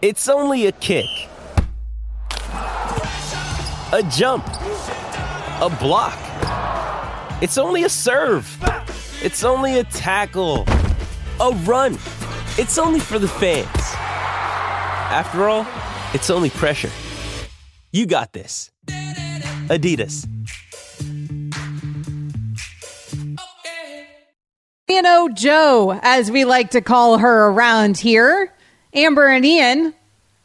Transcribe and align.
It's 0.00 0.28
only 0.28 0.66
a 0.66 0.72
kick, 0.72 1.06
a 2.52 4.08
jump, 4.12 4.46
a 4.46 5.76
block. 5.80 6.16
It's 7.42 7.58
only 7.58 7.82
a 7.82 7.88
serve. 7.88 8.46
It's 9.24 9.42
only 9.42 9.80
a 9.80 9.82
tackle, 9.82 10.66
a 11.40 11.50
run. 11.64 11.94
It's 12.58 12.78
only 12.78 13.00
for 13.00 13.18
the 13.18 13.26
fans. 13.26 13.66
After 15.10 15.48
all, 15.48 15.66
it's 16.14 16.30
only 16.30 16.50
pressure. 16.50 16.90
You 17.90 18.06
got 18.06 18.32
this. 18.32 18.70
Adidas. 19.66 20.28
You 24.88 25.02
know, 25.02 25.28
Joe, 25.28 25.98
as 26.04 26.30
we 26.30 26.44
like 26.44 26.70
to 26.70 26.80
call 26.80 27.18
her 27.18 27.48
around 27.48 27.98
here, 27.98 28.54
Amber 29.04 29.26
and 29.28 29.44
Ian, 29.44 29.94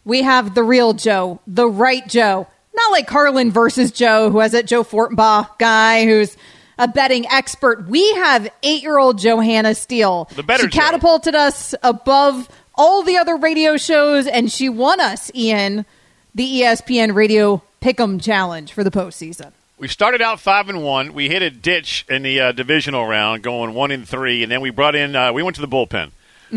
we 0.06 0.22
have 0.22 0.54
the 0.56 0.64
real 0.64 0.94
Joe, 0.94 1.40
the 1.48 1.68
right 1.68 2.08
Joe. 2.08 2.48
Not 2.76 2.92
like 2.92 3.08
Carlin 3.08 3.52
versus 3.52 3.92
Joe, 3.92 4.30
who 4.32 4.40
has 4.40 4.52
that 4.54 4.66
Joe 4.66 4.84
Fortenbaugh 4.84 5.58
guy 5.60 6.06
who's 6.06 6.36
a 6.78 6.88
betting 6.88 7.26
expert. 7.28 7.88
We 7.88 8.14
have 8.16 8.50
eight 8.64 8.82
year 8.82 8.98
old 8.98 9.20
Johanna 9.20 9.76
Steele. 9.76 10.28
The 10.36 10.44
better 10.44 10.64
She 10.64 10.70
Joe. 10.70 10.82
catapulted 10.82 11.36
us 11.36 11.76
above 11.84 12.50
all 12.76 13.04
the 13.04 13.18
other 13.18 13.38
radio 13.38 13.78
shows, 13.78 14.26
and 14.28 14.52
she 14.52 14.70
won 14.70 15.00
us, 15.00 15.32
Ian, 15.36 15.86
the 16.34 16.62
ESPN 16.62 17.14
Radio 17.14 17.62
Pick'em 17.82 18.22
Challenge 18.22 18.74
for 18.74 18.84
the 18.84 18.90
postseason. 18.92 19.52
We 19.78 19.88
started 19.88 20.22
out 20.22 20.40
five 20.40 20.70
and 20.70 20.84
one. 20.84 21.14
We 21.14 21.30
hit 21.30 21.42
a 21.42 21.50
ditch 21.52 22.06
in 22.10 22.24
the 22.24 22.40
uh, 22.40 22.52
divisional 22.54 23.06
round, 23.06 23.44
going 23.44 23.74
one 23.76 23.92
and 23.92 24.08
three, 24.08 24.42
and 24.42 24.52
then 24.52 24.62
we 24.62 24.70
brought 24.72 24.96
in. 24.96 25.16
Uh, 25.16 25.32
we 25.34 25.44
went 25.44 25.56
to 25.56 25.62
the 25.62 25.68
bullpen 25.68 26.12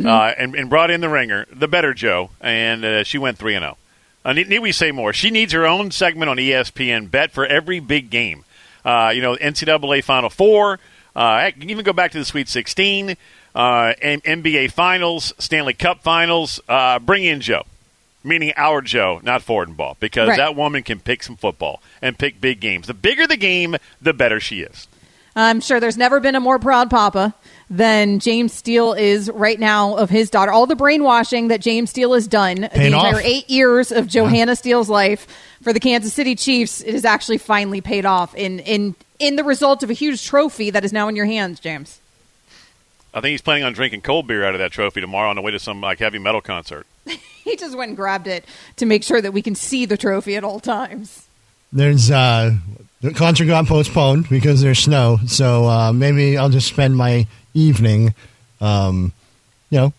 uh, 0.05 0.33
and, 0.37 0.55
and 0.55 0.69
brought 0.69 0.91
in 0.91 1.01
the 1.01 1.09
ringer, 1.09 1.47
the 1.53 1.69
better 1.69 1.95
Joe, 1.95 2.31
and 2.41 2.85
uh, 2.85 3.05
she 3.05 3.19
went 3.19 3.39
three 3.39 3.55
and 3.55 3.63
zero. 3.63 3.77
Uh, 4.25 4.33
need, 4.33 4.59
we 4.59 4.73
say 4.73 4.91
more? 4.93 5.13
She 5.13 5.31
needs 5.31 5.53
her 5.53 5.65
own 5.67 5.91
segment 5.93 6.29
on 6.29 6.37
ESPN 6.37 7.11
Bet 7.11 7.31
for 7.31 7.47
every 7.47 7.79
big 7.81 8.11
game. 8.11 8.45
Uh, 8.85 9.13
you 9.15 9.23
know, 9.23 9.37
NCAA 9.37 10.03
Final 10.05 10.31
Four. 10.31 10.79
Uh, 11.15 11.51
you 11.55 11.61
can 11.61 11.71
even 11.71 11.85
go 11.85 11.93
back 11.93 12.11
to 12.13 12.19
the 12.19 12.25
Sweet 12.25 12.49
Sixteen, 12.49 13.17
uh, 13.55 13.95
and 14.03 14.23
NBA 14.25 14.73
Finals, 14.73 15.33
Stanley 15.39 15.75
Cup 15.75 16.03
Finals. 16.03 16.61
Uh, 16.69 16.99
bring 16.99 17.25
in 17.25 17.41
Joe, 17.41 17.63
meaning 18.25 18.53
our 18.57 18.81
Joe, 18.83 19.21
not 19.23 19.43
Fortenbaugh, 19.43 19.97
because 20.01 20.29
Right. 20.29 20.39
that 20.39 20.55
woman 20.57 20.83
can 20.83 21.01
pick 21.01 21.23
some 21.23 21.37
football 21.37 21.81
and 22.03 22.19
pick 22.19 22.41
big 22.41 22.61
games. 22.61 22.87
The 22.87 22.95
bigger 22.95 23.27
the 23.27 23.37
game, 23.37 23.77
the 24.03 24.13
better 24.13 24.41
she 24.41 24.61
is. 24.61 24.89
I'm 25.35 25.61
sure 25.61 25.81
there's 25.81 25.99
never 25.99 26.19
been 26.19 26.35
a 26.35 26.41
more 26.41 26.59
proud 26.59 26.89
papa 26.91 27.35
than 27.69 28.21
James 28.21 28.53
Steele 28.53 28.93
is 28.93 29.31
right 29.31 29.59
now 29.59 29.97
of 29.97 30.09
his 30.09 30.31
daughter. 30.31 30.53
All 30.53 30.67
the 30.67 30.77
brainwashing 30.77 31.49
that 31.49 31.61
James 31.61 31.91
Steele 31.91 32.15
has 32.15 32.29
done 32.29 32.57
the 32.63 32.87
entire 32.87 33.17
off. 33.17 33.23
eight 33.25 33.51
years 33.51 33.91
of 33.91 34.07
Johanna 34.07 34.55
Steele's 34.55 34.89
life 34.89 35.27
for 35.63 35.73
the 35.73 35.81
Kansas 35.81 36.15
City 36.15 36.35
Chiefs, 36.37 36.81
it 36.81 36.95
has 36.95 37.05
actually 37.05 37.39
finally 37.39 37.81
paid 37.81 38.07
off 38.07 38.35
in 38.35 38.61
in 38.61 38.95
in 39.19 39.37
the 39.37 39.45
result 39.45 39.83
of 39.83 39.91
a 39.91 39.95
huge 39.95 40.25
trophy 40.25 40.71
that 40.71 40.85
is 40.85 40.93
now 40.93 41.09
in 41.09 41.17
your 41.17 41.27
hands, 41.27 41.59
James. 41.59 42.01
I 43.15 43.21
think 43.21 43.31
he's 43.31 43.43
planning 43.43 43.65
on 43.65 43.73
drinking 43.73 44.03
cold 44.03 44.27
beer 44.27 44.45
out 44.45 44.55
of 44.55 44.59
that 44.59 44.73
trophy 44.73 45.01
tomorrow 45.01 45.31
on 45.31 45.37
the 45.37 45.43
way 45.43 45.51
to 45.51 45.59
some 45.59 45.81
like 45.81 45.99
heavy 45.99 46.19
metal 46.19 46.41
concert. 46.41 46.87
He 47.47 47.55
just 47.55 47.77
went 47.79 47.91
and 47.91 47.97
grabbed 47.97 48.27
it 48.27 48.45
to 48.75 48.87
make 48.87 49.05
sure 49.05 49.21
that 49.21 49.31
we 49.31 49.41
can 49.41 49.55
see 49.55 49.87
the 49.87 49.97
trophy 49.97 50.35
at 50.35 50.43
all 50.43 50.59
times. 50.59 51.29
There's 51.73 52.11
uh, 52.11 52.57
the 53.01 53.13
concert 53.15 53.45
got 53.45 53.67
postponed 53.67 54.29
because 54.29 54.63
there's 54.63 54.81
snow, 54.81 55.19
so 55.29 55.65
uh, 55.65 55.93
maybe 55.93 56.37
I'll 56.37 56.49
just 56.49 56.67
spend 56.67 56.97
my 56.97 57.29
evening, 57.57 58.15
um, 58.61 59.13
you 59.71 59.79
know, 59.79 59.93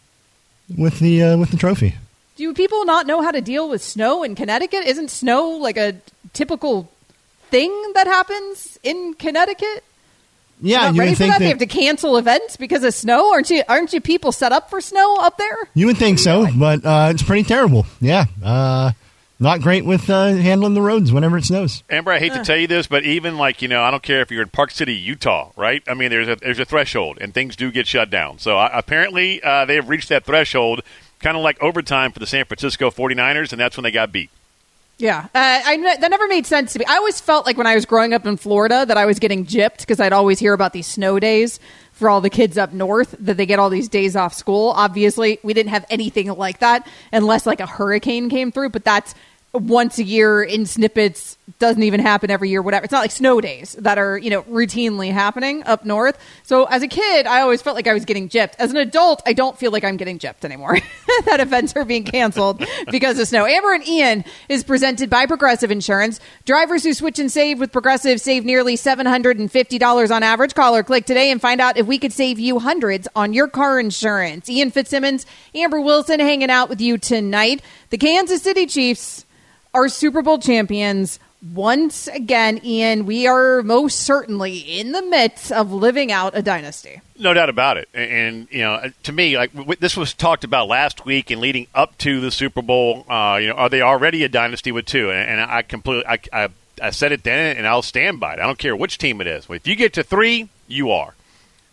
with 0.78 1.00
the 1.00 1.24
uh, 1.24 1.38
with 1.38 1.52
the 1.52 1.58
trophy. 1.58 1.96
Do 2.36 2.54
people 2.54 2.86
not 2.86 3.08
know 3.08 3.22
how 3.22 3.32
to 3.32 3.42
deal 3.42 3.68
with 3.68 3.82
snow 3.82 4.24
in 4.24 4.36
Connecticut? 4.36 4.86
Isn't 4.86 5.10
snow 5.10 5.50
like 5.50 5.76
a 5.78 5.96
typical 6.34 6.90
thing 7.50 7.72
that 7.96 8.06
happens 8.08 8.78
in 8.84 9.16
Connecticut? 9.16 9.84
Yeah, 10.62 10.92
you 10.92 11.00
ready 11.00 11.14
for 11.16 11.28
that? 11.28 11.40
They 11.40 11.50
have 11.50 11.60
to 11.60 11.68
cancel 11.68 12.18
events 12.18 12.58
because 12.58 12.84
of 12.84 12.94
snow. 12.94 13.32
Aren't 13.32 13.50
you? 13.50 13.64
Aren't 13.68 13.94
you 13.94 14.02
people 14.02 14.32
set 14.32 14.52
up 14.52 14.70
for 14.70 14.82
snow 14.82 15.18
up 15.20 15.38
there? 15.38 15.56
you 15.74 15.88
would 15.88 15.98
think 15.98 16.20
so, 16.20 16.48
but 16.56 16.86
uh, 16.86 17.10
it's 17.12 17.24
pretty 17.24 17.44
terrible. 17.44 17.86
Yeah, 18.02 18.26
uh, 18.44 18.92
not 19.40 19.62
great 19.62 19.86
with 19.86 20.10
uh, 20.10 20.28
handling 20.34 20.74
the 20.74 20.82
roads 20.82 21.12
whenever 21.12 21.38
it 21.38 21.46
snows. 21.46 21.84
Amber, 21.90 22.12
I 22.12 22.20
hate 22.20 22.34
to 22.34 22.44
tell 22.44 22.58
you 22.58 22.68
this, 22.68 22.88
but 22.88 23.04
even 23.04 23.38
like 23.38 23.62
you 23.62 23.68
know, 23.68 23.84
I 23.84 23.92
don't 23.92 24.04
care 24.04 24.22
if 24.22 24.32
you're 24.32 24.42
in 24.42 24.50
Park 24.50 24.72
City, 24.72 24.96
Utah, 24.96 25.52
right? 25.56 25.84
I 25.88 25.94
mean, 25.94 26.10
there's 26.10 26.28
a 26.28 26.36
there's 26.36 26.60
a 26.60 26.66
threshold, 26.66 27.18
and 27.22 27.34
things 27.34 27.56
do 27.56 27.72
get 27.72 27.88
shut 27.88 28.10
down. 28.10 28.40
So 28.40 28.58
uh, 28.58 28.70
apparently, 28.74 29.42
uh, 29.44 29.66
they 29.66 29.76
have 29.76 29.90
reached 29.90 30.10
that 30.10 30.26
threshold, 30.26 30.82
kind 31.20 31.38
of 31.38 31.44
like 31.44 31.62
overtime 31.62 32.12
for 32.12 32.20
the 32.20 32.28
San 32.28 32.46
Francisco 32.46 32.90
49ers, 32.90 33.52
and 33.52 33.60
that's 33.60 33.78
when 33.78 33.84
they 33.84 33.92
got 33.92 34.12
beat. 34.12 34.30
Yeah, 35.00 35.28
uh, 35.36 35.62
I 35.66 35.78
ne- 35.78 35.98
that 35.98 36.10
never 36.10 36.28
made 36.28 36.48
sense 36.48 36.74
to 36.74 36.80
me. 36.80 36.86
I 36.86 36.96
always 36.96 37.22
felt 37.22 37.46
like 37.46 37.56
when 37.56 37.68
I 37.68 37.76
was 37.76 37.86
growing 37.86 38.14
up 38.16 38.26
in 38.26 38.36
Florida 38.36 38.84
that 38.88 38.98
I 38.98 39.06
was 39.06 39.20
getting 39.20 39.46
gypped 39.46 39.80
because 39.80 40.00
I'd 40.00 40.14
always 40.14 40.40
hear 40.40 40.54
about 40.54 40.74
these 40.74 40.88
snow 40.88 41.20
days 41.20 41.60
for 41.98 42.10
all 42.10 42.22
the 42.22 42.30
kids 42.30 42.60
up 42.60 42.74
north 42.74 43.16
that 43.20 43.38
they 43.38 43.46
get 43.48 43.58
all 43.58 43.72
these 43.72 43.90
days 43.90 44.16
off 44.16 44.32
school. 44.32 44.72
Obviously, 44.76 45.40
we 45.42 45.54
didn't 45.54 45.72
have 45.72 45.86
anything 45.90 46.28
like 46.28 46.60
that 46.60 46.88
unless 47.12 47.48
like 47.48 47.60
a 47.60 47.66
hurricane 47.66 48.30
came 48.30 48.52
through, 48.52 48.70
but 48.70 48.86
that's 48.86 49.16
once 49.58 49.98
a 49.98 50.04
year 50.04 50.44
in 50.44 50.66
snippets 50.66 51.38
doesn't 51.60 51.84
even 51.84 52.00
happen 52.00 52.30
every 52.30 52.50
year 52.50 52.62
whatever. 52.62 52.84
It's 52.84 52.92
not 52.92 53.00
like 53.00 53.12
snow 53.12 53.40
days 53.40 53.74
that 53.80 53.98
are 53.98 54.18
you 54.18 54.30
know 54.30 54.44
routinely 54.44 55.12
happening 55.12 55.64
up 55.64 55.86
north. 55.86 56.20
So 56.44 56.66
as 56.66 56.84
a 56.84 56.88
kid 56.88 57.26
i 57.26 57.42
always 57.42 57.62
felt 57.62 57.76
like 57.76 57.88
i 57.88 57.94
was 57.94 58.06
getting 58.06 58.28
gypped. 58.28 58.54
As 58.60 58.72
an 58.72 58.78
adult 58.78 59.22
i 59.26 59.34
don't 59.34 59.58
feel 59.58 59.72
like 59.72 59.84
i'm 59.84 59.98
getting 59.98 60.20
gypped 60.20 60.44
anymore. 60.44 60.78
That 61.26 61.40
events 61.40 61.76
are 61.76 61.84
being 61.84 62.04
canceled 62.04 62.64
because 62.92 63.18
of 63.18 63.28
snow. 63.28 63.46
Amber 63.46 63.74
and 63.74 63.86
ian 63.88 64.24
is 64.50 64.64
presented 64.64 65.10
by 65.10 65.26
progressive 65.26 65.72
insurance. 65.72 66.20
Drivers 66.46 66.84
who 66.84 66.94
switch 66.94 67.18
and 67.18 67.32
save 67.32 67.60
with 67.60 67.72
progressive 67.72 68.22
save 68.22 68.46
nearly 68.46 68.76
$750 68.76 70.12
on 70.12 70.24
average. 70.24 70.54
Call 70.54 70.76
or 70.76 70.84
click 70.84 71.06
today 71.06 71.32
and 71.32 71.42
find 71.42 71.60
out 71.60 71.78
if 71.78 71.88
we 71.88 71.98
could 71.98 72.14
save 72.14 72.40
you 72.40 72.60
hundreds 72.60 73.08
on 73.16 73.34
your 73.34 73.48
car 73.48 73.80
insurance. 73.80 74.48
Ian 74.48 74.70
fitzsimmons 74.70 75.26
amber 75.56 75.82
wilson 75.82 76.20
hanging 76.20 76.52
out 76.52 76.70
with 76.70 76.82
you 76.82 76.98
tonight. 76.98 77.62
The 77.90 77.98
kansas 77.98 78.44
city 78.44 78.68
chiefs 78.68 79.26
are 79.78 79.90
Super 79.90 80.24
Bowl 80.24 80.40
champions 80.40 81.20
once 81.54 82.08
again, 82.08 82.60
Ian. 82.66 83.06
We 83.06 83.28
are 83.28 83.62
most 83.62 84.00
certainly 84.00 84.58
in 84.58 84.92
the 84.92 85.04
midst 85.04 85.52
of 85.52 85.72
living 85.72 86.12
out 86.12 86.36
a 86.36 86.42
dynasty. 86.42 87.00
No 87.20 87.32
doubt 87.36 87.50
about 87.50 87.78
it. 87.78 87.88
And, 87.94 88.12
and 88.12 88.48
you 88.50 88.62
know, 88.62 88.92
to 89.04 89.12
me, 89.12 89.38
like 89.38 89.54
w- 89.54 89.78
this 89.80 89.96
was 89.96 90.16
talked 90.16 90.44
about 90.44 90.68
last 90.68 91.06
week 91.06 91.30
and 91.30 91.40
leading 91.40 91.68
up 91.76 91.96
to 92.00 92.20
the 92.20 92.32
Super 92.32 92.64
Bowl. 92.64 93.06
Uh, 93.08 93.38
you 93.40 93.50
know, 93.50 93.54
are 93.54 93.70
they 93.70 93.82
already 93.82 94.24
a 94.24 94.30
dynasty 94.30 94.72
with 94.72 94.88
two? 94.88 95.12
And, 95.12 95.30
and 95.30 95.52
I 95.52 95.62
completely, 95.62 96.08
I, 96.08 96.20
I, 96.34 96.50
I 96.82 96.90
said 96.90 97.12
it 97.12 97.24
then, 97.24 97.56
and 97.56 97.68
I'll 97.68 97.84
stand 97.84 98.20
by 98.20 98.34
it. 98.34 98.40
I 98.40 98.48
don't 98.48 98.58
care 98.58 98.76
which 98.76 98.98
team 98.98 99.22
it 99.22 99.28
is. 99.28 99.46
If 99.48 99.68
you 99.68 99.76
get 99.76 99.94
to 99.94 100.04
three, 100.04 100.50
you 100.68 100.90
are. 100.90 101.14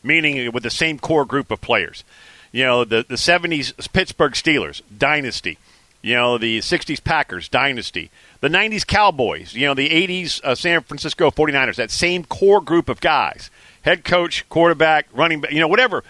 Meaning 0.03 0.53
with 0.53 0.63
the 0.63 0.71
same 0.71 0.99
core 0.99 1.25
group 1.25 1.51
of 1.51 1.63
players. 1.63 2.05
You 2.53 2.65
know, 2.65 2.85
the 2.85 3.07
the 3.09 3.15
'70s 3.15 3.91
Pittsburgh 3.95 4.35
Steelers 4.35 4.83
dynasty. 4.97 5.57
You 6.05 6.15
know, 6.15 6.37
the 6.37 6.59
60s 6.59 7.03
Packers 7.03 7.49
dynasty. 7.49 8.11
The 8.41 8.49
90s 8.49 8.87
Cowboys. 8.87 9.55
You 9.55 9.67
know, 9.67 9.73
the 9.73 9.89
80s 9.89 10.45
uh, 10.45 10.55
San 10.55 10.83
Francisco 10.83 11.31
49ers. 11.31 11.77
That 11.77 11.91
same 11.91 12.25
core 12.25 12.61
group 12.61 12.91
of 12.91 13.01
guys. 13.01 13.51
Head 13.81 14.05
coach, 14.05 14.47
quarterback, 14.51 15.07
running 15.15 15.41
back, 15.41 15.53
you 15.53 15.61
know, 15.61 15.69
whatever. 15.69 16.05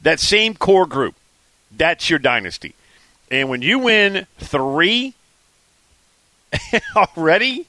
That 0.00 0.18
same 0.18 0.54
core 0.54 0.86
group. 0.86 1.14
That's 1.70 2.08
your 2.08 2.18
dynasty. 2.18 2.74
And 3.30 3.50
when 3.50 3.60
you 3.60 3.80
win 3.80 4.26
three 4.38 5.12
already, 6.96 7.66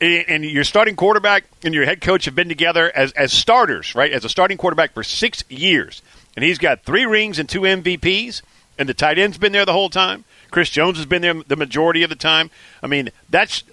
and 0.00 0.44
your 0.44 0.64
starting 0.64 0.96
quarterback 0.96 1.44
and 1.62 1.72
your 1.72 1.84
head 1.84 2.00
coach 2.00 2.24
have 2.24 2.34
been 2.34 2.48
together 2.48 2.90
as, 2.92 3.12
as 3.12 3.32
starters, 3.32 3.94
right? 3.94 4.10
As 4.10 4.24
a 4.24 4.28
starting 4.28 4.58
quarterback 4.58 4.92
for 4.92 5.04
six 5.04 5.44
years. 5.48 6.02
And 6.34 6.44
he's 6.44 6.58
got 6.58 6.82
three 6.82 7.06
rings 7.06 7.38
and 7.38 7.48
two 7.48 7.60
MVPs, 7.60 8.42
and 8.78 8.88
the 8.88 8.94
tight 8.94 9.18
end's 9.18 9.38
been 9.38 9.52
there 9.52 9.64
the 9.64 9.72
whole 9.72 9.90
time. 9.90 10.24
Chris 10.50 10.70
Jones 10.70 10.96
has 10.98 11.06
been 11.06 11.22
there 11.22 11.34
the 11.34 11.56
majority 11.56 12.02
of 12.02 12.10
the 12.10 12.16
time. 12.16 12.50
I 12.82 12.86
mean, 12.86 13.10
that's 13.30 13.64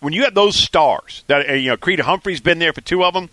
when 0.00 0.12
you 0.12 0.24
have 0.24 0.34
those 0.34 0.56
stars 0.56 1.24
that 1.26 1.48
uh, 1.48 1.52
you 1.54 1.70
know 1.70 1.76
Creed 1.76 2.00
Humphrey's 2.00 2.40
been 2.40 2.58
there 2.58 2.72
for 2.72 2.80
two 2.80 3.04
of 3.04 3.14
them. 3.14 3.30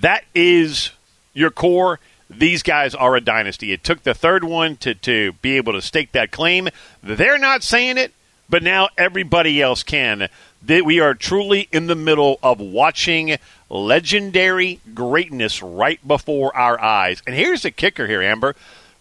That 0.00 0.24
is 0.34 0.90
your 1.34 1.50
core. 1.50 2.00
These 2.28 2.62
guys 2.62 2.94
are 2.94 3.14
a 3.14 3.20
dynasty. 3.20 3.72
It 3.72 3.84
took 3.84 4.02
the 4.02 4.14
third 4.14 4.42
one 4.42 4.76
to, 4.78 4.94
to 4.94 5.32
be 5.42 5.56
able 5.56 5.74
to 5.74 5.82
stake 5.82 6.12
that 6.12 6.32
claim. 6.32 6.68
They're 7.02 7.38
not 7.38 7.62
saying 7.62 7.98
it, 7.98 8.12
but 8.48 8.64
now 8.64 8.88
everybody 8.98 9.62
else 9.62 9.84
can. 9.84 10.28
That 10.62 10.84
we 10.84 10.98
are 10.98 11.14
truly 11.14 11.68
in 11.70 11.86
the 11.86 11.94
middle 11.94 12.40
of 12.42 12.58
watching 12.58 13.36
legendary 13.68 14.80
greatness 14.92 15.62
right 15.62 16.00
before 16.06 16.54
our 16.56 16.80
eyes. 16.80 17.22
And 17.26 17.36
here's 17.36 17.62
the 17.62 17.70
kicker 17.70 18.08
here, 18.08 18.22
Amber. 18.22 18.56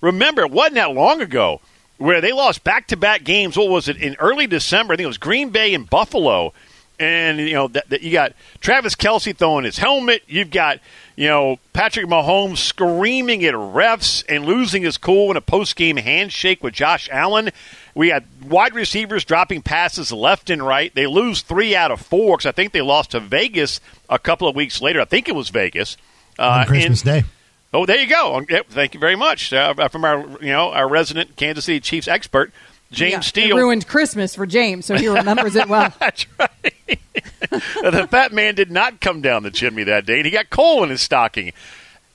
Remember, 0.06 0.44
it 0.44 0.52
wasn't 0.52 0.76
that 0.76 0.94
long 0.94 1.22
ago 1.22 1.62
where 1.98 2.22
they 2.22 2.32
lost 2.32 2.64
back 2.64 2.88
to 2.88 2.98
back 2.98 3.24
games. 3.24 3.58
What 3.58 3.70
was 3.70 3.88
it 3.88 3.98
in 3.98 4.16
early 4.20 4.48
December? 4.48 4.94
I 4.94 4.98
think 4.98 5.06
it 5.06 5.08
was 5.08 5.18
Green 5.18 5.50
Bay 5.50 5.74
and 5.74 5.90
Buffalo. 5.90 6.54
and 7.00 7.40
you 7.40 7.54
know 7.54 7.68
that, 7.70 7.90
that 7.90 8.02
you 8.04 8.12
got 8.12 8.34
Travis 8.62 8.96
Kelce 8.96 9.36
throwing 9.36 9.66
his 9.66 9.78
helmet. 9.78 10.22
You've 10.28 10.50
got 10.52 10.80
you 11.18 11.28
know 11.28 11.58
Patrick 11.74 12.06
Mahomes 12.08 12.58
screaming 12.60 13.44
at 13.44 13.54
refs 13.54 14.24
and 14.30 14.46
losing 14.46 14.84
his 14.84 14.98
cool 14.98 15.30
in 15.32 15.36
a 15.38 15.42
post 15.42 15.76
game 15.76 15.98
handshake 15.98 16.64
with 16.64 16.74
Josh 16.74 17.10
Allen. 17.12 17.50
We 17.96 18.10
had 18.10 18.26
wide 18.46 18.76
receivers 18.76 19.26
dropping 19.26 19.62
passes 19.62 20.12
left 20.12 20.50
and 20.50 20.66
right. 20.66 20.94
They 20.96 21.08
lose 21.08 21.42
three 21.42 21.76
out 21.76 21.92
of 21.92 22.00
four 22.02 22.38
because 22.38 22.46
I 22.46 22.52
think 22.54 22.72
they 22.72 22.82
lost 22.82 23.12
to 23.12 23.20
Vegas 23.20 23.82
a 24.10 24.20
couple 24.20 24.48
of 24.48 24.56
weeks 24.56 24.82
later. 24.82 25.02
I 25.02 25.06
think 25.06 25.28
it 25.28 25.36
was 25.36 25.50
Vegas 25.50 25.98
on 26.40 26.62
uh, 26.62 26.66
Christmas 26.66 27.02
and- 27.02 27.24
Day. 27.24 27.30
Oh, 27.76 27.86
there 27.86 28.00
you 28.00 28.08
go. 28.08 28.42
Thank 28.70 28.94
you 28.94 29.00
very 29.00 29.16
much 29.18 29.52
uh, 29.52 29.90
from 29.90 30.06
our 30.06 30.20
you 30.42 30.54
know 30.54 30.72
our 30.72 30.88
resident 30.88 31.36
Kansas 31.36 31.66
City 31.66 31.80
Chiefs 31.80 32.08
expert 32.08 32.52
James 32.92 33.12
Yeah, 33.12 33.20
Steele. 33.20 33.58
ruined 33.58 33.88
Christmas 33.88 34.34
for 34.36 34.46
James, 34.46 34.86
so 34.86 34.96
he 34.96 35.08
remembers 35.08 35.56
it 35.56 35.68
well. 35.68 35.94
That's 36.00 36.26
right. 36.40 37.00
the 37.50 38.08
fat 38.10 38.32
man 38.32 38.56
did 38.56 38.72
not 38.72 39.02
come 39.02 39.22
down 39.22 39.44
the 39.44 39.52
chimney 39.52 39.84
that 39.84 40.06
day, 40.06 40.18
and 40.18 40.26
he 40.26 40.32
got 40.32 40.50
coal 40.50 40.84
in 40.84 40.90
his 40.90 41.02
stocking. 41.02 41.52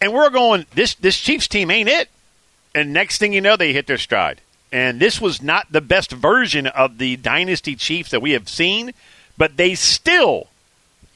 And 0.00 0.14
we're 0.14 0.30
going, 0.30 0.64
this 0.74 0.94
this 0.94 1.18
Chiefs 1.18 1.46
team 1.46 1.70
ain't 1.70 1.88
it. 1.88 2.08
And 2.74 2.92
next 2.92 3.18
thing 3.18 3.32
you 3.32 3.40
know, 3.40 3.56
they 3.56 3.72
hit 3.72 3.86
their 3.86 3.98
stride. 3.98 4.40
And 4.72 5.00
this 5.00 5.20
was 5.20 5.42
not 5.42 5.70
the 5.70 5.80
best 5.80 6.12
version 6.12 6.68
of 6.68 6.98
the 6.98 7.16
dynasty 7.16 7.74
Chiefs 7.74 8.12
that 8.12 8.22
we 8.22 8.30
have 8.30 8.48
seen, 8.48 8.94
but 9.36 9.56
they 9.56 9.74
still 9.74 10.46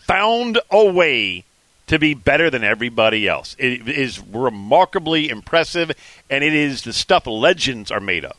found 0.00 0.58
a 0.70 0.84
way 0.84 1.44
to 1.86 1.98
be 1.98 2.14
better 2.14 2.50
than 2.50 2.64
everybody 2.64 3.28
else. 3.28 3.56
It 3.58 3.88
is 3.88 4.20
remarkably 4.20 5.28
impressive, 5.28 5.92
and 6.30 6.42
it 6.42 6.54
is 6.54 6.82
the 6.82 6.92
stuff 6.92 7.26
legends 7.26 7.90
are 7.90 8.00
made 8.00 8.24
of. 8.24 8.36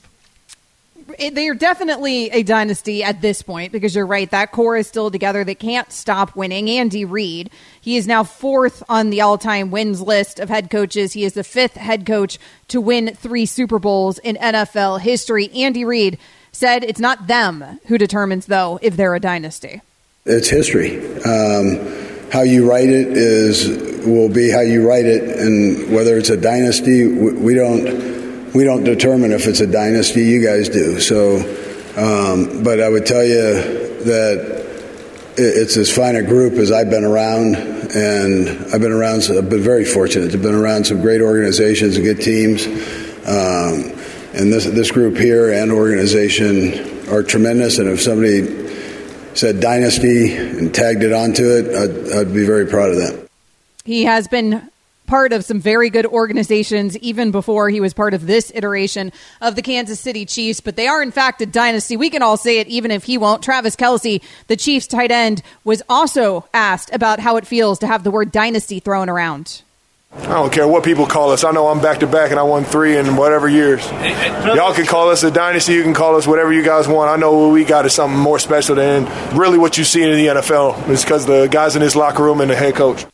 They 1.20 1.48
are 1.48 1.54
definitely 1.54 2.32
a 2.32 2.42
dynasty 2.42 3.04
at 3.04 3.22
this 3.22 3.44
point 3.44 3.72
because 3.72 3.96
you're 3.96 4.08
right. 4.08 4.30
That 4.32 4.52
core 4.52 4.76
is 4.76 4.88
still 4.88 5.12
together. 5.12 5.44
They 5.44 5.54
can't 5.54 5.92
stop 5.92 6.36
winning. 6.36 6.68
Andy 6.68 7.06
Reid, 7.06 7.52
he 7.80 7.96
is 7.96 8.08
now 8.08 8.24
fourth 8.24 8.82
on 8.90 9.12
the 9.12 9.22
all 9.22 9.38
time 9.38 9.70
wins 9.70 10.02
list 10.02 10.40
of 10.40 10.50
head 10.50 10.72
coaches. 10.72 11.14
He 11.14 11.24
is 11.24 11.34
the 11.34 11.44
fifth 11.44 11.76
head 11.76 12.08
coach 12.08 12.40
to 12.70 12.82
win 12.82 13.16
three 13.16 13.46
Super 13.46 13.78
Bowls 13.78 14.18
in 14.18 14.36
NFL 14.38 15.02
history. 15.02 15.52
Andy 15.54 15.86
Reid 15.86 16.18
said 16.52 16.84
it's 16.84 17.00
not 17.00 17.28
them 17.28 17.80
who 17.86 18.00
determines, 18.00 18.48
though, 18.48 18.80
if 18.82 18.98
they're 18.98 19.14
a 19.14 19.20
dynasty. 19.20 19.82
It's 20.26 20.50
history. 20.50 20.98
Um, 21.24 22.15
how 22.36 22.42
you 22.42 22.70
write 22.70 22.90
it 22.90 23.16
is 23.16 24.06
will 24.06 24.28
be 24.28 24.52
how 24.52 24.60
you 24.60 24.86
write 24.86 25.06
it, 25.06 25.40
and 25.40 25.90
whether 25.90 26.18
it's 26.18 26.30
a 26.30 26.36
dynasty, 26.36 27.08
we, 27.08 27.56
don't 27.56 28.52
we 28.54 28.66
don't 28.66 28.84
determine 28.84 29.32
if 29.32 29.48
it's 29.48 29.62
a 29.62 29.68
dynasty. 29.68 30.26
You 30.26 30.46
guys 30.46 30.68
do. 30.68 31.00
So, 31.00 31.38
um, 31.96 32.62
but 32.62 32.82
I 32.82 32.90
would 32.90 33.06
tell 33.06 33.24
you 33.24 33.54
that 34.04 34.66
it, 35.38 35.42
it's 35.42 35.78
as 35.78 35.90
fine 35.90 36.18
a 36.18 36.24
group 36.24 36.56
as 36.56 36.74
I've 36.74 36.90
been 36.90 37.06
around, 37.06 37.56
and 37.56 38.50
I've 38.74 38.82
been 38.82 38.92
around. 38.92 39.24
I've 39.32 39.50
been 39.50 39.64
very 39.64 39.86
fortunate. 39.86 40.36
I've 40.36 40.42
been 40.42 40.56
around 40.56 40.88
some 40.88 41.00
great 41.00 41.22
organizations 41.22 41.96
and 41.96 42.04
good 42.04 42.22
teams. 42.22 42.66
Um, 43.26 43.96
and 44.36 44.52
this 44.52 44.66
this 44.66 44.92
group 44.92 45.16
here 45.16 45.54
and 45.54 45.72
organization 45.72 47.08
are 47.08 47.24
tremendous. 47.24 47.78
And 47.78 47.88
if 47.88 48.02
somebody 48.02 48.65
said 49.38 49.60
dynasty 49.60 50.36
and 50.36 50.74
tagged 50.74 51.04
it 51.04 51.14
onto 51.14 51.44
it, 51.44 51.76
I'd, 51.76 52.20
I'd 52.20 52.34
be 52.34 52.46
very 52.46 52.66
proud 52.66 52.92
of 52.92 52.98
that. 52.98 53.28
He 53.84 54.06
has 54.06 54.28
been 54.28 54.70
part 55.08 55.34
of 55.34 55.46
some 55.46 55.60
very 55.60 55.90
good 55.90 56.06
organizations 56.06 56.98
even 56.98 57.32
before 57.32 57.70
he 57.70 57.80
was 57.80 57.94
part 57.94 58.14
of 58.14 58.26
this 58.26 58.52
iteration 58.56 59.12
of 59.42 59.56
the 59.56 59.62
Kansas 59.62 60.00
City 60.00 60.26
Chiefs, 60.26 60.62
but 60.62 60.76
they 60.76 60.88
are 60.88 61.02
in 61.02 61.12
fact 61.12 61.42
a 61.42 61.46
dynasty. 61.46 61.96
We 61.96 62.10
can 62.10 62.22
all 62.22 62.38
say 62.38 62.60
it 62.60 62.68
even 62.68 62.92
if 62.92 63.04
he 63.04 63.18
won't. 63.18 63.44
Travis 63.44 63.76
Kelce, 63.76 64.24
the 64.48 64.58
Chiefs 64.58 64.88
tight 64.88 65.12
end, 65.12 65.42
was 65.64 65.84
also 65.90 66.48
asked 66.54 66.90
about 66.94 67.20
how 67.20 67.38
it 67.38 67.46
feels 67.46 67.80
to 67.80 67.88
have 67.88 68.04
the 68.04 68.12
word 68.12 68.32
dynasty 68.32 68.80
thrown 68.80 69.10
around. 69.10 69.62
I 70.18 70.34
don't 70.34 70.52
care 70.52 70.68
what 70.68 70.84
people 70.84 71.06
call 71.06 71.32
us. 71.32 71.44
I 71.44 71.52
know 71.52 71.68
I'm 71.68 71.82
back 71.82 72.00
to 72.00 72.08
back 72.08 72.32
and 72.32 72.40
I 72.40 72.44
won 72.44 72.64
three 72.64 72.98
in 72.98 73.16
whatever 73.16 73.48
years. 73.48 73.86
Y'all 73.92 74.74
can 74.74 74.86
call 74.86 75.10
us 75.10 75.24
a 75.24 75.30
dynasty. 75.30 75.74
You 75.74 75.84
can 75.84 75.94
call 75.94 76.16
us 76.16 76.26
whatever 76.26 76.52
you 76.52 76.64
guys 76.64 76.88
want. 76.88 77.12
I 77.12 77.18
know 77.18 77.38
what 77.38 77.54
we 77.54 77.64
got 77.64 77.86
is 77.86 77.94
something 77.94 78.20
more 78.20 78.40
special 78.40 78.76
than 78.76 79.06
really 79.38 79.58
what 79.58 79.78
you 79.78 79.84
see 79.84 80.02
in 80.02 80.12
the 80.12 80.28
NFL. 80.28 80.90
It's 80.90 81.04
because 81.04 81.26
the 81.26 81.48
guys 81.48 81.76
in 81.76 81.82
this 81.82 81.96
locker 81.96 82.24
room 82.24 82.42
and 82.42 82.50
the 82.50 82.56
head 82.56 82.76
coach. 82.76 83.06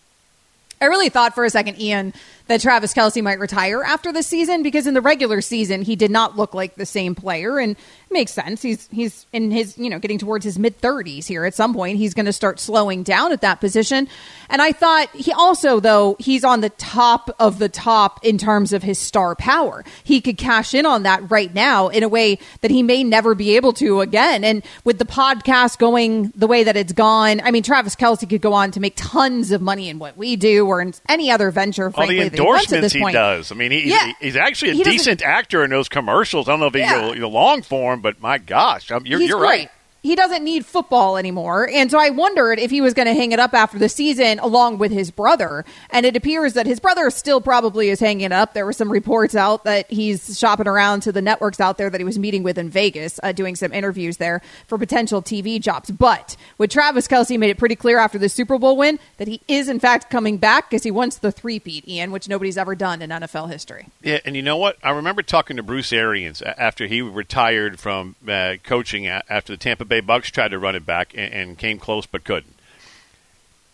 I 0.79 0.85
really 0.85 1.09
thought 1.09 1.35
for 1.35 1.43
a 1.43 1.49
second, 1.49 1.79
Ian, 1.81 2.13
that 2.51 2.59
Travis 2.59 2.93
Kelce 2.93 3.23
might 3.23 3.39
retire 3.39 3.81
after 3.81 4.11
the 4.11 4.21
season 4.21 4.61
because 4.61 4.85
in 4.85 4.93
the 4.93 5.01
regular 5.01 5.39
season 5.39 5.81
he 5.81 5.95
did 5.95 6.11
not 6.11 6.35
look 6.35 6.53
like 6.53 6.75
the 6.75 6.85
same 6.85 7.15
player, 7.15 7.59
and 7.59 7.71
it 7.71 8.11
makes 8.11 8.33
sense. 8.33 8.61
He's 8.61 8.89
he's 8.91 9.25
in 9.31 9.51
his 9.51 9.77
you 9.77 9.89
know 9.89 9.99
getting 9.99 10.17
towards 10.17 10.43
his 10.43 10.59
mid 10.59 10.77
thirties 10.77 11.27
here. 11.27 11.45
At 11.45 11.53
some 11.53 11.73
point, 11.73 11.97
he's 11.97 12.13
going 12.13 12.25
to 12.25 12.33
start 12.33 12.59
slowing 12.59 13.03
down 13.03 13.31
at 13.31 13.39
that 13.41 13.61
position. 13.61 14.09
And 14.49 14.61
I 14.61 14.73
thought 14.73 15.09
he 15.15 15.31
also 15.31 15.79
though 15.79 16.17
he's 16.19 16.43
on 16.43 16.59
the 16.59 16.71
top 16.71 17.33
of 17.39 17.57
the 17.57 17.69
top 17.69 18.19
in 18.21 18.37
terms 18.37 18.73
of 18.73 18.83
his 18.83 18.99
star 18.99 19.33
power. 19.33 19.85
He 20.03 20.19
could 20.19 20.37
cash 20.37 20.73
in 20.73 20.85
on 20.85 21.03
that 21.03 21.31
right 21.31 21.53
now 21.53 21.87
in 21.87 22.03
a 22.03 22.09
way 22.09 22.37
that 22.59 22.69
he 22.69 22.83
may 22.83 23.03
never 23.03 23.33
be 23.33 23.55
able 23.55 23.71
to 23.73 24.01
again. 24.01 24.43
And 24.43 24.61
with 24.83 24.99
the 24.99 25.05
podcast 25.05 25.77
going 25.77 26.33
the 26.35 26.47
way 26.47 26.65
that 26.65 26.75
it's 26.75 26.91
gone, 26.91 27.39
I 27.39 27.51
mean 27.51 27.63
Travis 27.63 27.95
Kelce 27.95 28.29
could 28.29 28.41
go 28.41 28.51
on 28.51 28.71
to 28.71 28.81
make 28.81 28.95
tons 28.97 29.51
of 29.51 29.61
money 29.61 29.87
in 29.87 29.99
what 29.99 30.17
we 30.17 30.35
do 30.35 30.67
or 30.67 30.81
in 30.81 30.93
any 31.07 31.31
other 31.31 31.49
venture. 31.49 31.85
All 31.85 31.91
Frankly, 31.91 32.29
the 32.41 32.45
he 32.45 32.49
wants 32.49 32.71
at 32.73 32.77
endorsements 32.83 32.93
he 32.93 33.11
does. 33.13 33.51
I 33.51 33.55
mean, 33.55 33.71
he's, 33.71 33.85
Yeah. 33.85 34.11
he's 34.19 34.35
actually 34.35 34.71
a 34.71 34.75
He 34.75 34.83
decent 34.83 35.21
actor 35.21 35.63
in 35.63 35.69
those 35.69 35.89
commercials. 35.89 36.47
I 36.47 36.51
don't 36.53 36.59
know 36.59 36.67
if 36.67 36.73
he's 36.73 36.81
Yeah. 36.83 37.11
the, 37.13 37.19
the 37.19 37.27
long 37.27 37.61
form, 37.61 38.01
but 38.01 38.21
my 38.21 38.37
gosh, 38.37 38.91
um, 38.91 39.05
you're, 39.05 39.19
He's 39.19 39.29
you're 39.29 39.39
great. 39.39 39.47
right. 39.49 39.71
He 40.03 40.15
doesn't 40.15 40.43
need 40.43 40.65
football 40.65 41.15
anymore. 41.15 41.69
And 41.71 41.91
so 41.91 41.99
I 41.99 42.09
wondered 42.09 42.57
if 42.57 42.71
he 42.71 42.81
was 42.81 42.95
going 42.95 43.05
to 43.05 43.13
hang 43.13 43.31
it 43.33 43.39
up 43.39 43.53
after 43.53 43.77
the 43.77 43.87
season 43.87 44.39
along 44.39 44.79
with 44.79 44.91
his 44.91 45.11
brother. 45.11 45.63
And 45.91 46.07
it 46.07 46.15
appears 46.15 46.53
that 46.53 46.65
his 46.65 46.79
brother 46.79 47.09
still 47.11 47.39
probably 47.39 47.89
is 47.89 47.99
hanging 47.99 48.25
it 48.25 48.31
up. 48.31 48.53
There 48.53 48.65
were 48.65 48.73
some 48.73 48.91
reports 48.91 49.35
out 49.35 49.63
that 49.65 49.91
he's 49.91 50.39
shopping 50.39 50.67
around 50.67 51.01
to 51.01 51.11
the 51.11 51.21
networks 51.21 51.59
out 51.59 51.77
there 51.77 51.89
that 51.89 51.99
he 51.99 52.03
was 52.03 52.17
meeting 52.17 52.41
with 52.41 52.57
in 52.57 52.69
Vegas, 52.69 53.19
uh, 53.21 53.31
doing 53.31 53.55
some 53.55 53.71
interviews 53.71 54.17
there 54.17 54.41
for 54.65 54.79
potential 54.79 55.21
TV 55.21 55.59
jobs. 55.61 55.91
But 55.91 56.35
with 56.57 56.71
Travis 56.71 57.07
Kelce 57.07 57.37
made 57.37 57.51
it 57.51 57.59
pretty 57.59 57.75
clear 57.75 57.99
after 57.99 58.17
the 58.17 58.29
Super 58.29 58.57
Bowl 58.57 58.77
win 58.77 58.97
that 59.17 59.27
he 59.27 59.41
is 59.47 59.69
in 59.69 59.79
fact 59.79 60.09
coming 60.09 60.37
back 60.37 60.69
because 60.69 60.83
he 60.83 60.89
wants 60.91 61.17
the 61.17 61.31
three-peat, 61.31 61.87
Ian, 61.87 62.11
which 62.11 62.27
nobody's 62.27 62.57
ever 62.57 62.73
done 62.73 63.03
in 63.03 63.11
NFL 63.11 63.51
history. 63.51 63.87
Yeah, 64.01 64.19
and 64.25 64.35
you 64.35 64.41
know 64.41 64.57
what? 64.57 64.77
I 64.81 64.91
remember 64.91 65.21
talking 65.21 65.57
to 65.57 65.63
Bruce 65.63 65.93
Arians 65.93 66.41
after 66.41 66.87
he 66.87 67.01
retired 67.03 67.79
from 67.79 68.15
uh, 68.27 68.55
coaching 68.63 69.05
after 69.05 69.53
the 69.53 69.57
Tampa 69.57 69.85
Bay 69.85 69.90
Bucks 69.99 70.31
tried 70.31 70.51
to 70.51 70.59
run 70.59 70.75
it 70.75 70.85
back 70.85 71.13
and, 71.15 71.33
and 71.33 71.57
came 71.57 71.77
close 71.79 72.05
but 72.05 72.23
couldn't. 72.23 72.55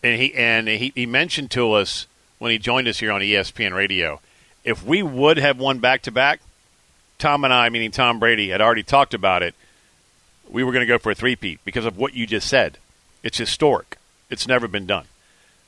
And 0.02 0.20
he 0.20 0.34
and 0.34 0.68
he, 0.68 0.92
he 0.96 1.06
mentioned 1.06 1.52
to 1.52 1.74
us 1.74 2.08
when 2.40 2.52
he 2.52 2.58
joined 2.58 2.88
us 2.88 3.00
here 3.00 3.12
on 3.12 3.22
ESPN 3.22 3.76
Radio, 3.76 4.22
if 4.64 4.84
we 4.84 5.04
would 5.04 5.38
have 5.38 5.60
won 5.60 5.80
back 5.80 6.02
to 6.04 6.12
back, 6.12 6.40
Tom 7.20 7.44
and 7.44 7.54
I, 7.54 7.70
meaning 7.70 7.92
Tom 7.92 8.20
Brady, 8.20 8.50
had 8.50 8.62
already 8.62 8.84
talked 8.84 9.14
about 9.14 9.44
it. 9.44 9.56
We 10.50 10.64
were 10.64 10.72
going 10.72 10.82
to 10.82 10.88
go 10.88 10.98
for 10.98 11.12
a 11.12 11.16
three-peat 11.16 11.60
because 11.66 11.86
of 11.86 11.98
what 11.98 12.14
you 12.14 12.26
just 12.26 12.48
said. 12.48 12.78
It's 13.22 13.38
historic. 13.38 13.98
It's 14.30 14.48
never 14.48 14.68
been 14.68 14.86
done. 14.86 15.06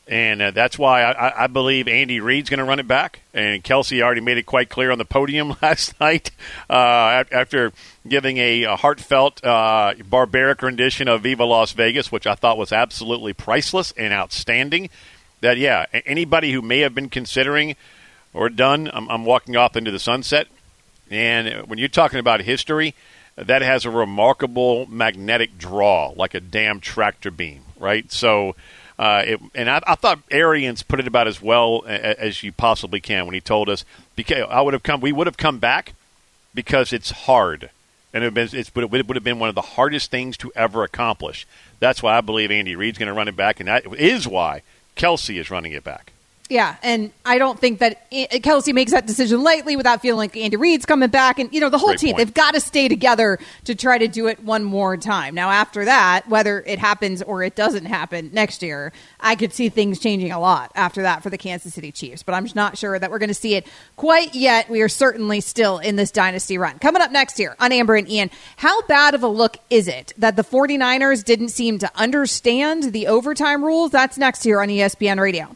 And 0.09 0.41
uh, 0.41 0.49
that's 0.51 0.77
why 0.79 1.03
I, 1.03 1.43
I- 1.43 1.47
believe 1.47 1.87
Andy 1.87 2.19
Reid's 2.19 2.49
going 2.49 2.57
to 2.57 2.63
run 2.63 2.79
it 2.79 2.87
back. 2.87 3.19
And 3.31 3.63
Kelce 3.63 4.01
already 4.01 4.21
made 4.21 4.39
it 4.39 4.47
quite 4.47 4.67
clear 4.67 4.89
on 4.91 4.97
the 4.97 5.05
podium 5.05 5.55
last 5.61 5.99
night 5.99 6.31
uh, 6.67 7.23
after 7.31 7.71
giving 8.07 8.37
a, 8.37 8.63
a 8.63 8.75
heartfelt, 8.75 9.43
uh, 9.45 9.93
barbaric 10.09 10.63
rendition 10.63 11.07
of 11.07 11.21
Viva 11.21 11.45
Las 11.45 11.73
Vegas, 11.73 12.11
which 12.11 12.25
I 12.25 12.33
thought 12.33 12.57
was 12.57 12.73
absolutely 12.73 13.33
priceless 13.33 13.91
and 13.91 14.11
outstanding. 14.11 14.89
That, 15.41 15.57
yeah, 15.57 15.85
anybody 15.93 16.51
who 16.53 16.63
may 16.63 16.79
have 16.79 16.95
been 16.95 17.09
considering 17.09 17.75
or 18.33 18.49
done, 18.49 18.89
I'm, 18.91 19.07
I'm 19.09 19.25
walking 19.25 19.55
off 19.55 19.75
into 19.77 19.91
the 19.91 19.99
sunset. 19.99 20.47
And 21.11 21.67
when 21.69 21.77
you're 21.77 21.87
talking 21.87 22.19
about 22.19 22.41
history, 22.41 22.95
that 23.35 23.61
has 23.61 23.85
a 23.85 23.91
remarkable 23.91 24.87
magnetic 24.87 25.57
draw, 25.59 26.13
like 26.15 26.33
a 26.33 26.39
damn 26.39 26.79
tractor 26.79 27.29
beam, 27.31 27.61
right? 27.79 28.11
So, 28.11 28.55
uh, 28.99 29.23
it, 29.25 29.39
and 29.55 29.69
I, 29.69 29.81
I 29.87 29.95
thought 29.95 30.19
Arians 30.29 30.83
put 30.83 30.99
it 30.99 31.07
about 31.07 31.25
as 31.25 31.41
well 31.41 31.85
as 31.87 32.43
you 32.43 32.51
possibly 32.51 32.99
can 32.99 33.25
when 33.25 33.33
he 33.33 33.39
told 33.39 33.69
us 33.69 33.85
because 34.17 34.45
I 34.49 34.61
would 34.61 34.73
have 34.73 34.83
come, 34.83 34.99
we 34.99 35.13
would 35.13 35.25
have 35.25 35.37
come 35.37 35.57
back 35.57 35.93
because 36.53 36.91
it's 36.91 37.09
hard, 37.11 37.69
and 38.13 38.25
it 38.25 38.33
would 38.33 38.53
it 38.53 39.07
would 39.07 39.15
have 39.15 39.23
been 39.23 39.39
one 39.39 39.47
of 39.47 39.55
the 39.55 39.61
hardest 39.61 40.11
things 40.11 40.35
to 40.37 40.51
ever 40.53 40.83
accomplish. 40.83 41.47
That's 41.79 42.03
why 42.03 42.17
I 42.17 42.21
believe 42.21 42.51
Andy 42.51 42.75
Reid's 42.75 42.97
going 42.97 43.07
to 43.07 43.13
run 43.13 43.29
it 43.29 43.37
back, 43.37 43.61
and 43.61 43.69
that 43.69 43.85
is 43.95 44.27
why 44.27 44.63
Kelce 44.97 45.39
is 45.39 45.49
running 45.49 45.71
it 45.71 45.85
back. 45.85 46.11
Yeah, 46.49 46.77
and 46.81 47.11
I 47.25 47.37
don't 47.37 47.59
think 47.59 47.77
that 47.77 48.07
eh, 48.11 48.25
Kelce 48.39 48.73
makes 48.73 48.91
that 48.91 49.05
decision 49.05 49.43
lightly 49.43 49.75
without 49.75 50.01
feeling 50.01 50.17
like 50.17 50.35
Andy 50.35 50.57
Reid's 50.57 50.83
coming 50.83 51.09
back, 51.09 51.37
and 51.37 51.53
you 51.53 51.61
know 51.61 51.69
the 51.69 51.77
whole 51.77 51.89
Great 51.89 51.99
team. 51.99 52.15
point. 52.15 52.25
They've 52.25 52.33
got 52.33 52.55
to 52.55 52.59
stay 52.59 52.87
together 52.87 53.37
to 53.65 53.75
try 53.75 53.99
to 53.99 54.07
do 54.07 54.25
it 54.25 54.43
one 54.43 54.63
more 54.63 54.97
time. 54.97 55.35
Now, 55.35 55.51
after 55.51 55.85
that, 55.85 56.27
whether 56.27 56.61
it 56.65 56.79
happens 56.79 57.21
or 57.21 57.43
it 57.43 57.55
doesn't 57.55 57.85
happen 57.85 58.31
next 58.33 58.63
year, 58.63 58.91
I 59.19 59.35
could 59.35 59.53
see 59.53 59.69
things 59.69 59.99
changing 59.99 60.31
a 60.31 60.39
lot 60.39 60.71
after 60.73 61.03
that 61.03 61.21
for 61.21 61.29
the 61.29 61.37
Kansas 61.37 61.75
City 61.75 61.91
Chiefs. 61.91 62.23
But 62.23 62.33
I'm 62.33 62.45
just 62.45 62.55
not 62.55 62.79
sure 62.79 62.97
that 62.97 63.11
we're 63.11 63.19
going 63.19 63.27
to 63.27 63.35
see 63.35 63.53
it 63.53 63.67
quite 63.95 64.33
yet. 64.33 64.71
We 64.71 64.81
are 64.81 64.89
certainly 64.89 65.41
still 65.41 65.77
in 65.77 65.97
this 65.97 66.09
dynasty 66.09 66.57
run. 66.57 66.79
Coming 66.79 67.03
up 67.03 67.11
next 67.11 67.37
year 67.37 67.55
on 67.59 67.71
Amber 67.71 67.95
and 67.95 68.09
Ian, 68.09 68.31
how 68.57 68.81
bad 68.87 69.13
of 69.13 69.21
a 69.21 69.27
look 69.27 69.57
is 69.69 69.87
it 69.87 70.13
that 70.17 70.35
the 70.35 70.43
49ers 70.43 71.23
didn't 71.23 71.49
seem 71.49 71.77
to 71.77 71.91
understand 71.95 72.91
the 72.91 73.05
overtime 73.05 73.63
rules? 73.63 73.91
That's 73.91 74.17
next 74.17 74.47
year 74.47 74.61
on 74.61 74.69
ESPN 74.69 75.19
Radio. 75.19 75.55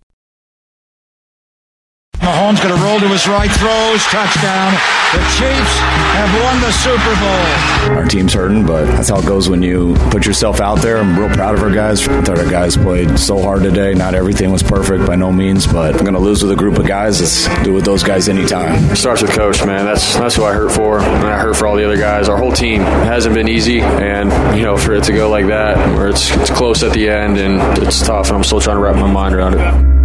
Mahomes 2.21 2.61
going 2.61 2.77
to 2.77 2.83
roll 2.83 2.99
to 2.99 3.07
his 3.07 3.27
right, 3.27 3.49
throws, 3.49 4.03
touchdown. 4.03 4.73
The 5.11 5.23
Chiefs 5.35 5.75
have 6.13 6.43
won 6.43 6.61
the 6.61 6.71
Super 6.71 7.15
Bowl. 7.19 7.97
Our 7.97 8.05
team's 8.05 8.33
hurting, 8.33 8.63
but 8.65 8.85
that's 8.85 9.09
how 9.09 9.19
it 9.19 9.25
goes 9.25 9.49
when 9.49 9.63
you 9.63 9.95
put 10.11 10.27
yourself 10.27 10.61
out 10.61 10.79
there. 10.83 10.97
I'm 10.99 11.17
real 11.17 11.29
proud 11.29 11.55
of 11.55 11.63
our 11.63 11.71
guys. 11.71 12.07
I 12.07 12.21
thought 12.21 12.37
our 12.37 12.49
guys 12.49 12.77
played 12.77 13.17
so 13.17 13.41
hard 13.41 13.63
today. 13.63 13.95
Not 13.95 14.13
everything 14.13 14.51
was 14.51 14.61
perfect 14.61 15.07
by 15.07 15.15
no 15.15 15.31
means, 15.31 15.65
but 15.65 15.95
I'm 15.95 16.01
going 16.01 16.13
to 16.13 16.19
lose 16.19 16.43
with 16.43 16.51
a 16.51 16.55
group 16.55 16.77
of 16.77 16.85
guys. 16.85 17.19
Let's 17.19 17.63
do 17.65 17.73
with 17.73 17.85
those 17.85 18.03
guys 18.03 18.29
anytime. 18.29 18.91
It 18.91 18.97
starts 18.97 19.23
with 19.23 19.31
coach, 19.31 19.65
man. 19.65 19.85
That's 19.85 20.15
that's 20.15 20.35
who 20.35 20.43
I 20.43 20.53
hurt 20.53 20.71
for, 20.71 20.99
and 20.99 21.27
I 21.27 21.39
hurt 21.39 21.55
for 21.55 21.65
all 21.65 21.75
the 21.75 21.85
other 21.85 21.97
guys. 21.97 22.29
Our 22.29 22.37
whole 22.37 22.51
team 22.51 22.81
hasn't 22.81 23.33
been 23.33 23.47
easy, 23.49 23.81
and 23.81 24.31
you 24.55 24.63
know 24.63 24.77
for 24.77 24.93
it 24.93 25.03
to 25.05 25.13
go 25.13 25.29
like 25.29 25.47
that, 25.47 25.75
where 25.95 26.07
it's 26.09 26.29
it's 26.37 26.51
close 26.51 26.83
at 26.83 26.93
the 26.93 27.09
end 27.09 27.39
and 27.39 27.59
it's 27.81 28.05
tough, 28.05 28.27
and 28.27 28.37
I'm 28.37 28.43
still 28.43 28.61
trying 28.61 28.77
to 28.77 28.81
wrap 28.81 28.95
my 28.95 29.11
mind 29.11 29.33
around 29.33 29.55
it. 29.55 30.00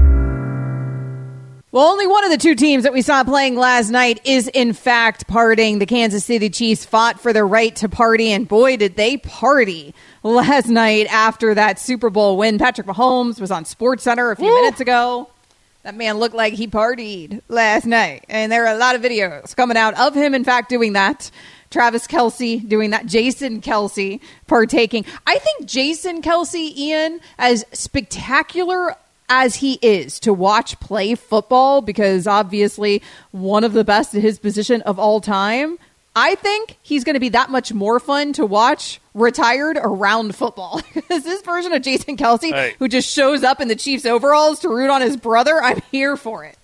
Well, 1.76 1.88
only 1.88 2.06
one 2.06 2.24
of 2.24 2.30
the 2.30 2.38
two 2.38 2.54
teams 2.54 2.84
that 2.84 2.94
we 2.94 3.02
saw 3.02 3.22
playing 3.22 3.56
last 3.56 3.90
night 3.90 4.22
is, 4.24 4.48
in 4.48 4.72
fact, 4.72 5.26
partying. 5.26 5.78
The 5.78 5.84
Kansas 5.84 6.24
City 6.24 6.48
Chiefs 6.48 6.86
fought 6.86 7.20
for 7.20 7.34
their 7.34 7.46
right 7.46 7.76
to 7.76 7.86
party, 7.86 8.32
and 8.32 8.48
boy, 8.48 8.78
did 8.78 8.96
they 8.96 9.18
party 9.18 9.94
last 10.22 10.68
night 10.68 11.06
after 11.12 11.52
that 11.52 11.78
Super 11.78 12.08
Bowl 12.08 12.38
win. 12.38 12.56
Patrick 12.56 12.86
Mahomes 12.86 13.42
was 13.42 13.50
on 13.50 13.66
Sports 13.66 14.04
Center 14.04 14.30
a 14.30 14.36
few 14.36 14.46
minutes 14.46 14.80
ago. 14.80 15.28
That 15.82 15.94
man 15.94 16.16
looked 16.16 16.34
like 16.34 16.54
he 16.54 16.66
partied 16.66 17.42
last 17.48 17.84
night, 17.84 18.24
and 18.30 18.50
there 18.50 18.64
are 18.66 18.74
a 18.74 18.78
lot 18.78 18.96
of 18.96 19.02
videos 19.02 19.54
coming 19.54 19.76
out 19.76 19.92
of 19.98 20.14
him, 20.14 20.34
in 20.34 20.44
fact, 20.44 20.70
doing 20.70 20.94
that. 20.94 21.30
Travis 21.68 22.06
Kelce 22.06 22.66
doing 22.66 22.88
that, 22.92 23.04
Jason 23.04 23.60
Kelce 23.60 24.20
partaking. 24.46 25.04
I 25.26 25.38
think 25.38 25.66
Jason 25.66 26.22
Kelce, 26.22 26.74
Ian, 26.74 27.20
as 27.36 27.66
spectacular 27.72 28.94
as 29.28 29.56
he 29.56 29.74
is 29.82 30.20
to 30.20 30.32
watch 30.32 30.78
play 30.80 31.14
football, 31.14 31.80
because 31.82 32.26
obviously 32.26 33.02
one 33.32 33.64
of 33.64 33.72
the 33.72 33.84
best 33.84 34.14
at 34.14 34.22
his 34.22 34.38
position 34.38 34.82
of 34.82 34.98
all 34.98 35.20
time. 35.20 35.78
I 36.18 36.34
think 36.36 36.78
he's 36.82 37.04
going 37.04 37.14
to 37.14 37.20
be 37.20 37.28
that 37.30 37.50
much 37.50 37.74
more 37.74 38.00
fun 38.00 38.32
to 38.34 38.46
watch 38.46 39.00
retired 39.12 39.76
around 39.80 40.34
football. 40.34 40.80
Because 40.94 41.24
this 41.24 41.42
version 41.42 41.72
of 41.72 41.82
Jason 41.82 42.16
Kelce, 42.16 42.52
Hey. 42.52 42.74
who 42.78 42.88
just 42.88 43.12
shows 43.12 43.42
up 43.44 43.60
in 43.60 43.68
the 43.68 43.76
Chiefs 43.76 44.06
overalls 44.06 44.60
to 44.60 44.68
root 44.70 44.88
on 44.90 45.02
his 45.02 45.16
brother, 45.16 45.62
I'm 45.62 45.82
here 45.92 46.16
for 46.16 46.42
it. 46.44 46.56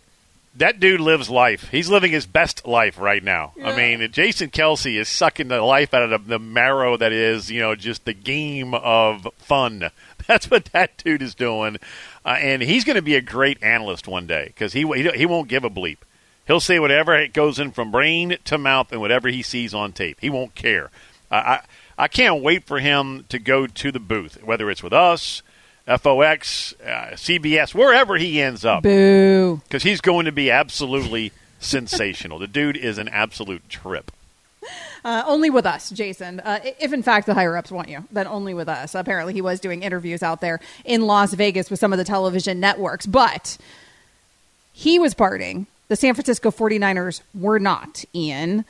That 0.56 0.80
dude 0.80 1.00
lives 1.00 1.30
life. 1.30 1.68
He's 1.70 1.88
living 1.88 2.12
his 2.12 2.26
best 2.26 2.66
life 2.66 2.98
right 2.98 3.22
now. 3.22 3.52
I 3.62 3.74
mean, 3.76 4.10
Jason 4.12 4.50
Kelce 4.50 4.98
is 4.98 5.08
sucking 5.08 5.48
the 5.48 5.60
life 5.62 5.94
out 5.94 6.02
of 6.02 6.10
the, 6.10 6.30
the 6.30 6.38
marrow 6.38 6.96
that 6.98 7.12
is, 7.12 7.50
you 7.50 7.60
know, 7.60 7.74
just 7.74 8.04
the 8.04 8.12
game 8.14 8.74
of 8.74 9.26
fun. 9.38 9.90
That's 10.26 10.50
what 10.50 10.66
that 10.66 10.96
dude 10.98 11.22
is 11.22 11.34
doing, 11.34 11.78
uh, 12.24 12.36
and 12.40 12.62
he's 12.62 12.84
going 12.84 12.96
to 12.96 13.02
be 13.02 13.16
a 13.16 13.20
great 13.20 13.62
analyst 13.62 14.06
one 14.06 14.26
day 14.26 14.46
because 14.46 14.72
he, 14.72 14.82
he 14.82 15.08
he 15.10 15.26
won't 15.26 15.48
give 15.48 15.64
a 15.64 15.70
bleep. 15.70 15.98
He'll 16.46 16.60
say 16.60 16.78
whatever 16.78 17.16
it 17.16 17.32
goes 17.32 17.58
in 17.58 17.70
from 17.70 17.90
brain 17.90 18.36
to 18.44 18.58
mouth 18.58 18.92
and 18.92 19.00
whatever 19.00 19.28
he 19.28 19.42
sees 19.42 19.74
on 19.74 19.92
tape. 19.92 20.18
He 20.20 20.30
won't 20.30 20.54
care. 20.54 20.90
Uh, 21.30 21.34
I 21.34 21.60
I 21.98 22.08
can't 22.08 22.42
wait 22.42 22.64
for 22.64 22.78
him 22.78 23.24
to 23.28 23.38
go 23.38 23.66
to 23.66 23.92
the 23.92 24.00
booth, 24.00 24.42
whether 24.42 24.70
it's 24.70 24.82
with 24.82 24.92
us, 24.92 25.42
FOX, 25.86 26.74
uh, 26.84 27.12
CBS, 27.14 27.74
wherever 27.74 28.16
he 28.16 28.40
ends 28.40 28.64
up 28.64 28.82
Boo. 28.82 29.60
because 29.64 29.82
he's 29.82 30.00
going 30.00 30.26
to 30.26 30.32
be 30.32 30.50
absolutely 30.50 31.32
sensational. 31.60 32.38
The 32.38 32.46
dude 32.46 32.76
is 32.76 32.98
an 32.98 33.08
absolute 33.08 33.68
trip. 33.68 34.10
Uh, 35.04 35.24
only 35.26 35.50
with 35.50 35.66
us, 35.66 35.90
Jason. 35.90 36.40
Uh, 36.40 36.60
if 36.78 36.92
in 36.92 37.02
fact 37.02 37.26
the 37.26 37.34
higher 37.34 37.56
ups 37.56 37.72
want 37.72 37.88
you, 37.88 38.04
then 38.12 38.26
only 38.26 38.54
with 38.54 38.68
us. 38.68 38.94
Apparently, 38.94 39.32
he 39.32 39.40
was 39.40 39.58
doing 39.58 39.82
interviews 39.82 40.22
out 40.22 40.40
there 40.40 40.60
in 40.84 41.02
Las 41.02 41.34
Vegas 41.34 41.70
with 41.70 41.80
some 41.80 41.92
of 41.92 41.98
the 41.98 42.04
television 42.04 42.60
networks, 42.60 43.06
but 43.06 43.58
he 44.72 44.98
was 44.98 45.14
partying. 45.14 45.66
The 45.88 45.96
San 45.96 46.14
Francisco 46.14 46.50
49ers 46.50 47.20
were 47.34 47.58
not, 47.58 48.04
Ian. 48.14 48.64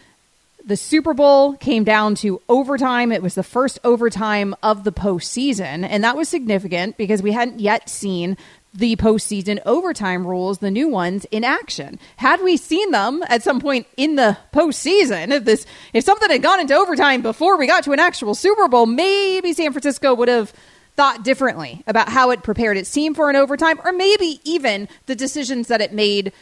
The 0.64 0.76
Super 0.76 1.12
Bowl 1.12 1.54
came 1.54 1.84
down 1.84 2.14
to 2.16 2.40
overtime. 2.48 3.12
It 3.12 3.22
was 3.22 3.34
the 3.34 3.42
first 3.42 3.78
overtime 3.84 4.54
of 4.62 4.84
the 4.84 4.92
postseason, 4.92 5.86
and 5.88 6.02
that 6.04 6.16
was 6.16 6.28
significant 6.28 6.96
because 6.96 7.22
we 7.22 7.32
hadn't 7.32 7.60
yet 7.60 7.88
seen 7.88 8.36
the 8.74 8.96
postseason 8.96 9.60
overtime 9.66 10.26
rules, 10.26 10.58
the 10.58 10.70
new 10.70 10.88
ones, 10.88 11.26
in 11.30 11.44
action. 11.44 11.98
Had 12.16 12.42
we 12.42 12.56
seen 12.56 12.90
them 12.90 13.22
at 13.28 13.42
some 13.42 13.60
point 13.60 13.86
in 13.96 14.16
the 14.16 14.38
postseason, 14.52 15.30
if 15.30 15.44
this 15.44 15.66
if 15.92 16.04
something 16.04 16.30
had 16.30 16.42
gone 16.42 16.60
into 16.60 16.74
overtime 16.74 17.22
before 17.22 17.58
we 17.58 17.66
got 17.66 17.84
to 17.84 17.92
an 17.92 17.98
actual 17.98 18.34
Super 18.34 18.68
Bowl, 18.68 18.86
maybe 18.86 19.52
San 19.52 19.72
Francisco 19.72 20.14
would 20.14 20.28
have 20.28 20.52
thought 20.96 21.22
differently 21.24 21.82
about 21.86 22.08
how 22.08 22.30
it 22.30 22.42
prepared 22.42 22.76
its 22.76 22.90
team 22.90 23.14
for 23.14 23.30
an 23.30 23.36
overtime, 23.36 23.80
or 23.84 23.92
maybe 23.92 24.40
even 24.44 24.88
the 25.06 25.14
decisions 25.14 25.68
that 25.68 25.80
it 25.80 25.92
made 25.92 26.32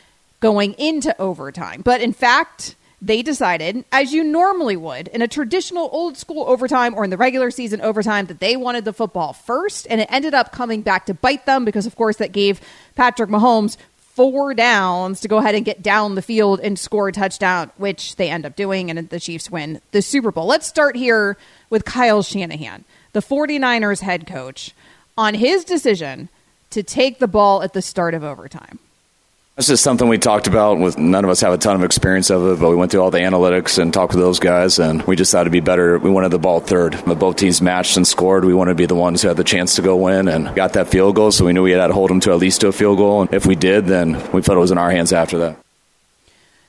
going 0.41 0.75
into 0.75 1.19
overtime. 1.21 1.83
But 1.83 2.01
in 2.01 2.13
fact, 2.13 2.75
they 3.03 3.23
decided, 3.23 3.85
as 3.91 4.13
you 4.13 4.23
normally 4.23 4.77
would 4.77 5.09
in 5.09 5.23
a 5.23 5.29
traditional 5.29 5.89
old 5.93 6.17
school 6.19 6.45
overtime 6.47 6.95
or 6.95 7.05
in 7.05 7.11
the 7.11 7.17
regular 7.17 7.51
season 7.51 7.81
overtime, 7.81 8.27
that 8.27 8.41
they 8.41 8.57
wanted 8.57 8.85
the 8.85 8.93
football 8.93 9.33
first. 9.33 9.87
And 9.89 10.01
it 10.01 10.09
ended 10.11 10.35
up 10.35 10.53
coming 10.53 10.83
back 10.83 11.07
to 11.07 11.15
bite 11.15 11.47
them 11.47 11.65
because, 11.65 11.87
of 11.87 11.97
course, 11.97 12.17
that 12.17 12.33
gave 12.33 12.61
Patrick 12.97 13.31
Mahomes 13.31 13.79
four 13.97 14.53
downs 14.53 15.21
to 15.21 15.29
go 15.29 15.39
ahead 15.39 15.55
and 15.55 15.65
get 15.65 15.83
down 15.83 16.15
the 16.15 16.23
field 16.23 16.61
and 16.61 16.79
score 16.79 17.09
a 17.09 17.13
touchdown, 17.13 17.71
which 17.79 18.17
they 18.17 18.29
end 18.29 18.45
up 18.45 18.55
doing. 18.55 18.91
And 18.91 19.09
the 19.09 19.21
Chiefs 19.21 19.51
win 19.51 19.81
the 19.93 20.03
Super 20.03 20.31
Bowl. 20.31 20.47
Let's 20.47 20.67
start 20.67 20.95
here 20.95 21.39
with 21.71 21.87
Kyle 21.87 22.23
Shanahan, 22.23 22.85
the 23.13 23.21
49ers 23.21 24.01
head 24.01 24.27
coach, 24.27 24.75
on 25.17 25.35
his 25.35 25.65
decision 25.65 26.29
to 26.69 26.83
take 26.83 27.19
the 27.19 27.29
ball 27.29 27.63
at 27.63 27.73
the 27.73 27.83
start 27.83 28.13
of 28.13 28.23
overtime. 28.23 28.79
That's 29.57 29.69
just 29.69 29.83
something 29.85 30.09
we 30.09 30.17
talked 30.17 30.47
about 30.47 30.79
with 30.79 30.97
none 30.97 31.23
of 31.23 31.31
us 31.31 31.43
have 31.43 31.53
a 31.53 31.59
ton 31.59 31.77
of 31.77 31.85
experience 31.85 32.31
of 32.31 32.47
it, 32.47 32.61
but 32.61 32.71
we 32.71 32.77
went 32.77 32.91
through 32.91 33.03
all 33.03 33.11
the 33.11 33.19
analytics 33.19 33.79
and 33.79 33.93
talked 33.93 34.15
with 34.15 34.23
those 34.23 34.39
guys 34.39 34.79
and 34.79 35.03
we 35.03 35.17
just 35.17 35.31
thought 35.33 35.45
to 35.45 35.51
be 35.51 35.61
better. 35.61 35.99
We 35.99 36.09
wanted 36.09 36.31
the 36.31 36.39
ball 36.39 36.61
third. 36.61 36.99
But 37.05 37.19
both 37.19 37.37
teams 37.37 37.61
matched 37.61 37.99
and 37.99 38.07
scored. 38.07 38.47
We 38.47 38.55
wanted 38.55 38.71
to 38.71 38.77
be 38.77 38.87
the 38.87 38.95
ones 38.95 39.21
who 39.21 39.29
had 39.29 39.37
the 39.37 39.45
chance 39.45 39.75
to 39.77 39.83
go 39.83 39.97
win 39.97 40.29
and 40.29 40.55
got 40.55 40.73
that 40.75 40.89
field 40.89 41.15
goal, 41.17 41.31
so 41.31 41.45
we 41.45 41.53
knew 41.53 41.63
we 41.63 41.73
had 41.73 41.89
to 41.89 41.93
hold 41.93 42.09
them 42.09 42.21
to 42.21 42.31
at 42.31 42.39
least 42.39 42.63
to 42.63 42.69
a 42.69 42.73
field 42.73 42.97
goal. 42.97 43.21
And 43.23 43.35
if 43.35 43.45
we 43.45 43.55
did, 43.55 43.85
then 43.87 44.13
we 44.33 44.41
felt 44.41 44.57
it 44.57 44.61
was 44.61 44.71
in 44.71 44.79
our 44.79 44.91
hands 44.91 45.13
after 45.13 45.39
that. 45.39 45.59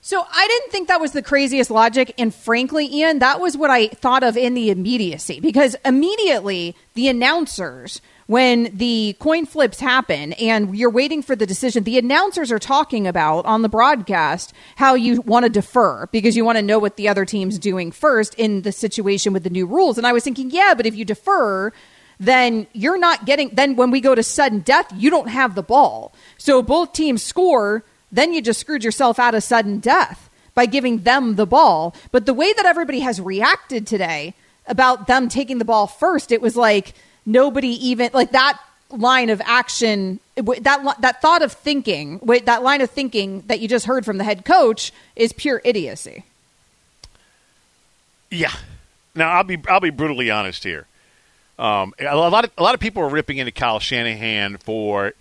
So 0.02 0.26
I 0.30 0.48
didn't 0.48 0.72
think 0.72 0.88
that 0.88 1.00
was 1.00 1.12
the 1.12 1.22
craziest 1.22 1.70
logic. 1.70 2.14
And 2.18 2.34
frankly, 2.34 2.88
Ian, 2.88 3.20
that 3.20 3.40
was 3.40 3.56
what 3.56 3.70
I 3.70 3.88
thought 3.88 4.24
of 4.24 4.36
in 4.36 4.56
the 4.56 4.72
immediacy 4.72 5.40
because 5.40 5.76
immediately 5.86 6.76
the 6.96 7.08
announcers, 7.08 8.02
when 8.32 8.72
the 8.78 9.14
coin 9.20 9.46
flips 9.46 9.82
happen 9.82 10.32
and 10.34 10.74
you're 10.74 10.90
waiting 10.90 11.22
for 11.22 11.36
the 11.36 11.46
decision, 11.46 11.84
the 11.84 11.98
announcers 11.98 12.50
are 12.50 12.60
talking 12.60 13.06
about 13.06 13.46
on 13.46 13.62
the 13.62 13.68
broadcast 13.68 14.54
how 14.78 14.96
you 14.96 15.20
want 15.20 15.44
to 15.44 15.50
defer 15.50 16.08
because 16.14 16.38
you 16.38 16.46
want 16.46 16.58
to 16.58 16.62
know 16.62 16.80
what 16.80 16.96
the 16.96 17.10
other 17.10 17.26
team's 17.26 17.60
doing 17.60 17.92
first 17.92 18.34
in 18.36 18.62
the 18.62 18.72
situation 18.72 19.34
with 19.34 19.44
the 19.44 19.50
new 19.50 19.66
rules. 19.66 19.98
And 19.98 20.08
I 20.08 20.14
was 20.14 20.24
thinking, 20.24 20.50
yeah, 20.50 20.74
but 20.78 20.86
if 20.86 20.96
you 20.96 21.04
defer, 21.04 21.74
then 22.22 22.68
you're 22.72 22.98
not 22.98 23.26
getting, 23.26 23.50
then 23.50 23.76
when 23.76 23.92
we 23.92 24.00
go 24.00 24.16
to 24.16 24.24
sudden 24.24 24.60
death, 24.60 24.88
you 24.96 25.10
don't 25.10 25.28
have 25.28 25.54
the 25.54 25.64
ball. 25.64 26.14
So 26.38 26.64
both 26.64 26.94
teams 26.94 27.22
score 27.22 27.84
then 28.12 28.34
you 28.34 28.42
just 28.42 28.60
screwed 28.60 28.84
yourself 28.84 29.20
out 29.20 29.36
of 29.36 29.44
sudden 29.44 29.80
death 29.80 30.30
by 30.54 30.66
giving 30.66 31.00
them 31.00 31.36
the 31.36 31.46
ball. 31.46 31.96
But 32.12 32.26
the 32.26 32.34
way 32.34 32.52
that 32.54 32.66
everybody 32.66 33.00
has 33.00 33.22
reacted 33.22 33.88
today 33.88 34.36
about 34.68 35.08
them 35.08 35.30
taking 35.30 35.58
the 35.58 35.66
ball 35.66 35.88
first, 35.88 36.32
it 36.32 36.42
was 36.42 36.56
like 36.56 36.94
nobody 37.26 37.70
even 37.88 38.10
like 38.14 38.32
that 38.32 38.60
line 38.90 39.30
of 39.30 39.42
action 39.46 40.20
that 40.36 40.96
that 41.00 41.22
thought 41.22 41.42
of 41.42 41.52
thinking 41.52 42.20
that 42.46 42.62
line 42.62 42.82
of 42.82 42.90
thinking 42.90 43.42
that 43.48 43.60
you 43.60 43.68
just 43.68 43.86
heard 43.86 44.06
from 44.06 44.18
the 44.18 44.24
head 44.24 44.44
coach 44.44 44.92
is 45.16 45.32
pure 45.32 45.62
idiocy 45.64 46.26
yeah 48.30 48.52
now 49.16 49.30
i'll 49.30 49.44
be 49.44 49.58
i'll 49.70 49.80
be 49.80 49.90
brutally 49.90 50.30
honest 50.30 50.64
here 50.64 50.88
um, 51.58 51.94
a 52.00 52.16
lot 52.16 52.44
of 52.44 52.52
a 52.58 52.64
lot 52.64 52.74
of 52.74 52.80
people 52.80 53.04
are 53.04 53.10
ripping 53.10 53.38
into 53.38 53.52
Kyle 53.52 53.80
Shanahan 53.80 54.58
for 54.58 55.14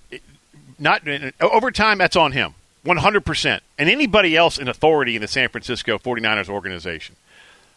not 0.78 1.04
doing 1.04 1.34
overtime 1.38 1.98
that's 1.98 2.16
on 2.16 2.32
him 2.32 2.54
100%. 2.84 3.60
And 3.78 3.90
anybody 3.90 4.36
else 4.36 4.58
in 4.58 4.68
authority 4.68 5.16
in 5.16 5.22
the 5.22 5.28
San 5.28 5.48
Francisco 5.48 5.98
49ers 5.98 6.48
organization. 6.48 7.16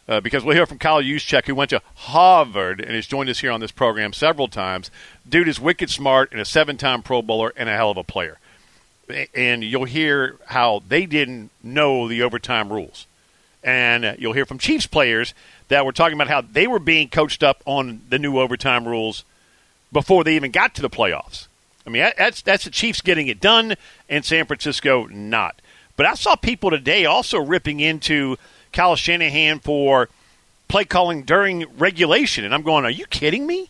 Uh, 0.06 0.20
because 0.20 0.44
we'll 0.44 0.54
hear 0.54 0.66
from 0.66 0.78
Kyle 0.78 1.02
Juszczyk, 1.02 1.46
who 1.46 1.54
went 1.54 1.70
to 1.70 1.80
Harvard 1.94 2.80
and 2.80 2.90
has 2.90 3.06
joined 3.06 3.30
us 3.30 3.40
here 3.40 3.50
on 3.50 3.60
this 3.60 3.70
program 3.70 4.12
several 4.12 4.48
times. 4.48 4.90
Dude 5.26 5.48
is 5.48 5.58
wicked 5.58 5.88
smart 5.88 6.30
and 6.30 6.40
a 6.40 6.44
seven 6.44 6.76
time 6.76 7.02
Pro 7.02 7.22
Bowler 7.22 7.54
and 7.56 7.68
a 7.68 7.74
hell 7.74 7.90
of 7.90 7.96
a 7.96 8.04
player. 8.04 8.38
And 9.34 9.64
you'll 9.64 9.84
hear 9.84 10.36
how 10.46 10.82
they 10.86 11.06
didn't 11.06 11.50
know 11.62 12.06
the 12.06 12.22
overtime 12.22 12.70
rules. 12.70 13.06
And 13.62 14.16
you'll 14.18 14.34
hear 14.34 14.44
from 14.44 14.58
Chiefs 14.58 14.86
players 14.86 15.32
that 15.68 15.86
were 15.86 15.92
talking 15.92 16.14
about 16.14 16.28
how 16.28 16.42
they 16.42 16.66
were 16.66 16.78
being 16.78 17.08
coached 17.08 17.42
up 17.42 17.62
on 17.64 18.02
the 18.10 18.18
new 18.18 18.38
overtime 18.38 18.86
rules 18.86 19.24
before 19.90 20.22
they 20.22 20.36
even 20.36 20.50
got 20.50 20.74
to 20.74 20.82
the 20.82 20.90
playoffs. 20.90 21.46
I 21.86 21.90
mean, 21.90 22.10
that's 22.18 22.42
that's 22.42 22.64
the 22.64 22.70
Chiefs 22.70 23.00
getting 23.00 23.28
it 23.28 23.40
done, 23.40 23.76
and 24.08 24.24
San 24.24 24.46
Francisco 24.46 25.06
not. 25.06 25.60
But 25.96 26.06
I 26.06 26.14
saw 26.14 26.34
people 26.34 26.70
today 26.70 27.04
also 27.04 27.38
ripping 27.38 27.80
into 27.80 28.36
Kyle 28.74 28.96
Shanahan 28.96 29.60
for 29.60 30.10
play 30.68 30.84
calling 30.84 31.22
during 31.22 31.64
regulation, 31.78 32.44
and 32.44 32.54
I'm 32.54 32.62
going, 32.62 32.84
"Are 32.84 32.90
you 32.90 33.06
kidding 33.06 33.46
me?" 33.46 33.68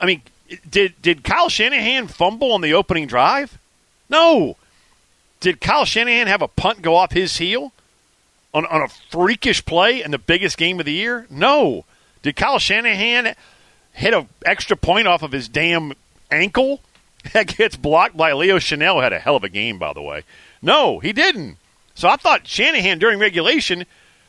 I 0.00 0.04
mean, 0.04 0.20
did 0.68 1.00
did 1.00 1.24
Kyle 1.24 1.48
Shanahan 1.48 2.08
fumble 2.08 2.52
on 2.52 2.60
the 2.60 2.74
opening 2.74 3.06
drive? 3.06 3.58
No. 4.10 4.56
Did 5.40 5.60
Kyle 5.60 5.84
Shanahan 5.84 6.26
have 6.26 6.42
a 6.42 6.48
punt 6.48 6.82
go 6.82 6.96
off 6.96 7.12
his 7.12 7.36
heel 7.38 7.72
on, 8.52 8.66
on 8.66 8.82
a 8.82 8.88
freakish 8.88 9.64
play 9.64 10.02
in 10.02 10.10
the 10.10 10.18
biggest 10.18 10.56
game 10.58 10.80
of 10.80 10.86
the 10.86 10.92
year? 10.92 11.26
No. 11.30 11.84
Did 12.22 12.36
Kyle 12.36 12.58
Shanahan 12.58 13.34
hit 13.92 14.14
an 14.14 14.28
extra 14.44 14.76
point 14.76 15.06
off 15.06 15.22
of 15.22 15.32
his 15.32 15.48
damn 15.48 15.92
ankle 16.30 16.80
that 17.32 17.56
gets 17.56 17.76
blocked 17.76 18.16
by 18.16 18.32
Leo 18.32 18.58
Chenal, 18.58 19.02
had 19.02 19.12
a 19.12 19.18
hell 19.18 19.36
of 19.36 19.44
a 19.44 19.48
game, 19.48 19.78
by 19.78 19.92
the 19.92 20.02
way. 20.02 20.22
No, 20.62 20.98
he 20.98 21.12
didn't. 21.12 21.58
So 21.96 22.08
I 22.08 22.16
thought 22.16 22.46
Shanahan 22.46 22.98
during 22.98 23.18
regulation 23.18 23.86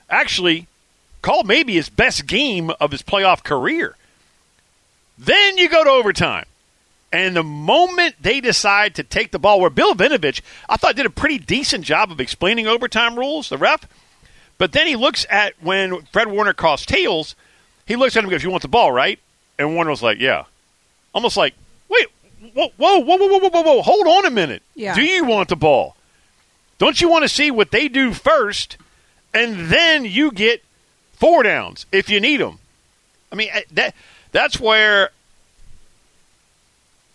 actually 0.09 0.67
called 1.21 1.45
maybe 1.45 1.73
his 1.73 1.89
best 1.89 2.25
game 2.25 2.71
of 2.79 2.91
his 2.91 3.03
playoff 3.03 3.43
career. 3.43 3.95
Then 5.17 5.57
you 5.57 5.69
go 5.69 5.83
to 5.83 5.89
overtime. 5.89 6.45
And 7.11 7.35
the 7.35 7.43
moment 7.43 8.15
they 8.21 8.41
decide 8.41 8.95
to 8.95 9.03
take 9.03 9.31
the 9.31 9.39
ball, 9.39 9.59
where 9.61 9.69
Bill 9.69 9.95
Vinovich, 9.95 10.41
I 10.69 10.77
thought, 10.77 10.95
did 10.95 11.05
a 11.05 11.09
pretty 11.09 11.37
decent 11.37 11.85
job 11.85 12.11
of 12.11 12.19
explaining 12.19 12.67
overtime 12.67 13.17
rules, 13.17 13.49
the 13.49 13.57
ref. 13.57 13.87
But 14.57 14.71
then 14.71 14.87
he 14.87 14.95
looks 14.95 15.25
at 15.29 15.53
when 15.61 16.01
Fred 16.03 16.29
Warner 16.29 16.53
calls 16.53 16.85
tails, 16.85 17.35
he 17.85 17.95
looks 17.95 18.15
at 18.15 18.19
him 18.19 18.25
and 18.25 18.31
goes, 18.31 18.43
You 18.43 18.49
want 18.49 18.61
the 18.61 18.67
ball, 18.69 18.91
right? 18.91 19.19
And 19.59 19.75
Warner 19.75 19.91
was 19.91 20.03
like, 20.03 20.19
Yeah. 20.19 20.45
Almost 21.13 21.37
like, 21.37 21.53
wait, 21.89 22.07
whoa, 22.53 22.71
whoa, 22.77 22.99
whoa, 22.99 23.15
whoa, 23.17 23.27
whoa, 23.39 23.49
whoa, 23.49 23.61
whoa, 23.61 23.81
hold 23.81 24.07
on 24.07 24.25
a 24.25 24.29
minute. 24.31 24.61
Yeah. 24.75 24.93
Do 24.93 25.01
you 25.01 25.25
want 25.25 25.49
the 25.49 25.55
ball? 25.55 25.96
Don't 26.77 27.01
you 27.01 27.09
want 27.09 27.23
to 27.23 27.29
see 27.29 27.51
what 27.51 27.71
they 27.71 27.87
do 27.87 28.13
first, 28.13 28.77
and 29.33 29.69
then 29.69 30.05
you 30.05 30.31
get 30.31 30.63
four 31.13 31.43
downs 31.43 31.85
if 31.91 32.09
you 32.09 32.19
need 32.19 32.39
them? 32.39 32.59
I 33.31 33.35
mean, 33.35 33.49
eh, 33.51 33.63
that 33.71 33.95
that's 34.31 34.59
where, 34.59 35.09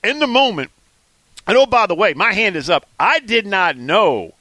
in 0.02 0.19
the 0.19 0.26
moment, 0.26 0.71
and 1.47 1.57
oh, 1.57 1.66
by 1.66 1.87
the 1.87 1.95
way, 1.95 2.14
my 2.14 2.32
hand 2.32 2.56
is 2.56 2.69
up. 2.69 2.87
I 2.99 3.21
did 3.21 3.47
not 3.47 3.76
know 3.76 4.34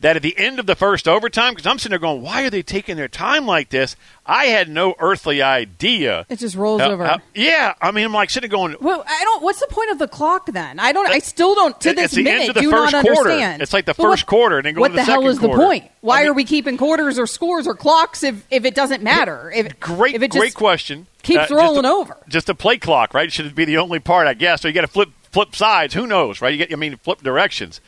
that 0.00 0.16
at 0.16 0.22
the 0.22 0.38
end 0.38 0.60
of 0.60 0.66
the 0.66 0.76
first 0.76 1.08
overtime, 1.08 1.52
because 1.54 1.66
I'm 1.66 1.78
sitting 1.78 1.90
there 1.90 1.98
going, 1.98 2.22
why 2.22 2.42
are 2.42 2.50
they 2.50 2.62
taking 2.62 2.96
their 2.96 3.08
time 3.08 3.46
like 3.46 3.70
this? 3.70 3.96
I 4.24 4.44
had 4.46 4.68
no 4.68 4.94
earthly 4.98 5.42
idea. 5.42 6.24
It 6.28 6.38
just 6.38 6.54
rolls 6.54 6.80
how, 6.80 6.90
over. 6.90 7.04
How, 7.06 7.18
yeah, 7.34 7.74
I 7.80 7.90
mean, 7.90 8.04
I'm 8.04 8.12
like 8.12 8.30
sitting 8.30 8.50
going. 8.50 8.76
Well, 8.80 9.02
I 9.06 9.24
don't. 9.24 9.42
What's 9.42 9.60
the 9.60 9.66
point 9.68 9.90
of 9.90 9.98
the 9.98 10.06
clock 10.06 10.46
then? 10.46 10.78
I 10.78 10.92
don't. 10.92 11.08
I 11.08 11.18
still 11.18 11.54
don't. 11.54 11.80
To 11.80 11.92
this 11.94 12.04
it's 12.06 12.14
the 12.14 12.22
minute, 12.22 12.54
the 12.54 12.60
do 12.60 12.70
first 12.70 12.92
not 12.92 13.04
quarter. 13.04 13.30
understand. 13.30 13.62
It's 13.62 13.72
like 13.72 13.86
the 13.86 13.94
first 13.94 14.24
what, 14.24 14.26
quarter, 14.26 14.58
and 14.58 14.66
then 14.66 14.74
go 14.74 14.82
what 14.82 14.88
to 14.88 14.92
the, 14.92 14.96
the 14.98 15.04
hell 15.04 15.26
is 15.26 15.38
the 15.38 15.46
quarter. 15.48 15.62
point? 15.62 15.90
Why 16.00 16.18
I 16.18 16.22
mean, 16.22 16.30
are 16.30 16.34
we 16.34 16.44
keeping 16.44 16.76
quarters 16.76 17.18
or 17.18 17.26
scores 17.26 17.66
or 17.66 17.74
clocks 17.74 18.22
if, 18.22 18.46
if 18.50 18.64
it 18.64 18.74
doesn't 18.74 19.02
matter? 19.02 19.50
If 19.50 19.80
Great, 19.80 20.22
if 20.22 20.30
great 20.30 20.54
question. 20.54 21.06
keeps 21.22 21.38
Uh, 21.38 21.42
just 21.48 21.52
rolling 21.52 21.84
a- 21.86 21.92
over. 21.92 22.16
Just 22.28 22.48
a 22.48 22.54
play 22.54 22.78
clock, 22.78 23.14
right? 23.14 23.32
Should 23.32 23.46
it 23.46 23.54
be 23.54 23.64
the 23.64 23.78
only 23.78 23.98
part, 23.98 24.26
I 24.26 24.34
guess? 24.34 24.60
So 24.62 24.68
you 24.68 24.74
got 24.74 24.82
to 24.82 24.86
flip 24.86 25.08
flip 25.32 25.56
sides. 25.56 25.94
Who 25.94 26.06
knows, 26.06 26.40
right? 26.40 26.52
You 26.52 26.58
get, 26.58 26.72
I 26.72 26.76
mean, 26.76 26.96
flip 26.98 27.22
directions. 27.22 27.80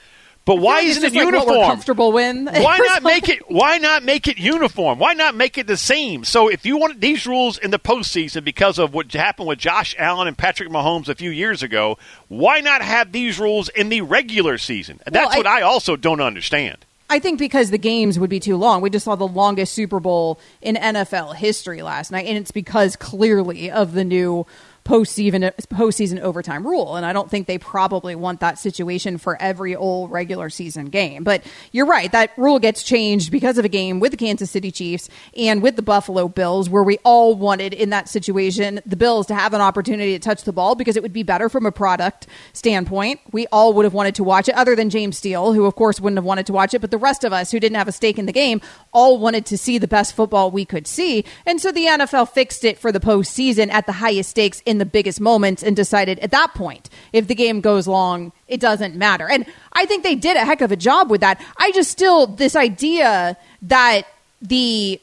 But 0.46 0.56
why 0.56 0.80
isn't 0.80 1.04
it 1.04 1.12
like 1.14 1.24
uniform? 1.24 1.66
comfortable 1.66 2.12
with. 2.12 2.36
why 2.46 2.78
not 2.78 3.02
make 3.02 3.28
it? 3.28 3.48
Why 3.50 3.78
not 3.78 4.02
make 4.02 4.26
it 4.26 4.38
uniform? 4.38 4.98
Why 4.98 5.12
not 5.12 5.34
make 5.34 5.58
it 5.58 5.66
the 5.66 5.76
same? 5.76 6.24
So 6.24 6.48
if 6.48 6.64
you 6.66 6.76
want 6.78 7.00
these 7.00 7.26
rules 7.26 7.58
in 7.58 7.70
the 7.70 7.78
postseason 7.78 8.42
because 8.42 8.78
of 8.78 8.94
what 8.94 9.12
happened 9.12 9.48
with 9.48 9.58
Josh 9.58 9.94
Allen 9.98 10.26
and 10.28 10.36
Patrick 10.36 10.68
Mahomes 10.70 11.08
a 11.08 11.14
few 11.14 11.30
years 11.30 11.62
ago, 11.62 11.98
why 12.28 12.60
not 12.60 12.82
have 12.82 13.12
these 13.12 13.38
rules 13.38 13.68
in 13.68 13.90
the 13.90 14.00
regular 14.00 14.58
season? 14.58 14.98
That's 15.06 15.14
Well, 15.26 15.34
I- 15.34 15.36
what 15.36 15.46
I 15.46 15.62
also 15.62 15.96
don't 15.96 16.20
understand. 16.20 16.84
I 17.12 17.18
think 17.18 17.40
because 17.40 17.70
the 17.70 17.78
games 17.78 18.20
would 18.20 18.30
be 18.30 18.38
too 18.38 18.56
long. 18.56 18.82
We 18.82 18.88
just 18.88 19.04
saw 19.04 19.16
the 19.16 19.26
longest 19.26 19.72
Super 19.74 19.98
Bowl 19.98 20.38
in 20.62 20.76
NFL 20.76 21.34
history 21.34 21.82
last 21.82 22.12
night, 22.12 22.26
and 22.26 22.38
it's 22.38 22.52
because 22.52 22.94
clearly 22.94 23.68
of 23.68 23.94
the 23.94 24.04
new 24.04 24.46
postseason 24.90 25.52
postseason 25.68 26.18
overtime 26.18 26.66
rule. 26.66 26.96
And 26.96 27.06
I 27.06 27.12
don't 27.12 27.30
think 27.30 27.46
they 27.46 27.58
probably 27.58 28.16
want 28.16 28.40
that 28.40 28.58
situation 28.58 29.18
for 29.18 29.40
every 29.40 29.76
old 29.76 30.10
regular 30.10 30.50
season 30.50 30.86
game. 30.86 31.22
But 31.22 31.44
you're 31.70 31.86
right, 31.86 32.10
that 32.10 32.32
rule 32.36 32.58
gets 32.58 32.82
changed 32.82 33.30
because 33.30 33.56
of 33.56 33.64
a 33.64 33.68
game 33.68 34.00
with 34.00 34.10
the 34.10 34.16
Kansas 34.16 34.50
City 34.50 34.72
Chiefs 34.72 35.08
and 35.36 35.62
with 35.62 35.76
the 35.76 35.82
Buffalo 35.82 36.26
Bills, 36.26 36.68
where 36.68 36.82
we 36.82 36.98
all 37.04 37.36
wanted 37.36 37.72
in 37.72 37.90
that 37.90 38.08
situation 38.08 38.80
the 38.84 38.96
Bills 38.96 39.28
to 39.28 39.34
have 39.34 39.54
an 39.54 39.60
opportunity 39.60 40.12
to 40.12 40.18
touch 40.18 40.42
the 40.42 40.52
ball 40.52 40.74
because 40.74 40.96
it 40.96 41.04
would 41.04 41.12
be 41.12 41.22
better 41.22 41.48
from 41.48 41.66
a 41.66 41.72
product 41.72 42.26
standpoint. 42.52 43.20
We 43.30 43.46
all 43.52 43.72
would 43.74 43.84
have 43.84 43.94
wanted 43.94 44.16
to 44.16 44.24
watch 44.24 44.48
it, 44.48 44.56
other 44.56 44.74
than 44.74 44.90
James 44.90 45.16
Steele, 45.16 45.52
who 45.52 45.66
of 45.66 45.76
course 45.76 46.00
wouldn't 46.00 46.18
have 46.18 46.24
wanted 46.24 46.46
to 46.46 46.52
watch 46.52 46.74
it, 46.74 46.80
but 46.80 46.90
the 46.90 46.98
rest 46.98 47.22
of 47.22 47.32
us 47.32 47.52
who 47.52 47.60
didn't 47.60 47.76
have 47.76 47.86
a 47.86 47.92
stake 47.92 48.18
in 48.18 48.26
the 48.26 48.32
game 48.32 48.60
all 48.92 49.18
wanted 49.18 49.46
to 49.46 49.56
see 49.56 49.78
the 49.78 49.86
best 49.86 50.16
football 50.16 50.50
we 50.50 50.64
could 50.64 50.88
see. 50.88 51.24
And 51.46 51.60
so 51.60 51.70
the 51.70 51.86
NFL 51.86 52.30
fixed 52.30 52.64
it 52.64 52.76
for 52.76 52.90
the 52.90 52.98
postseason 52.98 53.70
at 53.70 53.86
the 53.86 53.92
highest 53.92 54.30
stakes 54.30 54.60
in 54.66 54.79
the 54.80 54.86
biggest 54.86 55.20
moments 55.20 55.62
and 55.62 55.76
decided 55.76 56.18
at 56.18 56.32
that 56.32 56.54
point, 56.54 56.90
if 57.12 57.28
the 57.28 57.34
game 57.36 57.60
goes 57.60 57.86
long, 57.86 58.32
it 58.48 58.58
doesn't 58.58 58.96
matter. 58.96 59.28
And 59.30 59.46
I 59.74 59.86
think 59.86 60.02
they 60.02 60.16
did 60.16 60.36
a 60.36 60.44
heck 60.44 60.60
of 60.60 60.72
a 60.72 60.76
job 60.76 61.10
with 61.10 61.20
that. 61.20 61.40
I 61.58 61.70
just 61.70 61.90
still, 61.90 62.26
this 62.26 62.56
idea 62.56 63.36
that 63.62 64.02
the 64.42 65.00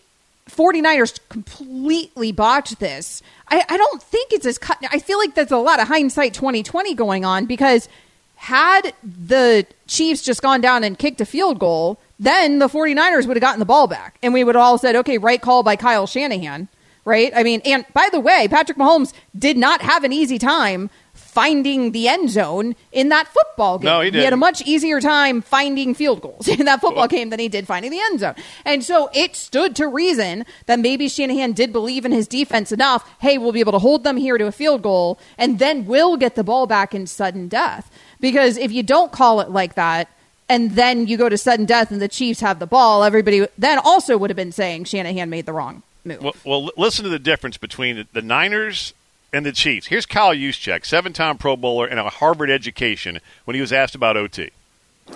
49ers 0.50 1.20
completely 1.30 2.32
botched 2.32 2.80
this. 2.80 3.22
I, 3.50 3.64
I 3.70 3.78
don't 3.78 4.02
think 4.02 4.34
it's 4.34 4.46
as 4.46 4.58
cut. 4.58 4.78
I 4.92 5.00
feel 5.00 5.18
like 5.18 5.36
there's 5.36 5.52
a 5.52 5.58
lot 5.58 5.80
of 5.80 5.88
hindsight 5.88 6.34
2020 6.34 6.94
going 6.96 7.24
on 7.24 7.46
because 7.46 7.88
had 8.36 8.94
the 9.04 9.66
Chiefs 9.88 10.22
just 10.22 10.42
gone 10.42 10.62
down 10.62 10.84
and 10.84 10.98
kicked 10.98 11.22
a 11.22 11.26
field 11.26 11.60
goal, 11.60 12.00
then 12.20 12.60
the 12.60 12.68
49ers 12.68 13.28
would 13.28 13.38
have 13.38 13.42
gotten 13.42 13.60
the 13.60 13.66
ball 13.66 13.88
back. 13.88 14.18
And 14.24 14.34
we 14.34 14.44
would 14.44 14.56
have 14.56 14.64
all 14.64 14.78
said, 14.78 14.96
okay, 14.98 15.18
right 15.18 15.42
call 15.42 15.64
by 15.64 15.76
Kyle 15.76 16.08
Shanahan, 16.08 16.68
right? 17.08 17.32
I 17.34 17.42
mean, 17.44 17.62
and 17.64 17.86
by 17.94 18.10
the 18.12 18.20
way, 18.20 18.50
Patrick 18.50 18.78
Mahomes 18.78 19.14
did 19.38 19.58
not 19.58 19.82
have 19.82 20.04
an 20.04 20.12
easy 20.12 20.38
time 20.38 20.90
finding 21.14 21.94
the 21.94 22.08
end 22.10 22.30
zone 22.30 22.76
in 22.92 23.10
that 23.10 23.28
football 23.30 23.80
game. 23.80 23.86
No, 23.86 24.02
he 24.02 24.12
did. 24.12 24.20
he 24.20 24.24
had 24.26 24.34
a 24.34 24.38
much 24.38 24.62
easier 24.64 25.00
time 25.00 25.42
finding 25.42 25.94
field 25.94 26.22
goals 26.22 26.48
in 26.60 26.66
that 26.66 26.82
football 26.82 27.08
game 27.08 27.30
than 27.30 27.40
he 27.40 27.48
did 27.48 27.66
finding 27.66 27.92
the 27.92 28.00
end 28.00 28.20
zone. 28.20 28.36
And 28.66 28.84
so 28.84 29.10
it 29.14 29.38
stood 29.38 29.74
to 29.78 29.88
reason 29.88 30.46
that 30.66 30.80
maybe 30.80 31.08
Shanahan 31.08 31.54
did 31.54 31.72
believe 31.72 32.06
in 32.06 32.12
his 32.12 32.28
defense 32.28 32.74
enough. 32.74 33.10
Hey, 33.20 33.38
we'll 33.38 33.54
be 33.54 33.62
able 33.62 33.72
to 33.72 33.80
hold 33.80 34.04
them 34.04 34.18
here 34.18 34.38
to 34.38 34.46
a 34.46 34.52
field 34.52 34.82
goal 34.82 35.18
and 35.38 35.60
then 35.60 35.86
we'll 35.86 36.18
get 36.18 36.36
the 36.36 36.44
ball 36.44 36.68
back 36.68 36.94
in 36.94 37.08
sudden 37.08 37.48
death. 37.48 37.90
Because 38.20 38.58
if 38.58 38.72
you 38.74 38.84
don't 38.84 39.14
call 39.14 39.40
it 39.40 39.50
like 39.50 39.76
that, 39.76 40.10
and 40.50 40.72
then 40.72 41.08
you 41.08 41.18
go 41.18 41.28
to 41.30 41.38
sudden 41.38 41.66
death 41.66 41.92
and 41.92 42.02
the 42.02 42.08
Chiefs 42.08 42.40
have 42.40 42.60
the 42.60 42.68
ball, 42.68 43.04
everybody 43.04 43.48
then 43.58 43.80
also 43.80 44.18
would 44.18 44.30
have 44.30 44.38
been 44.38 44.54
saying 44.54 44.86
Shanahan 44.86 45.30
made 45.30 45.46
the 45.46 45.54
wrong 45.54 45.84
move. 46.08 46.22
Well, 46.22 46.36
well 46.46 46.72
listen 46.78 47.04
to 47.04 47.10
the 47.10 47.20
difference 47.20 47.58
between 47.58 48.08
the 48.14 48.22
Niners 48.22 48.94
and 49.34 49.46
the 49.46 49.52
Chiefs. 49.52 49.88
Here's 49.88 50.06
Kyle 50.06 50.34
Juszczyk, 50.34 50.86
seven-time 50.86 51.38
Pro 51.38 51.56
Bowler 51.56 51.86
and 51.86 52.00
a 52.00 52.10
Harvard 52.10 52.50
education, 52.50 53.20
when 53.46 53.56
he 53.56 53.62
was 53.62 53.74
asked 53.74 53.96
about 53.96 54.18
OT. 54.18 54.52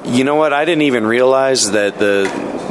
You 0.05 0.23
know 0.23 0.35
what? 0.35 0.53
I 0.53 0.65
didn't 0.65 0.83
even 0.83 1.05
realize 1.05 1.71
that 1.71 1.99
the 1.99 2.23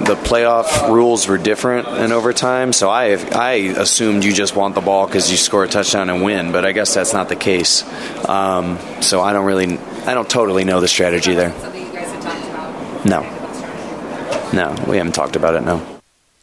the 0.06 0.14
playoff 0.14 0.88
rules 0.88 1.28
were 1.28 1.36
different 1.36 1.86
in 1.86 2.12
overtime. 2.12 2.72
So 2.72 2.88
I 2.88 3.12
I 3.32 3.52
assumed 3.76 4.24
you 4.24 4.32
just 4.32 4.56
want 4.56 4.74
the 4.74 4.80
ball 4.80 5.06
because 5.06 5.30
you 5.30 5.36
score 5.36 5.64
a 5.64 5.68
touchdown 5.68 6.08
and 6.08 6.22
win. 6.22 6.50
But 6.50 6.64
I 6.64 6.72
guess 6.72 6.94
that's 6.94 7.12
not 7.12 7.28
the 7.28 7.36
case. 7.36 7.84
Um, 8.26 8.78
so 9.02 9.20
I 9.20 9.34
don't 9.34 9.44
really 9.44 9.78
I 10.06 10.14
don't 10.14 10.30
totally 10.30 10.64
know 10.64 10.80
the 10.80 10.88
strategy 10.88 11.34
there. 11.34 11.50
No, 13.04 13.20
no, 14.52 14.84
we 14.88 14.96
haven't 14.96 15.14
talked 15.14 15.36
about 15.36 15.54
it. 15.54 15.62
No. 15.62 15.89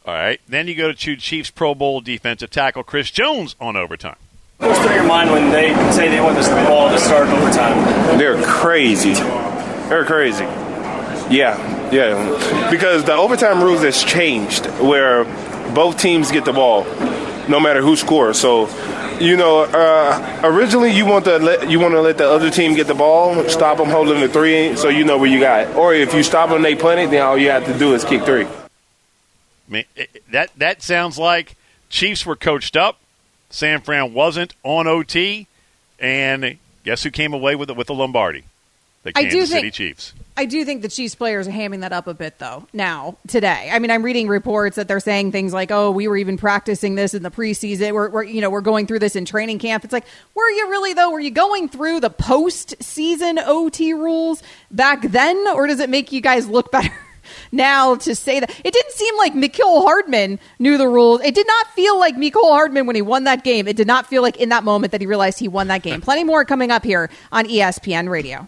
All 0.08 0.14
right. 0.14 0.40
Then 0.48 0.70
you 0.70 0.76
go 0.76 0.94
to 0.94 1.16
Chiefs 1.18 1.52
Pro 1.52 1.76
Bowl 1.76 2.00
defensive 2.00 2.50
tackle 2.50 2.84
Chris 2.84 3.12
Jones 3.12 3.58
on 3.60 3.76
overtime. 3.76 4.16
What 4.58 4.70
goes 4.70 4.80
through 4.80 4.96
your 4.96 5.04
mind 5.04 5.30
when 5.32 5.52
they 5.52 5.74
say 5.92 6.08
they 6.08 6.22
want 6.22 6.38
this 6.38 6.48
ball 6.48 6.90
to 6.90 6.98
start 6.98 7.28
overtime? 7.28 8.18
They're 8.18 8.42
crazy. 8.42 9.16
They're 9.16 10.06
crazy. 10.06 10.46
Yeah, 11.30 11.92
yeah. 11.92 12.70
Because 12.72 13.04
the 13.04 13.16
overtime 13.16 13.62
rules 13.62 13.84
has 13.84 14.02
changed 14.02 14.66
where 14.80 15.26
both 15.76 16.00
teams 16.00 16.32
get 16.32 16.46
the 16.46 16.54
ball, 16.54 16.86
no 17.50 17.60
matter 17.60 17.82
who 17.82 17.98
scores. 17.98 18.40
So, 18.40 18.70
you 19.20 19.36
know, 19.36 19.64
uh, 19.64 20.40
originally 20.46 20.92
you 20.92 21.06
want 21.06 21.26
to 21.26 21.38
let 21.38 21.70
you 21.70 21.82
want 21.82 21.96
to 21.96 22.02
let 22.02 22.18
the 22.18 22.30
other 22.30 22.50
team 22.50 22.76
get 22.76 22.88
the 22.88 22.96
ball, 22.96 23.44
stop 23.50 23.78
them 23.78 23.90
holding 23.90 24.22
the 24.22 24.30
three, 24.30 24.78
so 24.78 24.88
you 24.88 25.04
know 25.04 25.18
where 25.18 25.30
you 25.30 25.42
got. 25.42 25.68
It. 25.68 25.76
Or 25.76 25.94
if 25.94 26.14
you 26.14 26.24
stop 26.24 26.50
them, 26.50 26.62
they 26.62 26.76
punt 26.76 27.02
it, 27.02 27.12
then 27.12 27.24
all 27.24 27.38
you 27.38 27.50
have 27.50 27.66
to 27.66 27.78
do 27.78 27.94
is 27.94 28.06
kick 28.06 28.24
three. 28.24 28.48
I 29.68 29.72
mean, 29.72 29.86
that 30.32 30.52
that 30.58 30.82
sounds 30.82 31.18
like 31.18 31.56
Chiefs 31.90 32.26
were 32.26 32.36
coached 32.36 32.76
up. 32.76 33.00
San 33.50 33.82
Fran 33.82 34.14
wasn't 34.14 34.54
on 34.64 34.88
OT, 34.88 35.48
and 36.00 36.58
guess 36.84 37.04
who 37.04 37.12
came 37.12 37.34
away 37.34 37.56
with 37.56 37.70
it 37.70 37.78
with 37.78 37.88
the 37.88 37.94
Lombardi? 37.94 38.44
The 39.04 39.14
Kansas 39.14 39.34
I 39.34 39.40
do 39.40 39.46
City 39.46 39.62
think, 39.62 39.74
Chiefs. 39.74 40.14
I 40.36 40.46
do 40.46 40.66
think 40.66 40.82
the 40.82 40.90
Chiefs 40.90 41.16
players 41.16 41.48
are 41.48 41.52
hamming 41.52 41.80
that 41.80 41.94
up 41.94 42.08
a 42.08 42.14
bit, 42.14 42.40
though. 42.40 42.68
Now, 42.74 43.18
today, 43.28 43.70
I 43.72 43.80
mean, 43.80 43.90
I'm 43.90 44.04
reading 44.04 44.28
reports 44.28 44.76
that 44.76 44.88
they're 44.88 45.00
saying 45.00 45.32
things 45.32 45.54
like, 45.54 45.72
"Oh, 45.72 45.92
we 45.92 46.08
were 46.10 46.18
even 46.18 46.38
practicing 46.38 46.96
this 46.96 47.14
in 47.14 47.24
the 47.24 47.32
preseason. 47.32 47.94
We're, 47.94 48.10
we're 48.10 48.24
you 48.24 48.42
know, 48.42 48.50
we're 48.50 48.62
going 48.62 48.86
through 48.86 49.00
this 49.00 49.16
in 49.16 49.24
training 49.24 49.60
camp." 49.60 49.86
It's 49.86 49.94
like, 49.94 50.06
were 50.36 50.50
you 50.50 50.70
really 50.70 50.94
though? 50.94 51.12
Were 51.12 51.22
you 51.22 51.32
going 51.32 51.70
through 51.70 52.02
the 52.02 52.10
post-season 52.10 53.40
OT 53.40 53.94
rules 53.94 54.44
back 54.72 55.04
then, 55.04 55.38
or 55.56 55.68
does 55.68 55.80
it 55.80 55.90
make 55.90 56.12
you 56.12 56.20
guys 56.20 56.48
look 56.48 56.72
better? 56.72 56.94
now 57.52 57.96
to 57.96 58.16
say 58.16 58.40
that. 58.40 58.50
It 58.64 58.74
didn't 58.74 58.92
seem 58.92 59.18
like 59.18 59.34
Mecole 59.34 59.84
Hardman 59.84 60.40
knew 60.60 60.78
the 60.78 60.88
rules. 60.88 61.22
It 61.22 61.36
did 61.36 61.48
not 61.48 61.68
feel 61.72 62.00
like 62.00 62.16
Mecole 62.16 62.52
Hardman 62.52 62.86
when 62.86 62.96
he 62.96 63.02
won 63.02 63.24
that 63.26 63.44
game. 63.44 63.68
It 63.68 63.76
did 63.76 63.88
not 63.88 64.08
feel 64.08 64.22
like 64.22 64.38
in 64.38 64.50
that 64.50 64.64
moment 64.64 64.92
that 64.92 65.02
he 65.02 65.08
realized 65.08 65.40
he 65.40 65.48
won 65.48 65.68
that 65.68 65.84
game. 65.84 66.02
Plenty 66.08 66.24
more 66.24 66.46
coming 66.46 66.72
up 66.72 66.84
here 66.84 67.10
on 67.32 67.46
ESPN 67.46 68.10
Radio. 68.10 68.48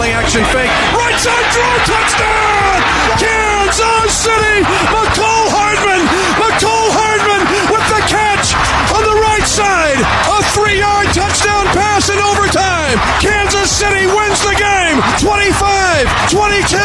Play 0.00 0.16
action 0.16 0.40
fake. 0.48 0.72
Right 0.96 1.18
side 1.20 1.46
throw. 1.52 1.72
Touchdown! 1.84 2.80
Kansas 3.20 4.08
City! 4.16 4.64
Mecole 4.88 5.48
Hardman! 5.52 6.08
Mecole 6.40 6.88
Hardman 6.96 7.44
with 7.68 7.84
the 7.92 8.00
catch 8.08 8.56
on 8.96 9.04
the 9.04 9.16
right 9.28 9.44
side. 9.44 10.00
A 10.00 10.40
three 10.56 10.80
yard 10.80 11.04
touchdown 11.12 11.68
pass 11.76 12.08
in 12.08 12.16
overtime. 12.16 12.96
Kansas 13.20 13.68
City 13.68 14.08
wins 14.08 14.40
the 14.40 14.56
game 14.56 15.04
25 15.20 16.08
22. 16.32 16.80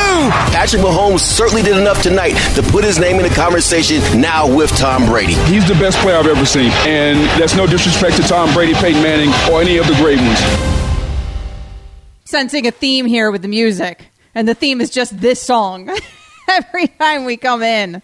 Patrick 0.51 0.83
Mahomes 0.83 1.23
certainly 1.23 1.63
did 1.63 1.77
enough 1.77 2.01
tonight 2.01 2.35
to 2.59 2.63
put 2.63 2.83
his 2.83 2.99
name 2.99 3.15
in 3.15 3.23
the 3.23 3.33
conversation 3.33 4.03
now 4.19 4.43
with 4.43 4.75
Tom 4.75 5.05
Brady. 5.05 5.39
He's 5.47 5.65
the 5.65 5.79
best 5.79 5.97
player 5.99 6.17
I've 6.17 6.27
ever 6.27 6.45
seen. 6.45 6.67
And 6.83 7.23
that's 7.39 7.55
no 7.55 7.65
disrespect 7.65 8.17
to 8.17 8.23
Tom 8.23 8.51
Brady, 8.53 8.73
Peyton 8.73 9.01
Manning, 9.01 9.31
or 9.47 9.61
any 9.61 9.77
of 9.77 9.87
the 9.87 9.95
great 10.03 10.19
ones 10.19 10.74
sensing 12.25 12.67
a 12.67 12.71
theme 12.71 13.05
here 13.05 13.31
with 13.31 13.41
the 13.41 13.47
music, 13.47 14.07
and 14.33 14.47
the 14.47 14.55
theme 14.55 14.81
is 14.81 14.89
just 14.89 15.19
this 15.19 15.41
song 15.41 15.89
every 16.49 16.87
time 16.87 17.25
we 17.25 17.37
come 17.37 17.63
in. 17.63 18.01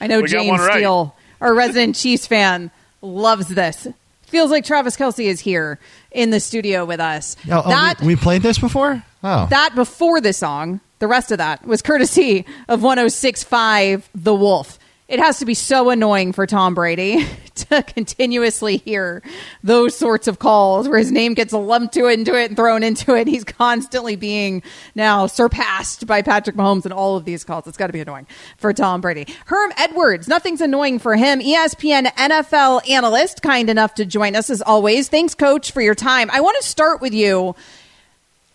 I 0.00 0.06
know 0.06 0.20
we 0.20 0.28
James 0.28 0.60
right. 0.60 0.74
Steele, 0.74 1.14
our 1.40 1.54
resident 1.54 1.96
Chiefs 1.96 2.26
fan, 2.26 2.70
loves 3.02 3.48
this. 3.48 3.88
Feels 4.22 4.50
like 4.50 4.64
Travis 4.64 4.96
Kelce 4.96 5.24
is 5.24 5.40
here 5.40 5.78
in 6.12 6.30
the 6.30 6.38
studio 6.38 6.84
with 6.84 7.00
us. 7.00 7.36
Oh, 7.50 7.68
that, 7.68 7.96
oh, 8.00 8.06
we, 8.06 8.14
we 8.14 8.20
played 8.20 8.42
this 8.42 8.58
before? 8.58 9.02
Oh. 9.24 9.46
That 9.50 9.74
before 9.74 10.20
the 10.20 10.32
song, 10.32 10.80
the 11.00 11.08
rest 11.08 11.32
of 11.32 11.38
that 11.38 11.66
was 11.66 11.82
courtesy 11.82 12.46
of 12.68 12.82
1065 12.82 14.08
The 14.14 14.34
Wolf 14.34 14.78
it 15.10 15.18
has 15.18 15.40
to 15.40 15.44
be 15.44 15.54
so 15.54 15.90
annoying 15.90 16.32
for 16.32 16.46
Tom 16.46 16.72
Brady 16.72 17.26
to 17.56 17.82
continuously 17.82 18.76
hear 18.76 19.24
those 19.62 19.96
sorts 19.96 20.28
of 20.28 20.38
calls 20.38 20.88
where 20.88 21.00
his 21.00 21.10
name 21.10 21.34
gets 21.34 21.52
lumped 21.52 21.94
to 21.94 22.06
it, 22.06 22.20
into 22.20 22.34
it, 22.38 22.46
and 22.46 22.56
thrown 22.56 22.84
into 22.84 23.16
it. 23.16 23.26
He's 23.26 23.42
constantly 23.42 24.14
being 24.14 24.62
now 24.94 25.26
surpassed 25.26 26.06
by 26.06 26.22
Patrick 26.22 26.54
Mahomes 26.54 26.86
in 26.86 26.92
all 26.92 27.16
of 27.16 27.24
these 27.24 27.42
calls. 27.42 27.66
It's 27.66 27.76
got 27.76 27.88
to 27.88 27.92
be 27.92 28.00
annoying 28.00 28.28
for 28.56 28.72
Tom 28.72 29.00
Brady. 29.00 29.26
Herm 29.46 29.72
Edwards, 29.76 30.28
nothing's 30.28 30.60
annoying 30.60 31.00
for 31.00 31.16
him. 31.16 31.40
ESPN 31.40 32.06
NFL 32.14 32.88
analyst, 32.88 33.42
kind 33.42 33.68
enough 33.68 33.94
to 33.94 34.06
join 34.06 34.36
us 34.36 34.48
as 34.48 34.62
always. 34.62 35.08
Thanks, 35.08 35.34
Coach, 35.34 35.72
for 35.72 35.82
your 35.82 35.96
time. 35.96 36.30
I 36.30 36.40
want 36.40 36.56
to 36.60 36.66
start 36.66 37.00
with 37.00 37.12
you 37.12 37.56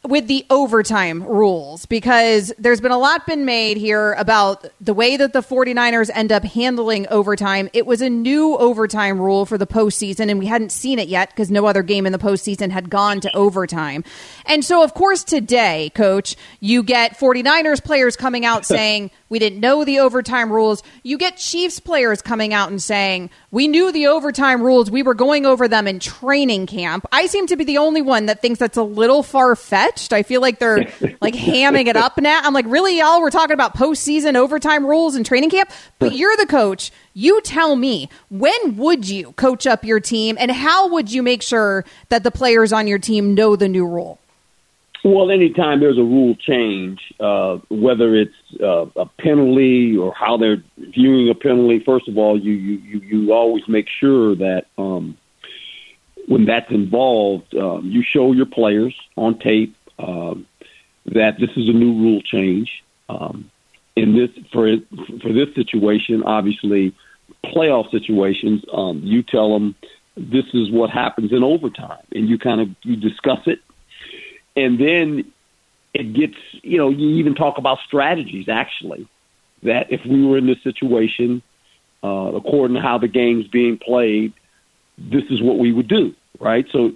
with 0.07 0.27
the 0.27 0.45
overtime 0.49 1.23
rules 1.23 1.85
because 1.85 2.53
there's 2.57 2.81
been 2.81 2.91
a 2.91 2.97
lot 2.97 3.25
been 3.25 3.45
made 3.45 3.77
here 3.77 4.13
about 4.13 4.65
the 4.79 4.93
way 4.93 5.17
that 5.17 5.33
the 5.33 5.41
49ers 5.41 6.09
end 6.13 6.31
up 6.31 6.43
handling 6.43 7.07
overtime. 7.09 7.69
It 7.73 7.85
was 7.85 8.01
a 8.01 8.09
new 8.09 8.55
overtime 8.57 9.19
rule 9.19 9.45
for 9.45 9.57
the 9.57 9.67
postseason, 9.67 10.29
and 10.29 10.39
we 10.39 10.45
hadn't 10.45 10.71
seen 10.71 10.99
it 10.99 11.07
yet 11.07 11.29
because 11.29 11.49
no 11.51 11.65
other 11.65 11.83
game 11.83 12.05
in 12.05 12.11
the 12.11 12.19
postseason 12.19 12.71
had 12.71 12.89
gone 12.89 13.19
to 13.21 13.35
overtime. 13.35 14.03
And 14.45 14.63
so, 14.63 14.83
of 14.83 14.93
course, 14.93 15.23
today, 15.23 15.91
coach, 15.95 16.35
you 16.59 16.83
get 16.83 17.17
49ers 17.17 17.83
players 17.83 18.15
coming 18.15 18.45
out 18.45 18.65
saying, 18.65 19.11
we 19.29 19.39
didn't 19.39 19.59
know 19.59 19.83
the 19.83 19.99
overtime 19.99 20.51
rules. 20.51 20.83
You 21.03 21.17
get 21.17 21.37
Chiefs 21.37 21.79
players 21.79 22.21
coming 22.21 22.53
out 22.53 22.69
and 22.69 22.81
saying, 22.81 23.31
We 23.55 23.69
knew 23.69 23.93
the 23.93 24.07
overtime 24.07 24.61
rules. 24.61 24.91
We 24.91 25.01
were 25.01 25.13
going 25.13 25.45
over 25.45 25.69
them 25.69 25.87
in 25.87 26.01
training 26.01 26.65
camp. 26.65 27.05
I 27.13 27.25
seem 27.27 27.47
to 27.47 27.55
be 27.55 27.63
the 27.63 27.77
only 27.77 28.01
one 28.01 28.25
that 28.25 28.41
thinks 28.41 28.59
that's 28.59 28.75
a 28.75 28.83
little 28.83 29.23
far 29.23 29.55
fetched. 29.55 30.11
I 30.11 30.23
feel 30.23 30.41
like 30.41 30.59
they're 30.59 30.91
like 31.21 31.35
hamming 31.35 31.87
it 31.87 31.95
up 31.95 32.17
now. 32.17 32.41
I'm 32.43 32.53
like, 32.53 32.65
Really, 32.67 32.99
y'all? 32.99 33.21
We're 33.21 33.29
talking 33.29 33.53
about 33.53 33.73
postseason 33.73 34.35
overtime 34.35 34.85
rules 34.85 35.15
in 35.15 35.23
training 35.23 35.51
camp? 35.51 35.71
But 35.99 36.17
you're 36.17 36.35
the 36.35 36.45
coach. 36.45 36.91
You 37.13 37.39
tell 37.43 37.77
me, 37.77 38.09
when 38.29 38.75
would 38.75 39.07
you 39.07 39.31
coach 39.31 39.65
up 39.65 39.85
your 39.85 40.01
team 40.01 40.35
and 40.37 40.51
how 40.51 40.89
would 40.89 41.09
you 41.09 41.23
make 41.23 41.41
sure 41.41 41.85
that 42.09 42.23
the 42.23 42.31
players 42.31 42.73
on 42.73 42.87
your 42.87 42.99
team 42.99 43.33
know 43.35 43.55
the 43.55 43.69
new 43.69 43.87
rule? 43.87 44.19
Well, 45.05 45.29
anytime 45.29 45.81
there's 45.81 45.99
a 45.99 46.03
rule 46.03 46.33
change, 46.33 46.99
uh, 47.19 47.59
whether 47.69 48.15
it's 48.15 48.33
uh, 48.59 48.87
a 48.95 49.05
penalty 49.05 49.95
or 49.95 50.11
how 50.15 50.35
they're 50.37 50.63
viewing 50.79 51.29
a 51.29 51.35
penalty, 51.35 51.77
first 51.85 52.07
of 52.07 52.17
all, 52.17 52.39
you 52.39 52.53
you 52.53 52.99
you, 53.01 53.31
always 53.31 53.67
make 53.67 53.87
sure 53.87 54.35
that 54.35 54.65
um, 54.79 55.15
when 56.27 56.45
that's 56.45 56.71
involved, 56.71 57.53
um, 57.53 57.87
you 57.87 58.01
show 58.01 58.31
your 58.31 58.47
players 58.47 58.95
on 59.15 59.37
tape 59.37 59.75
um, 59.99 60.47
that 61.05 61.39
this 61.39 61.51
is 61.51 61.69
a 61.69 61.73
new 61.73 61.93
rule 62.01 62.23
change. 62.23 62.83
Um, 63.07 63.51
in 63.95 64.15
this 64.15 64.31
for 64.51 64.75
for 65.21 65.31
this 65.31 65.53
situation, 65.53 66.23
obviously, 66.23 66.95
playoff 67.43 67.91
situations, 67.91 68.63
um, 68.73 69.01
you 69.03 69.21
tell 69.21 69.53
them 69.53 69.75
this 70.17 70.45
is 70.55 70.71
what 70.71 70.89
happens 70.89 71.31
in 71.31 71.43
overtime, 71.43 72.01
and 72.11 72.27
you 72.27 72.39
kind 72.39 72.59
of 72.59 72.69
you 72.81 72.95
discuss 72.95 73.41
it, 73.45 73.59
and 74.55 74.79
then 74.79 75.31
it 75.93 76.13
gets 76.13 76.37
you 76.61 76.77
know 76.77 76.89
you 76.89 77.17
even 77.17 77.35
talk 77.35 77.57
about 77.57 77.79
strategies 77.85 78.49
actually 78.49 79.07
that 79.65 79.91
if 79.91 80.05
we 80.05 80.25
were 80.25 80.37
in 80.37 80.47
this 80.47 80.61
situation, 80.63 81.41
uh, 82.03 82.31
according 82.35 82.75
to 82.75 82.81
how 82.81 82.97
the 82.97 83.07
game's 83.07 83.47
being 83.47 83.77
played, 83.77 84.33
this 84.97 85.23
is 85.29 85.41
what 85.41 85.57
we 85.57 85.71
would 85.71 85.87
do, 85.87 86.15
right? 86.39 86.65
So, 86.71 86.91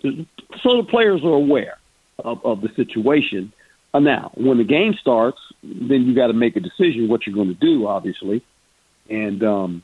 so 0.62 0.78
the 0.78 0.88
players 0.88 1.24
are 1.24 1.34
aware 1.34 1.78
of, 2.18 2.46
of 2.46 2.62
the 2.62 2.70
situation. 2.76 3.52
Uh, 3.94 4.00
now, 4.00 4.32
when 4.36 4.58
the 4.58 4.64
game 4.64 4.94
starts, 4.94 5.40
then 5.64 6.04
you 6.04 6.16
got 6.16 6.28
to 6.28 6.34
make 6.34 6.56
a 6.56 6.60
decision 6.60 7.08
what 7.08 7.26
you're 7.26 7.36
going 7.36 7.54
to 7.54 7.60
do, 7.60 7.88
obviously. 7.88 8.44
And 9.10 9.44
um, 9.44 9.84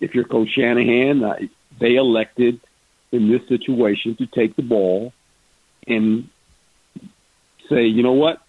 if 0.00 0.14
you're 0.14 0.24
Coach 0.24 0.50
Shanahan, 0.50 1.24
uh, 1.24 1.36
they 1.80 1.96
elected 1.96 2.60
in 3.10 3.30
this 3.30 3.46
situation 3.48 4.14
to 4.16 4.26
take 4.26 4.54
the 4.54 4.62
ball 4.62 5.12
and 5.86 6.28
say, 7.70 7.86
you 7.86 8.02
know 8.02 8.12
what, 8.12 8.40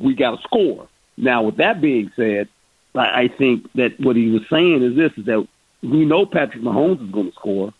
we 0.00 0.14
got 0.14 0.36
to 0.36 0.42
score. 0.42 0.88
Now, 1.16 1.42
with 1.42 1.56
that 1.56 1.80
being 1.80 2.10
said, 2.16 2.48
I 2.94 3.28
think 3.28 3.70
that 3.74 4.00
what 4.00 4.16
he 4.16 4.30
was 4.30 4.42
saying 4.50 4.82
is 4.82 4.96
this: 4.96 5.12
is 5.18 5.26
that 5.26 5.46
we 5.82 6.04
know 6.04 6.24
Patrick 6.26 6.62
Mahomes 6.62 7.04
is 7.04 7.12
going 7.12 7.30
to 7.30 7.34
score, 7.34 7.74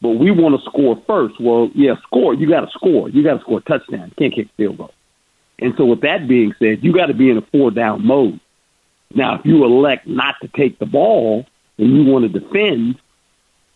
but 0.00 0.10
we 0.10 0.30
want 0.30 0.58
to 0.58 0.70
score 0.70 1.00
first. 1.06 1.40
Well, 1.40 1.70
yeah, 1.74 1.94
score. 2.06 2.34
You 2.34 2.48
got 2.48 2.60
to 2.60 2.70
score. 2.70 3.08
You 3.08 3.22
got 3.22 3.34
to 3.34 3.40
score 3.40 3.58
a 3.58 3.62
touchdown. 3.62 4.12
Can't 4.18 4.34
kick 4.34 4.48
field 4.56 4.78
goal. 4.78 4.94
And 5.58 5.74
so, 5.76 5.84
with 5.84 6.00
that 6.02 6.28
being 6.28 6.54
said, 6.58 6.82
you 6.82 6.92
got 6.92 7.06
to 7.06 7.14
be 7.14 7.30
in 7.30 7.36
a 7.36 7.42
four 7.42 7.70
down 7.70 8.06
mode. 8.06 8.40
Now, 9.14 9.38
if 9.38 9.44
you 9.44 9.64
elect 9.64 10.06
not 10.06 10.36
to 10.42 10.48
take 10.48 10.78
the 10.78 10.86
ball 10.86 11.46
and 11.78 11.96
you 11.96 12.10
want 12.10 12.30
to 12.30 12.40
defend, 12.40 12.98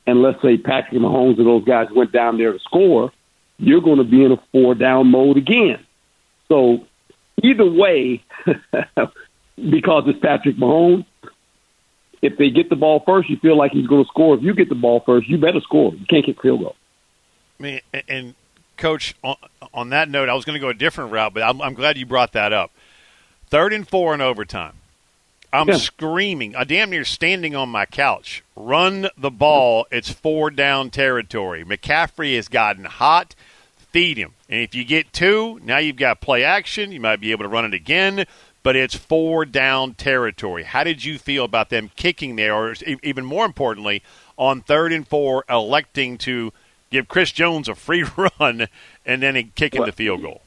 and 0.07 0.23
let's 0.23 0.41
say 0.43 0.59
Patrick 0.59 1.01
Mahomes 1.01 1.39
and 1.39 1.47
those 1.47 1.65
guys 1.65 1.89
went 1.95 2.13
down 2.13 2.39
there 2.39 2.53
to 2.53 2.59
score, 2.61 3.13
you're 3.59 3.81
going 3.81 3.99
to 3.99 4.05
be 4.05 4.25
in 4.25 4.33
a 4.33 4.43
four 4.53 4.75
down 4.75 5.09
mode 5.09 5.37
again. 5.37 5.85
So, 6.53 6.85
either 7.43 7.65
way, 7.65 8.23
because 9.57 10.05
it's 10.07 10.19
Patrick 10.21 10.57
Mahomes, 10.57 11.07
if 12.21 12.37
they 12.37 12.51
get 12.51 12.69
the 12.69 12.77
ball 12.77 13.03
first, 13.07 13.31
you 13.31 13.39
feel 13.39 13.57
like 13.57 13.73
he's 13.73 13.87
going 13.87 14.05
to 14.05 14.09
score. 14.09 14.37
If 14.37 14.43
you 14.43 14.53
get 14.53 14.69
the 14.69 14.75
ball 14.75 15.01
first, 15.01 15.31
you 15.31 15.39
better 15.39 15.63
score. 15.63 15.95
You 15.95 16.05
can't 16.05 16.27
kick 16.27 16.43
field 16.43 16.61
goal. 16.61 16.77
I 17.59 17.63
mean, 17.63 17.81
and 18.07 18.35
coach, 18.77 19.15
on, 19.25 19.37
on 19.73 19.89
that 19.91 20.11
note, 20.11 20.29
I 20.29 20.35
was 20.35 20.45
going 20.45 20.57
to 20.57 20.61
go 20.61 20.69
a 20.69 20.75
different 20.75 21.11
route, 21.11 21.33
but 21.33 21.43
I'm, 21.43 21.63
I'm, 21.63 21.73
glad 21.73 21.97
you 21.97 22.05
brought 22.05 22.33
that 22.33 22.53
up. 22.53 22.71
Third 23.47 23.73
and 23.73 23.89
four 23.89 24.13
in 24.13 24.21
overtime. 24.21 24.75
I'm 25.55 25.69
yeah. 25.69 25.77
screaming. 25.77 26.55
I 26.55 26.65
damn 26.65 26.91
near 26.91 27.05
standing 27.05 27.57
on 27.57 27.71
my 27.71 27.87
couch. 27.87 28.45
Run 28.55 29.09
the 29.17 29.31
ball. 29.31 29.87
It's 29.91 30.11
four 30.11 30.51
down 30.51 30.91
territory. 30.91 31.65
McCaffrey 31.65 32.37
has 32.37 32.49
gotten 32.49 32.85
hot. 32.85 33.35
Feed 33.93 34.17
him. 34.17 34.35
And 34.49 34.61
if 34.61 34.75
you 34.75 34.85
get 34.85 35.13
two, 35.13 35.61
now 35.63 35.79
you've 35.79 35.97
got 35.97 36.21
play 36.21 36.45
action. 36.45 36.93
You 36.93 37.01
might 37.01 37.21
be 37.21 37.31
able 37.31 37.45
to 37.45 37.49
run 37.49 37.65
it 37.65 37.75
again 37.75 38.27
but 38.63 38.77
it's 38.77 38.95
four 38.95 39.45
down 39.45 39.95
territory. 39.95 40.63
How 40.63 40.85
did 40.85 41.05
you 41.05 41.19
feel 41.19 41.45
about 41.45 41.71
them 41.71 41.91
kicking 41.97 42.37
there, 42.37 42.55
or 42.55 42.75
even 43.03 43.25
more 43.25 43.45
importantly, 43.45 44.03
on 44.37 44.61
third 44.63 44.93
and 44.93 45.07
four, 45.07 45.45
electing 45.49 46.19
to 46.19 46.53
give 46.91 47.09
Chris 47.09 47.33
Jones 47.33 47.69
a 47.69 47.75
free 47.75 48.05
run 48.41 48.69
and 49.05 49.23
then 49.23 49.53
kicking 49.55 49.81
well, 49.81 49.87
the 49.87 49.93
field 49.93 50.23
goal? 50.23 50.43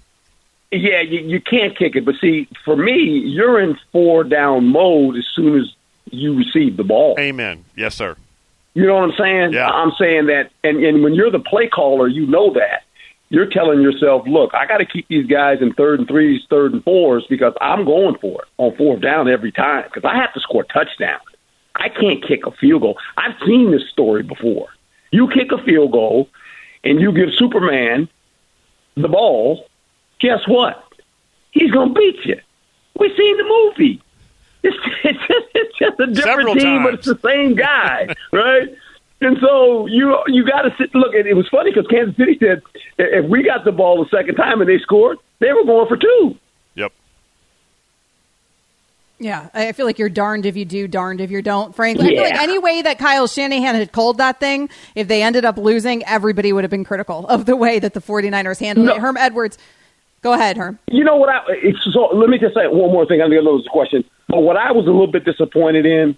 Yeah, 0.72 1.02
you, 1.02 1.20
you 1.20 1.42
can't 1.42 1.78
kick 1.78 1.96
it. 1.96 2.06
But 2.06 2.16
see, 2.22 2.48
for 2.64 2.76
me, 2.76 3.02
you're 3.04 3.60
in 3.60 3.78
four 3.92 4.24
down 4.24 4.68
mode 4.68 5.18
as 5.18 5.26
soon 5.34 5.60
as 5.60 5.74
you 6.10 6.36
receive 6.36 6.78
the 6.78 6.84
ball. 6.84 7.16
Amen. 7.20 7.66
Yes, 7.76 7.96
sir. 7.96 8.16
You 8.74 8.86
know 8.86 8.96
what 8.96 9.10
I'm 9.10 9.18
saying? 9.18 9.54
Yeah. 9.54 9.70
I'm 9.70 9.94
saying 9.98 10.28
that, 10.28 10.52
and, 10.64 10.84
and 10.84 11.02
when 11.02 11.14
you're 11.14 11.32
the 11.32 11.40
play 11.40 11.68
caller, 11.68 12.08
you 12.08 12.28
know 12.28 12.54
that 12.54 12.85
you're 13.30 13.50
telling 13.50 13.82
yourself, 13.82 14.28
look, 14.28 14.54
I 14.54 14.66
got 14.68 14.78
to 14.78 14.86
keep 14.86 15.08
these 15.08 15.26
guys 15.26 15.62
in 15.62 15.74
third 15.74 16.00
and 16.00 16.08
threes, 16.08 16.42
third 16.50 16.74
and 16.74 16.84
fours 16.84 17.26
because 17.30 17.54
I'm 17.60 17.86
going 17.86 18.18
for 18.20 18.44
it 18.44 18.48
on 18.58 18.76
fourth 18.78 19.02
down 19.02 19.28
every 19.28 19.52
time 19.52 19.86
because 19.86 20.06
I 20.06 20.16
have 20.16 20.34
to 20.34 20.40
score 20.40 20.64
a 20.64 20.74
touchdown. 20.74 21.20
I 21.76 21.90
can't 21.90 22.26
kick 22.26 22.46
a 22.46 22.52
field 22.52 22.84
goal. 22.84 22.98
I've 23.18 23.36
seen 23.46 23.72
this 23.72 23.90
story 23.90 24.24
before. 24.24 24.68
You 25.12 25.28
kick 25.30 25.52
a 25.52 25.64
field 25.64 25.92
goal 25.92 26.30
and 26.84 27.00
you 27.02 27.12
give 27.12 27.34
Superman 27.34 28.08
the 28.96 29.10
ball, 29.10 29.68
guess 30.20 30.48
what? 30.48 30.82
He's 31.52 31.72
going 31.72 31.94
to 31.94 32.00
beat 32.00 32.26
you. 32.26 32.40
We've 33.00 33.16
seen 33.18 33.38
the 33.38 33.44
movie. 33.44 34.02
It's, 34.64 34.78
it's, 35.04 35.20
just, 35.20 35.46
it's 35.54 35.78
just 35.78 36.00
a 36.00 36.06
different 36.08 36.18
Several 36.18 36.54
team, 36.56 36.64
times. 36.64 36.86
but 36.86 36.94
it's 36.96 37.08
the 37.08 37.20
same 37.28 37.56
guy, 37.56 38.16
right? 38.32 38.76
And 39.26 39.38
so 39.42 39.88
you 39.88 40.16
you 40.28 40.46
got 40.46 40.62
to 40.62 40.76
sit. 40.78 40.94
Look, 40.94 41.16
it 41.16 41.34
was 41.34 41.48
funny 41.50 41.72
because 41.72 41.88
Kansas 41.88 42.16
City 42.16 42.38
said 42.40 42.62
if 43.00 43.28
we 43.28 43.42
got 43.42 43.66
the 43.66 43.72
ball 43.72 44.04
the 44.04 44.10
second 44.16 44.36
time 44.36 44.62
and 44.62 44.70
they 44.70 44.78
scored, 44.78 45.18
they 45.40 45.52
were 45.52 45.64
going 45.66 45.88
for 45.88 45.98
two. 45.98 46.38
Yep. 46.76 46.92
Yeah, 49.18 49.50
I 49.54 49.72
feel 49.72 49.88
like 49.88 49.98
you're 49.98 50.10
darned 50.10 50.46
if 50.46 50.56
you 50.56 50.64
do, 50.64 50.88
darned 50.88 51.22
if 51.22 51.32
you 51.32 51.42
don't. 51.42 51.74
Frankly, 51.74 52.06
I 52.06 52.10
feel 52.10 52.24
like 52.24 52.42
any 52.42 52.60
way 52.60 52.84
that 52.84 53.00
Kyle 53.00 53.26
Shanahan 53.28 53.74
had 53.74 53.92
called 53.92 54.20
that 54.20 54.40
thing, 54.40 54.70
if 54.94 55.08
they 55.08 55.24
ended 55.24 55.44
up 55.44 55.58
losing, 55.58 56.04
everybody 56.04 56.54
would 56.54 56.64
have 56.64 56.72
been 56.72 56.84
critical 56.84 57.26
of 57.28 57.46
the 57.46 57.56
way 57.56 57.80
that 57.80 57.94
the 57.94 58.02
49ers 58.02 58.60
handled 58.60 58.90
it. 58.90 58.98
Herm 58.98 59.18
Edwards, 59.18 59.58
go 60.22 60.34
ahead, 60.34 60.58
Herm. 60.58 60.78
You 60.92 61.04
know 61.04 61.16
what? 61.16 61.30
I, 61.30 61.42
so 61.94 62.10
let 62.14 62.30
me 62.30 62.38
just 62.38 62.54
say 62.54 62.68
one 62.68 62.92
more 62.92 63.08
thing. 63.08 63.22
I'm 63.22 63.32
going 63.32 63.44
to 63.44 63.50
lose 63.50 63.64
the 63.64 63.72
question. 63.72 64.04
But 64.28 64.42
what 64.42 64.58
I 64.58 64.72
was 64.72 64.86
a 64.86 64.92
little 64.92 65.08
bit 65.08 65.26
disappointed 65.26 65.88
in, 65.88 66.16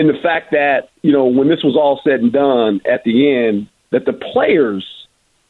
in 0.00 0.06
the 0.06 0.14
fact 0.14 0.52
that 0.52 0.88
you 1.02 1.12
know 1.12 1.26
when 1.26 1.48
this 1.48 1.62
was 1.62 1.76
all 1.76 2.00
said 2.02 2.20
and 2.20 2.32
done 2.32 2.80
at 2.90 3.04
the 3.04 3.30
end, 3.36 3.68
that 3.90 4.06
the 4.06 4.14
players, 4.14 4.86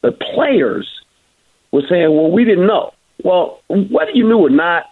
the 0.01 0.11
players, 0.11 1.01
were 1.71 1.83
saying, 1.87 2.13
"Well, 2.13 2.29
we 2.29 2.43
didn't 2.43 2.67
know." 2.67 2.93
Well, 3.23 3.61
whether 3.69 4.11
you 4.11 4.27
knew 4.27 4.39
or 4.39 4.49
not, 4.49 4.87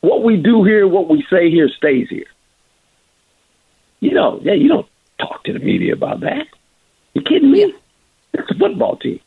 what 0.00 0.22
we 0.22 0.38
do 0.38 0.64
here, 0.64 0.88
what 0.88 1.08
we 1.08 1.26
say 1.28 1.50
here, 1.50 1.68
stays 1.68 2.08
here. 2.08 2.30
You 4.00 4.14
know, 4.14 4.40
yeah, 4.42 4.54
you 4.54 4.68
don't 4.68 4.86
talk 5.18 5.44
to 5.44 5.52
the 5.52 5.58
media 5.58 5.92
about 5.92 6.20
that. 6.20 6.46
You 7.12 7.20
kidding 7.20 7.50
me? 7.50 7.74
It's 8.32 8.50
a 8.50 8.54
football 8.54 8.96
team. 8.96 9.20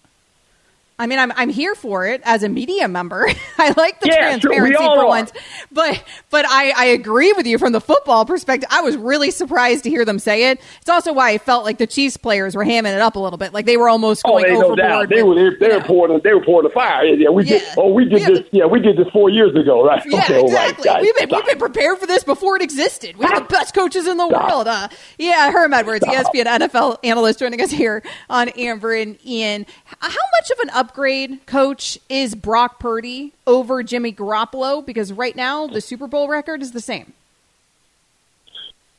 I 0.99 1.07
mean, 1.07 1.17
I'm 1.17 1.31
I'm 1.31 1.49
here 1.49 1.73
for 1.75 2.05
it 2.05 2.21
as 2.25 2.43
a 2.43 2.49
media 2.49 2.87
member. 2.89 3.27
I 3.57 3.73
like 3.77 4.01
the 4.01 4.07
Yeah, 4.09 4.37
transparency 4.37 4.73
for 4.83 4.99
are. 4.99 5.07
once, 5.07 5.31
but 5.71 6.03
but 6.29 6.45
I, 6.47 6.71
I 6.75 6.85
agree 6.87 7.31
with 7.33 7.47
you 7.47 7.57
from 7.57 7.71
the 7.71 7.79
football 7.81 8.25
perspective. 8.25 8.69
I 8.71 8.81
was 8.81 8.97
really 8.97 9.31
surprised 9.31 9.85
to 9.85 9.89
hear 9.89 10.03
them 10.05 10.19
say 10.19 10.51
it. 10.51 10.61
It's 10.81 10.89
also 10.89 11.13
why 11.13 11.29
I 11.31 11.37
felt 11.37 11.63
like 11.63 11.77
the 11.77 11.87
Chiefs 11.87 12.17
players 12.17 12.55
were 12.55 12.65
hamming 12.65 12.93
it 12.93 13.01
up 13.01 13.15
a 13.15 13.19
little 13.19 13.37
bit, 13.37 13.53
like 13.53 13.65
they 13.65 13.77
were 13.77 13.87
almost 13.89 14.23
Oh, 14.25 14.31
going 14.37 14.51
no 14.53 14.57
overboard. 14.57 14.77
doubt. 14.79 15.09
They 15.09 15.23
were 15.23 15.35
they, 15.35 15.55
they 15.67 15.73
were 15.75 15.81
pouring 15.81 16.19
they 16.23 16.33
were 16.33 16.43
pouring 16.43 16.67
the 16.67 16.73
fire. 16.73 17.05
Yeah, 17.05 17.29
we 17.29 17.45
did. 17.45 17.63
Oh, 17.77 17.93
we 17.93 18.05
did 18.05 18.21
this. 18.23 18.45
Yeah, 18.51 18.65
we 18.65 18.81
did 18.81 18.97
this 18.97 19.07
four 19.13 19.29
years 19.29 19.55
ago, 19.55 19.85
right? 19.85 20.03
Yeah, 20.05 20.19
okay, 20.23 20.37
all 20.37 20.51
right, 20.51 20.69
exactly. 20.71 20.83
guys, 20.85 21.01
we've 21.01 21.15
been 21.15 21.29
stop. 21.29 21.45
we've 21.45 21.53
been 21.57 21.59
prepared 21.59 21.97
for 21.99 22.07
this 22.07 22.25
before 22.25 22.57
it 22.57 22.61
existed. 22.61 23.15
We 23.15 23.25
have 23.25 23.47
the 23.47 23.53
best 23.53 23.73
coaches 23.73 24.05
in 24.05 24.17
the 24.17 24.27
world. 24.27 24.67
Uh, 24.67 24.89
yeah, 25.17 25.49
Herm 25.51 25.73
Edwards, 25.73 26.05
E 26.05 26.09
ESPN 26.09 26.45
NFL 26.45 26.97
analyst, 27.05 27.39
joining 27.39 27.61
us 27.61 27.71
here 27.71 28.03
on 28.29 28.49
Amber 28.49 28.93
and 28.93 29.17
Ian. 29.25 29.65
How 30.01 30.09
much 30.09 30.51
of 30.51 30.59
an 30.59 30.69
upgrade, 30.89 31.45
Coach, 31.45 31.99
is 32.09 32.33
Brock 32.33 32.79
Purdy 32.79 33.31
over 33.45 33.83
Jimmy 33.83 34.11
Garoppolo? 34.11 34.83
Because 34.83 35.13
right 35.13 35.35
now 35.35 35.67
the 35.67 35.81
Super 35.81 36.07
Bowl 36.07 36.27
record 36.27 36.63
is 36.63 36.71
the 36.71 36.81
same. 36.81 37.13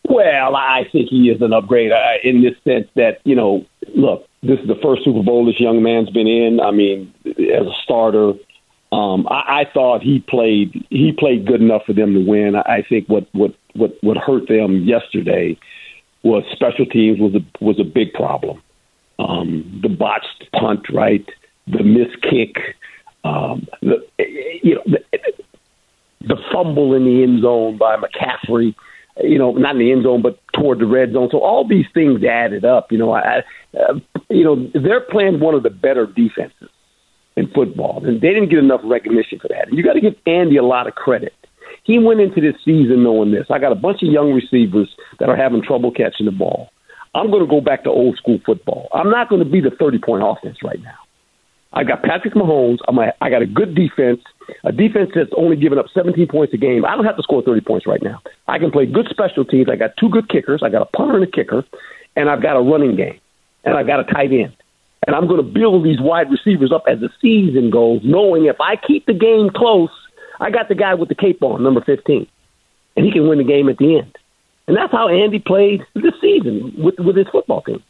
Well, 0.05 0.55
I 0.55 0.89
think 0.93 1.09
he 1.09 1.31
is 1.31 1.43
an 1.43 1.53
upgrade 1.53 1.91
uh, 1.91 2.15
in 2.23 2.43
this 2.43 2.55
sense 2.63 2.89
that 2.95 3.21
you 3.25 3.35
know, 3.35 3.67
look, 3.95 4.29
this 4.41 4.61
is 4.61 4.69
the 4.69 4.77
first 4.77 5.05
Super 5.05 5.23
Bowl 5.23 5.45
this 5.45 5.59
young 5.59 5.83
man's 5.83 6.11
been 6.11 6.29
in. 6.29 6.61
I 6.61 6.71
mean, 6.71 7.13
as 7.27 7.67
a 7.67 7.75
starter, 7.83 8.35
um, 8.93 9.27
I, 9.29 9.63
I 9.63 9.71
thought 9.75 10.01
he 10.03 10.21
played 10.21 10.87
he 10.91 11.13
played 11.13 11.45
good 11.45 11.61
enough 11.61 11.87
for 11.87 11.93
them 11.93 12.15
to 12.15 12.25
win. 12.25 12.55
I, 12.55 12.83
think 12.89 13.09
what 13.09 13.27
what 13.33 13.55
what 13.75 13.97
what 14.01 14.17
hurt 14.17 14.47
them 14.47 14.85
yesterday 14.85 15.59
was 16.23 16.45
special 16.53 16.87
teams 16.87 17.19
was 17.19 17.35
a 17.35 17.65
was 17.65 17.81
a 17.81 17.85
big 17.85 18.13
problem. 18.13 18.63
Um, 19.19 19.81
the 19.83 19.89
botched 19.89 20.51
punt, 20.53 20.89
right? 20.93 21.29
The 21.67 21.83
missed 21.83 22.21
kick, 22.23 22.57
um, 23.25 23.67
the 23.83 23.97
you 24.19 24.75
know 24.75 24.83
the, 24.87 24.99
the 26.21 26.37
fumble 26.53 26.95
in 26.95 27.05
the 27.05 27.23
end 27.23 27.43
zone 27.43 27.79
by 27.79 27.97
McCaffrey. 27.97 28.75
You 29.23 29.39
know, 29.39 29.53
not 29.53 29.75
in 29.75 29.81
the 29.81 29.93
end 29.93 30.05
zone, 30.05 30.23
but 30.23 30.39
toward 30.55 30.79
the 30.79 30.87
red 30.87 31.13
zone. 31.13 31.29
So 31.31 31.41
all 31.41 31.67
these 31.69 31.85
things 31.93 32.25
added 32.25 32.65
up. 32.65 32.91
You 32.91 32.99
know, 32.99 33.13
I, 33.13 33.43
uh, 33.75 33.95
you 34.31 34.45
know, 34.45 34.71
they're 34.73 35.03
playing 35.03 35.41
one 35.41 35.55
of 35.55 35.63
the 35.63 35.69
better 35.69 36.07
defenses 36.07 36.71
in 37.37 37.51
football, 37.51 38.03
and 38.05 38.21
they 38.21 38.29
didn't 38.29 38.49
get 38.49 38.61
enough 38.61 38.81
recognition 38.85 39.39
for 39.39 39.49
that. 39.49 39.69
And 39.69 39.77
you 39.77 39.85
got 39.85 39.95
to 39.95 40.01
give 40.01 40.15
Andy 40.27 40.57
a 40.57 40.63
lot 40.63 40.87
of 40.87 40.95
credit. 40.95 41.35
He 41.85 41.99
went 41.99 42.21
into 42.21 42.41
this 42.41 42.55
season 42.65 43.03
knowing 43.03 43.33
this. 43.33 43.47
I 43.51 43.59
got 43.59 43.73
a 43.73 43.77
bunch 43.77 44.03
of 44.03 44.13
young 44.13 44.33
receivers 44.33 44.89
that 45.19 45.29
are 45.29 45.37
having 45.37 45.63
trouble 45.63 45.91
catching 45.91 46.27
the 46.27 46.33
ball. 46.33 46.71
I'm 47.15 47.31
going 47.31 47.43
to 47.43 47.51
go 47.51 47.61
back 47.61 47.85
to 47.85 47.91
old 47.91 48.17
school 48.17 48.39
football. 48.47 48.89
I'm 48.95 49.11
not 49.11 49.29
going 49.29 49.43
to 49.43 49.51
be 49.51 49.61
the 49.61 49.75
30 49.79 49.99
point 49.99 50.23
offense 50.25 50.59
right 50.63 50.81
now. 50.83 51.00
I 51.73 51.85
got 51.85 52.03
Patrick 52.03 52.35
Mahomes. 52.35 52.79
I'm 52.89 52.99
a, 52.99 53.13
I 53.21 53.31
got 53.31 53.43
a 53.43 53.47
good 53.47 53.75
defense, 53.75 54.21
a 54.65 54.73
defense 54.73 55.11
that's 55.15 55.31
only 55.37 55.57
giving 55.57 55.79
up 55.79 55.87
17 55.95 56.27
points 56.27 56.53
a 56.53 56.57
game. 56.57 56.85
I 56.85 56.97
don't 56.97 57.05
have 57.05 57.17
to 57.17 57.23
score 57.23 57.43
30 57.43 57.61
points 57.61 57.87
right 57.87 58.03
now. 58.03 58.21
I 58.49 58.59
can 58.59 58.71
play 58.71 58.87
good 58.87 59.07
special 59.09 59.45
teams. 59.45 59.69
I 59.71 59.77
got 59.77 59.97
two 59.97 60.09
good 60.09 60.29
kickers. 60.29 60.63
I 60.65 60.69
got 60.69 60.83
a 60.83 60.97
punter 60.97 61.15
and 61.15 61.25
a 61.25 61.31
kicker, 61.31 61.65
and 62.17 62.29
I've 62.29 62.43
got 62.43 62.57
a 62.57 62.61
running 62.61 62.97
game, 62.97 63.21
and 63.65 63.77
I've 63.77 63.87
got 63.87 64.01
a 64.01 64.05
tight 64.13 64.33
end. 64.33 64.57
And 65.07 65.17
I'm 65.17 65.29
going 65.29 65.45
to 65.45 65.51
build 65.51 65.85
these 65.85 66.01
wide 66.01 66.31
receivers 66.31 66.73
up 66.73 66.85
as 66.87 67.01
the 67.01 67.09
season 67.23 67.71
goes, 67.71 68.01
knowing 68.05 68.47
if 68.47 68.61
I 68.61 68.77
keep 68.77 69.07
the 69.07 69.15
game 69.15 69.51
close, 69.51 69.91
I 70.41 70.51
got 70.51 70.69
the 70.69 70.75
guy 70.75 70.95
with 70.95 71.09
the 71.09 71.15
cape 71.15 71.43
on, 71.43 71.63
number 71.63 71.81
15, 71.81 72.27
and 72.97 73.07
he 73.07 73.13
can 73.13 73.29
win 73.29 73.39
the 73.39 73.45
game 73.45 73.69
at 73.69 73.79
the 73.79 73.99
end. 73.99 74.17
And 74.67 74.77
that's 74.77 74.93
how 74.93 75.09
Andy 75.09 75.39
played 75.39 75.85
this 75.95 76.15
season 76.21 76.75
with 76.77 76.99
with 76.99 77.17
his 77.17 77.27
football 77.29 77.63
team. 77.63 77.83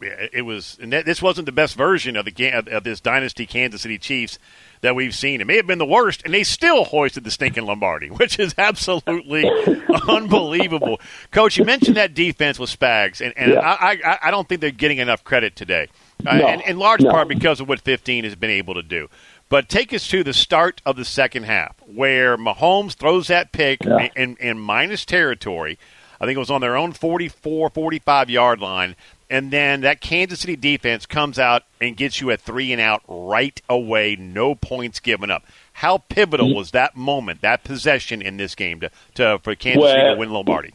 Yeah, 0.00 0.26
it 0.32 0.42
was. 0.42 0.78
And 0.80 0.92
this 0.92 1.20
wasn't 1.20 1.46
the 1.46 1.52
best 1.52 1.74
version 1.76 2.16
of 2.16 2.24
the 2.24 2.50
of 2.52 2.84
this 2.84 3.00
dynasty 3.00 3.46
Kansas 3.46 3.82
City 3.82 3.98
Chiefs 3.98 4.38
that 4.80 4.94
we've 4.94 5.14
seen. 5.14 5.40
It 5.40 5.46
may 5.46 5.56
have 5.56 5.66
been 5.66 5.78
the 5.78 5.86
worst, 5.86 6.22
and 6.24 6.32
they 6.32 6.44
still 6.44 6.84
hoisted 6.84 7.24
the 7.24 7.30
stinking 7.30 7.66
Lombardi, 7.66 8.08
which 8.10 8.38
is 8.38 8.54
absolutely 8.58 9.44
unbelievable. 10.08 11.00
Coach, 11.32 11.58
you 11.58 11.64
mentioned 11.64 11.96
that 11.96 12.14
defense 12.14 12.58
with 12.58 12.70
Spags, 12.70 13.20
and, 13.20 13.36
and 13.36 13.52
yeah. 13.52 13.60
I, 13.60 13.98
I, 14.04 14.18
I 14.22 14.30
don't 14.30 14.48
think 14.48 14.60
they're 14.60 14.70
getting 14.70 14.98
enough 14.98 15.24
credit 15.24 15.56
today, 15.56 15.88
uh, 16.24 16.30
and 16.30 16.62
in 16.62 16.78
large 16.78 17.00
no. 17.00 17.10
part 17.10 17.26
because 17.26 17.60
of 17.60 17.68
what 17.68 17.80
15 17.80 18.24
has 18.24 18.36
been 18.36 18.50
able 18.50 18.74
to 18.74 18.82
do. 18.82 19.08
But 19.48 19.68
take 19.68 19.94
us 19.94 20.06
to 20.08 20.22
the 20.22 20.34
start 20.34 20.82
of 20.84 20.96
the 20.96 21.04
second 21.04 21.44
half, 21.44 21.74
where 21.86 22.36
Mahomes 22.36 22.92
throws 22.92 23.28
that 23.28 23.50
pick 23.50 23.82
yeah. 23.82 24.10
in, 24.14 24.36
in 24.36 24.58
minus 24.58 25.04
territory. 25.04 25.78
I 26.20 26.26
think 26.26 26.36
it 26.36 26.40
was 26.40 26.50
on 26.50 26.60
their 26.60 26.76
own 26.76 26.92
44, 26.92 27.70
45 27.70 28.30
yard 28.30 28.60
line. 28.60 28.94
And 29.30 29.50
then 29.50 29.82
that 29.82 30.00
Kansas 30.00 30.40
City 30.40 30.56
defense 30.56 31.04
comes 31.04 31.38
out 31.38 31.64
and 31.80 31.96
gets 31.96 32.20
you 32.20 32.30
a 32.30 32.36
three 32.36 32.72
and 32.72 32.80
out 32.80 33.02
right 33.06 33.60
away, 33.68 34.16
no 34.16 34.54
points 34.54 35.00
given 35.00 35.30
up. 35.30 35.44
How 35.74 35.98
pivotal 35.98 36.54
was 36.54 36.70
that 36.70 36.96
moment, 36.96 37.42
that 37.42 37.62
possession 37.62 38.22
in 38.22 38.36
this 38.38 38.54
game 38.54 38.80
to, 38.80 38.90
to 39.14 39.38
for 39.42 39.54
Kansas 39.54 39.82
well, 39.82 39.94
City 39.94 40.14
to 40.14 40.16
win 40.18 40.32
Lombardi? 40.32 40.72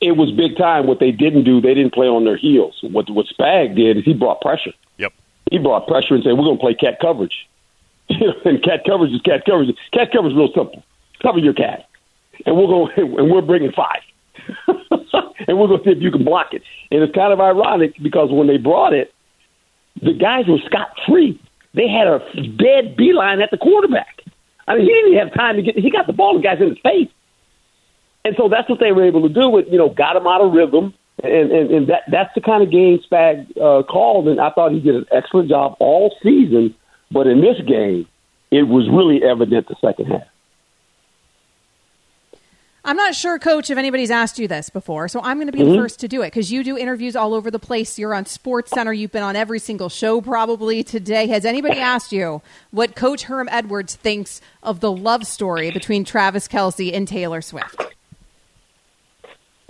It 0.00 0.16
was 0.16 0.30
big 0.32 0.56
time. 0.56 0.86
What 0.86 1.00
they 1.00 1.12
didn't 1.12 1.44
do, 1.44 1.60
they 1.60 1.74
didn't 1.74 1.94
play 1.94 2.08
on 2.08 2.24
their 2.24 2.36
heels. 2.36 2.78
What 2.82 3.08
what 3.08 3.26
Spag 3.26 3.74
did 3.74 3.96
is 3.96 4.04
he 4.04 4.14
brought 4.14 4.40
pressure. 4.40 4.72
Yep. 4.98 5.12
He 5.50 5.58
brought 5.58 5.86
pressure 5.86 6.14
and 6.14 6.22
said, 6.24 6.32
"We're 6.32 6.44
going 6.44 6.58
to 6.58 6.60
play 6.60 6.74
cat 6.74 6.98
coverage." 7.00 7.48
and 8.08 8.62
cat 8.62 8.84
coverage 8.84 9.12
is 9.12 9.20
cat 9.22 9.44
coverage. 9.46 9.74
Cat 9.92 10.10
coverage 10.12 10.32
is 10.32 10.36
real 10.36 10.52
simple. 10.52 10.82
Cover 11.22 11.38
your 11.38 11.54
cat, 11.54 11.88
and 12.44 12.56
we're 12.56 12.66
going 12.66 12.92
and 12.96 13.30
we're 13.30 13.42
bringing 13.42 13.72
five, 13.72 14.02
and 15.46 15.58
we're 15.58 15.68
going 15.68 15.82
to 15.82 15.84
see 15.84 15.96
if 15.96 16.02
you 16.02 16.10
can 16.10 16.24
block 16.24 16.52
it. 16.52 16.62
And 16.90 17.02
it's 17.02 17.14
kind 17.14 17.32
of 17.32 17.40
ironic 17.40 17.94
because 18.02 18.30
when 18.30 18.46
they 18.46 18.56
brought 18.56 18.92
it, 18.92 19.12
the 20.00 20.12
guys 20.12 20.46
were 20.48 20.58
scot 20.66 20.90
free. 21.06 21.40
They 21.74 21.88
had 21.88 22.06
a 22.06 22.18
dead 22.56 22.96
beeline 22.96 23.40
at 23.40 23.50
the 23.50 23.58
quarterback. 23.58 24.20
I 24.66 24.76
mean, 24.76 24.84
he 24.84 24.88
didn't 24.88 25.12
even 25.12 25.26
have 25.26 25.34
time 25.34 25.56
to 25.56 25.62
get. 25.62 25.76
He 25.78 25.90
got 25.90 26.06
the 26.06 26.12
ball 26.12 26.36
the 26.36 26.42
guys 26.42 26.58
in 26.60 26.68
his 26.68 26.78
face, 26.78 27.08
and 28.24 28.34
so 28.36 28.48
that's 28.48 28.68
what 28.68 28.78
they 28.78 28.92
were 28.92 29.04
able 29.04 29.26
to 29.26 29.32
do. 29.32 29.48
With 29.48 29.66
you 29.70 29.78
know, 29.78 29.88
got 29.88 30.16
him 30.16 30.26
out 30.26 30.40
of 30.40 30.52
rhythm, 30.52 30.94
and 31.22 31.50
and, 31.50 31.70
and 31.70 31.86
that 31.88 32.02
that's 32.10 32.30
the 32.34 32.40
kind 32.40 32.62
of 32.62 32.70
game 32.70 33.00
Spag 33.10 33.50
uh, 33.56 33.82
called. 33.82 34.28
And 34.28 34.40
I 34.40 34.50
thought 34.50 34.70
he 34.70 34.80
did 34.80 34.94
an 34.94 35.06
excellent 35.10 35.48
job 35.48 35.76
all 35.80 36.14
season 36.22 36.74
but 37.12 37.26
in 37.26 37.40
this 37.40 37.60
game, 37.66 38.08
it 38.50 38.62
was 38.62 38.88
really 38.88 39.22
evident 39.22 39.68
the 39.68 39.76
second 39.80 40.06
half. 40.06 40.26
I'm 42.84 42.96
not 42.96 43.14
sure, 43.14 43.38
Coach, 43.38 43.70
if 43.70 43.78
anybody's 43.78 44.10
asked 44.10 44.40
you 44.40 44.48
this 44.48 44.68
before, 44.68 45.06
so 45.06 45.20
I'm 45.22 45.36
going 45.36 45.46
to 45.46 45.52
be 45.52 45.60
mm-hmm. 45.60 45.72
the 45.72 45.78
first 45.78 46.00
to 46.00 46.08
do 46.08 46.22
it 46.22 46.28
because 46.28 46.50
you 46.50 46.64
do 46.64 46.76
interviews 46.76 47.14
all 47.14 47.32
over 47.32 47.48
the 47.48 47.60
place. 47.60 47.96
You're 47.96 48.12
on 48.12 48.24
SportsCenter. 48.24 48.96
You've 48.96 49.12
been 49.12 49.22
on 49.22 49.36
every 49.36 49.60
single 49.60 49.88
show 49.88 50.20
probably 50.20 50.82
today. 50.82 51.28
Has 51.28 51.44
anybody 51.44 51.78
asked 51.78 52.10
you 52.10 52.42
what 52.72 52.96
Coach 52.96 53.24
Herm 53.24 53.48
Edwards 53.52 53.94
thinks 53.94 54.40
of 54.64 54.80
the 54.80 54.90
love 54.90 55.28
story 55.28 55.70
between 55.70 56.04
Travis 56.04 56.48
Kelce 56.48 56.92
and 56.92 57.06
Taylor 57.06 57.40
Swift? 57.40 57.94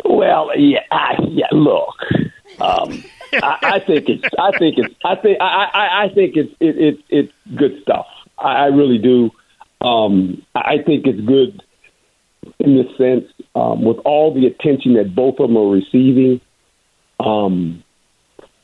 Well, 0.06 0.58
yeah, 0.58 0.80
I, 0.90 1.16
yeah. 1.28 1.48
Look, 1.52 1.94
um, 2.60 3.04
I, 3.34 3.58
I 3.62 3.80
think 3.80 4.08
it's. 4.08 4.24
I 4.38 4.56
think 4.58 4.78
it's. 4.78 4.94
I 5.04 5.16
think. 5.16 5.38
I. 5.38 5.70
I, 5.72 6.04
I 6.04 6.08
think 6.14 6.36
it's. 6.36 6.54
It, 6.60 6.78
it, 6.78 6.98
it's 7.10 7.32
good 7.56 7.78
stuff. 7.82 8.06
I, 8.38 8.54
I 8.54 8.66
really 8.66 8.98
do. 8.98 9.30
Um, 9.82 10.46
I 10.54 10.78
think 10.78 11.06
it's 11.06 11.20
good 11.20 11.62
in 12.58 12.76
the 12.76 12.84
sense 12.96 13.30
um, 13.54 13.84
with 13.84 13.98
all 14.04 14.34
the 14.34 14.46
attention 14.46 14.94
that 14.94 15.14
both 15.14 15.38
of 15.38 15.48
them 15.48 15.56
are 15.56 15.70
receiving. 15.70 16.40
Um, 17.20 17.82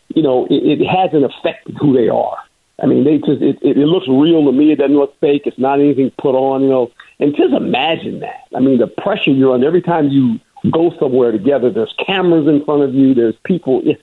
you 0.08 0.22
know, 0.22 0.46
it, 0.46 0.80
it 0.80 0.86
hasn't 0.86 1.24
affected 1.24 1.76
who 1.80 1.94
they 1.94 2.08
are. 2.08 2.38
I 2.80 2.86
mean, 2.86 3.04
they 3.04 3.18
just 3.18 3.42
it, 3.42 3.58
it, 3.62 3.76
it 3.76 3.86
looks 3.86 4.06
real 4.08 4.44
to 4.44 4.52
me. 4.52 4.72
It 4.72 4.76
doesn't 4.76 4.96
look 4.96 5.18
fake. 5.20 5.42
It's 5.46 5.58
not 5.58 5.80
anything 5.80 6.12
put 6.18 6.34
on. 6.34 6.62
You 6.62 6.68
know, 6.68 6.92
and 7.18 7.34
just 7.34 7.52
imagine 7.52 8.20
that. 8.20 8.46
I 8.54 8.60
mean, 8.60 8.78
the 8.78 8.86
pressure 8.86 9.32
you're 9.32 9.54
under 9.54 9.66
every 9.66 9.82
time 9.82 10.08
you 10.08 10.38
go 10.70 10.92
somewhere 10.98 11.32
together. 11.32 11.70
There's 11.70 11.94
cameras 12.04 12.46
in 12.46 12.64
front 12.64 12.82
of 12.82 12.94
you. 12.94 13.14
There's 13.14 13.34
people. 13.44 13.82
It, 13.84 14.00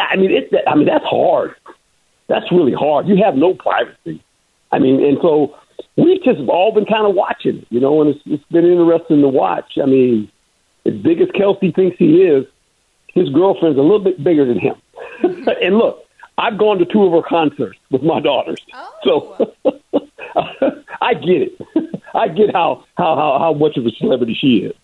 I 0.00 0.16
mean, 0.16 0.30
it, 0.30 0.52
I 0.66 0.74
mean 0.74 0.86
that's 0.86 1.04
hard. 1.04 1.54
That's 2.28 2.50
really 2.52 2.72
hard. 2.72 3.08
You 3.08 3.22
have 3.24 3.34
no 3.34 3.54
privacy. 3.54 4.22
I 4.70 4.78
mean, 4.78 5.04
and 5.04 5.18
so 5.20 5.56
we've 5.96 6.22
just 6.22 6.40
all 6.48 6.72
been 6.72 6.86
kind 6.86 7.06
of 7.06 7.14
watching, 7.14 7.64
you 7.70 7.80
know, 7.80 8.00
and 8.00 8.14
it's, 8.14 8.20
it's 8.26 8.44
been 8.50 8.64
interesting 8.64 9.20
to 9.20 9.28
watch. 9.28 9.78
I 9.82 9.86
mean, 9.86 10.30
as 10.86 10.94
big 10.94 11.20
as 11.20 11.28
Kelce 11.28 11.74
thinks 11.74 11.96
he 11.98 12.22
is, 12.22 12.46
his 13.08 13.28
girlfriend's 13.30 13.78
a 13.78 13.82
little 13.82 14.02
bit 14.02 14.22
bigger 14.22 14.44
than 14.44 14.58
him. 14.58 14.74
and 15.22 15.76
look, 15.76 16.04
I've 16.38 16.58
gone 16.58 16.78
to 16.78 16.84
two 16.84 17.04
of 17.04 17.12
her 17.12 17.28
concerts 17.28 17.78
with 17.90 18.02
my 18.02 18.20
daughters, 18.20 18.60
oh. 18.74 18.94
so 19.04 19.54
I 21.00 21.14
get 21.14 21.42
it. 21.42 21.60
I 22.14 22.28
get 22.28 22.52
how, 22.52 22.84
how 22.96 23.16
how 23.16 23.38
how 23.38 23.52
much 23.54 23.76
of 23.76 23.86
a 23.86 23.90
celebrity 23.90 24.36
she 24.38 24.58
is. 24.58 24.74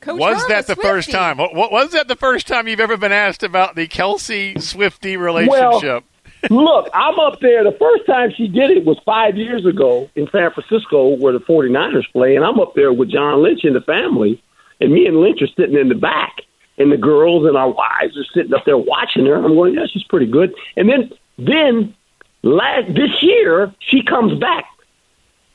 Coach 0.00 0.18
was 0.18 0.46
that 0.48 0.66
the 0.66 0.74
first 0.74 1.10
time? 1.10 1.38
What, 1.38 1.54
what, 1.54 1.70
was 1.70 1.92
that 1.92 2.08
the 2.08 2.16
first 2.16 2.48
time 2.48 2.66
you've 2.66 2.80
ever 2.80 2.96
been 2.96 3.12
asked 3.12 3.44
about 3.44 3.76
the 3.76 3.86
Kelce 3.86 4.60
Swifty 4.60 5.16
relationship? 5.16 5.82
Well, 5.82 6.02
look, 6.50 6.88
I'm 6.94 7.18
up 7.18 7.40
there. 7.40 7.64
The 7.64 7.76
first 7.78 8.06
time 8.06 8.32
she 8.36 8.48
did 8.48 8.70
it 8.70 8.84
was 8.84 8.98
five 9.04 9.36
years 9.36 9.64
ago 9.66 10.10
in 10.14 10.28
San 10.30 10.50
Francisco, 10.52 11.16
where 11.16 11.32
the 11.32 11.40
49ers 11.40 12.10
play, 12.12 12.36
and 12.36 12.44
I'm 12.44 12.60
up 12.60 12.74
there 12.74 12.92
with 12.92 13.10
John 13.10 13.42
Lynch 13.42 13.64
and 13.64 13.76
the 13.76 13.80
family, 13.80 14.42
and 14.80 14.92
me 14.92 15.06
and 15.06 15.20
Lynch 15.20 15.42
are 15.42 15.48
sitting 15.48 15.76
in 15.76 15.88
the 15.88 15.94
back, 15.94 16.42
and 16.78 16.90
the 16.90 16.96
girls 16.96 17.46
and 17.46 17.56
our 17.56 17.70
wives 17.70 18.16
are 18.16 18.24
sitting 18.34 18.54
up 18.54 18.64
there 18.64 18.78
watching 18.78 19.26
her. 19.26 19.36
I'm 19.36 19.54
going, 19.54 19.74
yeah, 19.74 19.86
she's 19.86 20.04
pretty 20.04 20.26
good. 20.26 20.54
And 20.76 20.88
then, 20.88 21.10
then 21.38 21.94
last 22.42 22.94
this 22.94 23.22
year, 23.22 23.72
she 23.78 24.02
comes 24.02 24.38
back 24.38 24.64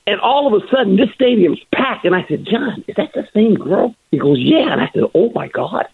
and 0.07 0.21
all 0.21 0.47
of 0.47 0.63
a 0.63 0.65
sudden, 0.69 0.95
this 0.95 1.09
stadium's 1.13 1.59
packed. 1.73 2.05
And 2.05 2.15
I 2.15 2.25
said, 2.27 2.45
John, 2.45 2.83
is 2.87 2.95
that 2.95 3.11
the 3.13 3.27
same 3.33 3.55
girl? 3.55 3.93
He 4.09 4.17
goes, 4.17 4.39
Yeah. 4.39 4.71
And 4.71 4.81
I 4.81 4.89
said, 4.93 5.03
Oh 5.13 5.29
my 5.35 5.49
God. 5.49 5.85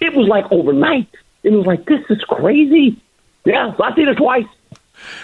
It 0.00 0.14
was 0.14 0.28
like 0.28 0.44
overnight. 0.52 1.08
It 1.42 1.50
was 1.50 1.64
like, 1.64 1.86
This 1.86 2.02
is 2.10 2.22
crazy. 2.24 3.00
Yeah, 3.44 3.74
I 3.80 3.94
seen 3.94 4.08
it 4.08 4.16
twice. 4.16 4.46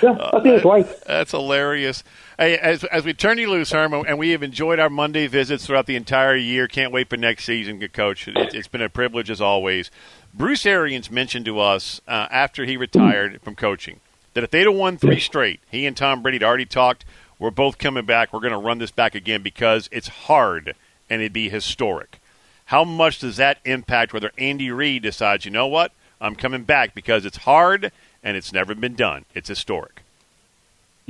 Yeah, 0.03 0.17
I 0.33 0.43
seen 0.43 0.55
it 0.55 0.63
twice. 0.63 1.01
That's 1.07 1.31
hilarious. 1.31 2.05
Hey, 2.39 2.57
as, 2.59 2.85
as 2.85 3.05
we 3.05 3.13
turn 3.15 3.39
you 3.39 3.51
loose, 3.51 3.73
Herman, 3.73 4.05
and 4.07 4.19
we 4.19 4.31
have 4.31 4.43
enjoyed 4.43 4.79
our 4.79 4.91
Monday 4.91 5.27
visits 5.27 5.67
throughout 5.67 5.87
the 5.87 5.97
entire 5.97 6.37
year. 6.37 6.69
Can't 6.69 6.93
wait 6.93 7.09
for 7.09 7.17
next 7.17 7.45
season, 7.45 7.81
to 7.81 7.89
Coach. 7.89 8.29
It, 8.29 8.53
has 8.55 8.69
been 8.69 8.83
a 8.83 8.89
privilege 8.89 9.31
as 9.31 9.41
always. 9.41 9.91
Bruce 10.35 10.65
Arians 10.67 11.11
mentioned 11.11 11.45
to 11.47 11.59
us 11.61 12.01
uh, 12.07 12.29
after 12.31 12.65
he 12.65 12.77
retired 12.77 13.41
from 13.43 13.55
coaching 13.55 14.01
that 14.35 14.45
if 14.45 14.51
they'd 14.51 14.67
have 14.67 14.75
won 14.75 14.97
three 14.97 15.21
straight, 15.21 15.61
he 15.71 15.87
and 15.87 15.97
Tom 15.97 16.23
Brady 16.23 16.37
had 16.37 16.45
already 16.45 16.67
talked– 16.67 17.05
we're 17.41 17.51
both 17.51 17.79
coming 17.79 18.05
back. 18.05 18.33
We're 18.33 18.41
going 18.41 18.53
to 18.53 18.59
run 18.59 18.79
this 18.79 18.91
back 18.91 19.15
again 19.15 19.43
because 19.43 19.89
it's 19.91 20.09
hard 20.09 20.75
and 21.09 21.23
it'd 21.23 21.33
be 21.33 21.49
historic. 21.49 22.21
How 22.67 22.85
much 22.85 23.19
does 23.19 23.39
that 23.39 23.59
impact 23.65 24.13
whether 24.13 24.31
Andy 24.39 24.71
Reid 24.71 25.03
decides, 25.03 25.47
you 25.47 25.51
know 25.51 25.67
what, 25.67 25.93
I'm 26.21 26.37
coming 26.37 26.63
back 26.65 26.95
because 26.95 27.25
it's 27.25 27.39
hard 27.39 27.91
and 28.23 28.37
it's 28.37 28.53
never 28.53 28.75
been 28.75 28.95
done? 28.95 29.25
It's 29.35 29.49
historic. 29.49 30.03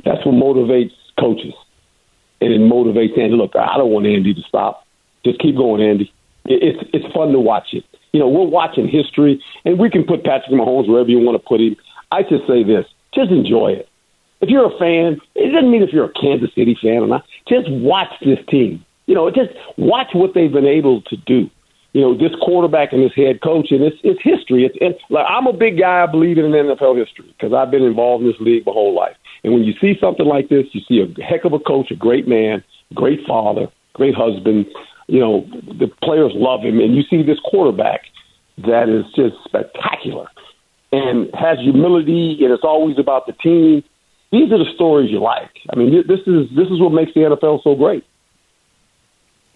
That's 0.03 0.25
what 0.25 0.35
motivates 0.35 0.93
coaches. 1.19 1.53
And 2.39 2.51
it 2.51 2.59
motivates 2.59 3.17
Andy. 3.17 3.35
Look, 3.35 3.55
I 3.55 3.77
don't 3.77 3.91
want 3.91 4.07
Andy 4.07 4.33
to 4.33 4.41
stop. 4.41 4.85
Just 5.23 5.39
keep 5.39 5.55
going, 5.55 5.81
Andy. 5.81 6.11
It's 6.45 6.83
it's 6.91 7.13
fun 7.13 7.31
to 7.33 7.39
watch 7.39 7.73
it. 7.73 7.85
You 8.13 8.19
know, 8.19 8.27
we're 8.27 8.47
watching 8.47 8.87
history, 8.87 9.43
and 9.63 9.77
we 9.77 9.89
can 9.89 10.03
put 10.03 10.23
Patrick 10.23 10.51
Mahomes 10.51 10.87
wherever 10.89 11.09
you 11.09 11.19
want 11.19 11.39
to 11.41 11.47
put 11.47 11.61
him. 11.61 11.75
I 12.11 12.23
just 12.23 12.47
say 12.47 12.63
this: 12.63 12.85
just 13.13 13.29
enjoy 13.29 13.73
it. 13.73 13.87
If 14.41 14.49
you're 14.49 14.65
a 14.65 14.77
fan, 14.79 15.21
it 15.35 15.51
doesn't 15.51 15.69
mean 15.69 15.83
if 15.83 15.93
you're 15.93 16.05
a 16.05 16.13
Kansas 16.13 16.49
City 16.55 16.75
fan 16.81 17.03
or 17.03 17.07
not. 17.07 17.25
Just 17.47 17.69
watch 17.69 18.11
this 18.21 18.39
team. 18.49 18.83
You 19.05 19.13
know, 19.13 19.29
just 19.29 19.51
watch 19.77 20.07
what 20.13 20.33
they've 20.33 20.51
been 20.51 20.65
able 20.65 21.01
to 21.03 21.17
do. 21.17 21.49
You 21.93 22.01
know, 22.01 22.17
this 22.17 22.31
quarterback 22.41 22.93
and 22.93 23.03
this 23.03 23.11
head 23.15 23.41
coach, 23.41 23.67
and 23.71 23.83
it's 23.83 23.97
it's 24.03 24.21
history. 24.23 24.65
It's, 24.65 24.77
it's 24.79 24.99
like 25.09 25.25
I'm 25.27 25.47
a 25.47 25.53
big 25.53 25.77
guy. 25.77 26.03
I 26.03 26.05
believe 26.05 26.37
in 26.37 26.45
NFL 26.45 26.97
history 26.97 27.33
because 27.37 27.53
I've 27.53 27.71
been 27.71 27.83
involved 27.83 28.23
in 28.23 28.31
this 28.31 28.39
league 28.39 28.65
my 28.65 28.71
whole 28.71 28.95
life. 28.95 29.15
And 29.43 29.53
when 29.53 29.63
you 29.63 29.73
see 29.81 29.95
something 29.99 30.25
like 30.25 30.49
this, 30.49 30.65
you 30.71 30.81
see 30.87 31.01
a 31.01 31.23
heck 31.23 31.43
of 31.45 31.53
a 31.53 31.59
coach, 31.59 31.91
a 31.91 31.95
great 31.95 32.27
man, 32.27 32.63
great 32.93 33.19
father, 33.27 33.67
great 33.93 34.15
husband. 34.15 34.67
You 35.07 35.19
know, 35.19 35.45
the 35.79 35.91
players 36.01 36.31
love 36.35 36.61
him, 36.61 36.79
and 36.79 36.95
you 36.95 37.03
see 37.09 37.23
this 37.23 37.39
quarterback 37.43 38.01
that 38.59 38.87
is 38.87 39.03
just 39.13 39.35
spectacular 39.43 40.27
and 40.91 41.29
has 41.33 41.57
humility, 41.59 42.37
and 42.41 42.51
it's 42.51 42.63
always 42.63 42.99
about 42.99 43.25
the 43.25 43.33
team. 43.33 43.83
These 44.31 44.51
are 44.51 44.57
the 44.57 44.71
stories 44.75 45.11
you 45.11 45.19
like. 45.19 45.51
I 45.71 45.75
mean, 45.75 45.91
this 46.07 46.19
is 46.25 46.47
this 46.55 46.67
is 46.67 46.79
what 46.79 46.93
makes 46.93 47.13
the 47.13 47.21
NFL 47.21 47.63
so 47.63 47.75
great. 47.75 48.05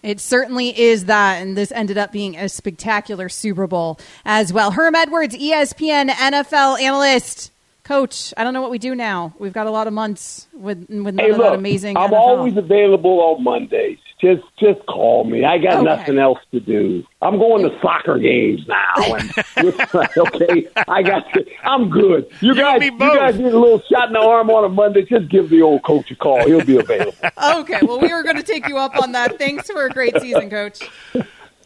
It 0.06 0.20
certainly 0.20 0.78
is 0.78 1.06
that, 1.06 1.42
and 1.42 1.56
this 1.56 1.72
ended 1.72 1.98
up 1.98 2.12
being 2.12 2.36
a 2.36 2.48
spectacular 2.48 3.28
Super 3.28 3.66
Bowl 3.66 3.98
as 4.24 4.52
well. 4.52 4.70
Herm 4.70 4.94
Edwards, 4.94 5.34
ESPN 5.36 6.10
NFL 6.10 6.80
analyst. 6.80 7.50
Coach, 7.82 8.32
I 8.36 8.44
don't 8.44 8.54
know 8.54 8.62
what 8.62 8.70
we 8.70 8.78
do 8.78 8.94
now. 8.94 9.34
We've 9.38 9.52
got 9.52 9.66
a 9.66 9.70
lot 9.70 9.86
of 9.88 9.92
months 9.92 10.46
with 10.52 10.86
with 10.88 11.18
Hey, 11.18 11.32
look, 11.32 11.54
amazing. 11.58 11.96
I'm 11.96 12.10
NFL. 12.10 12.14
always 12.14 12.56
available 12.56 13.20
on 13.20 13.42
Mondays. 13.42 13.98
Just 14.20 14.44
just 14.58 14.84
call 14.86 15.24
me. 15.24 15.44
I 15.44 15.58
got 15.58 15.74
Okay. 15.74 15.84
nothing 15.84 16.18
else 16.18 16.38
to 16.52 16.60
do. 16.60 17.04
I'm 17.20 17.38
going 17.38 17.68
to 17.68 17.78
soccer 17.82 18.18
games 18.18 18.66
now. 18.66 19.14
And 19.14 19.30
okay, 20.16 20.68
I 20.88 21.02
got. 21.02 21.30
To, 21.34 21.44
I'm 21.64 21.90
good. 21.90 22.26
You, 22.40 22.54
guys, 22.54 22.82
you 22.82 22.98
guys 22.98 23.38
need 23.38 23.52
a 23.52 23.58
little 23.58 23.82
shot 23.92 24.08
in 24.08 24.14
the 24.14 24.20
arm 24.20 24.48
on 24.48 24.64
a 24.64 24.68
Monday. 24.70 25.02
Just 25.04 25.28
give 25.30 25.50
the 25.50 25.60
old 25.60 25.82
coach 25.82 26.10
a 26.10 26.16
call. 26.16 26.46
He'll 26.46 26.64
be 26.64 26.78
available. 26.78 27.14
okay, 27.56 27.80
well, 27.82 28.00
we 28.00 28.10
are 28.10 28.22
going 28.22 28.36
to 28.36 28.42
take 28.42 28.66
you 28.68 28.78
up 28.78 28.96
on 29.02 29.12
that. 29.12 29.38
Thanks 29.38 29.70
for 29.70 29.84
a 29.84 29.90
great 29.90 30.18
season, 30.20 30.48
Coach. 30.48 30.80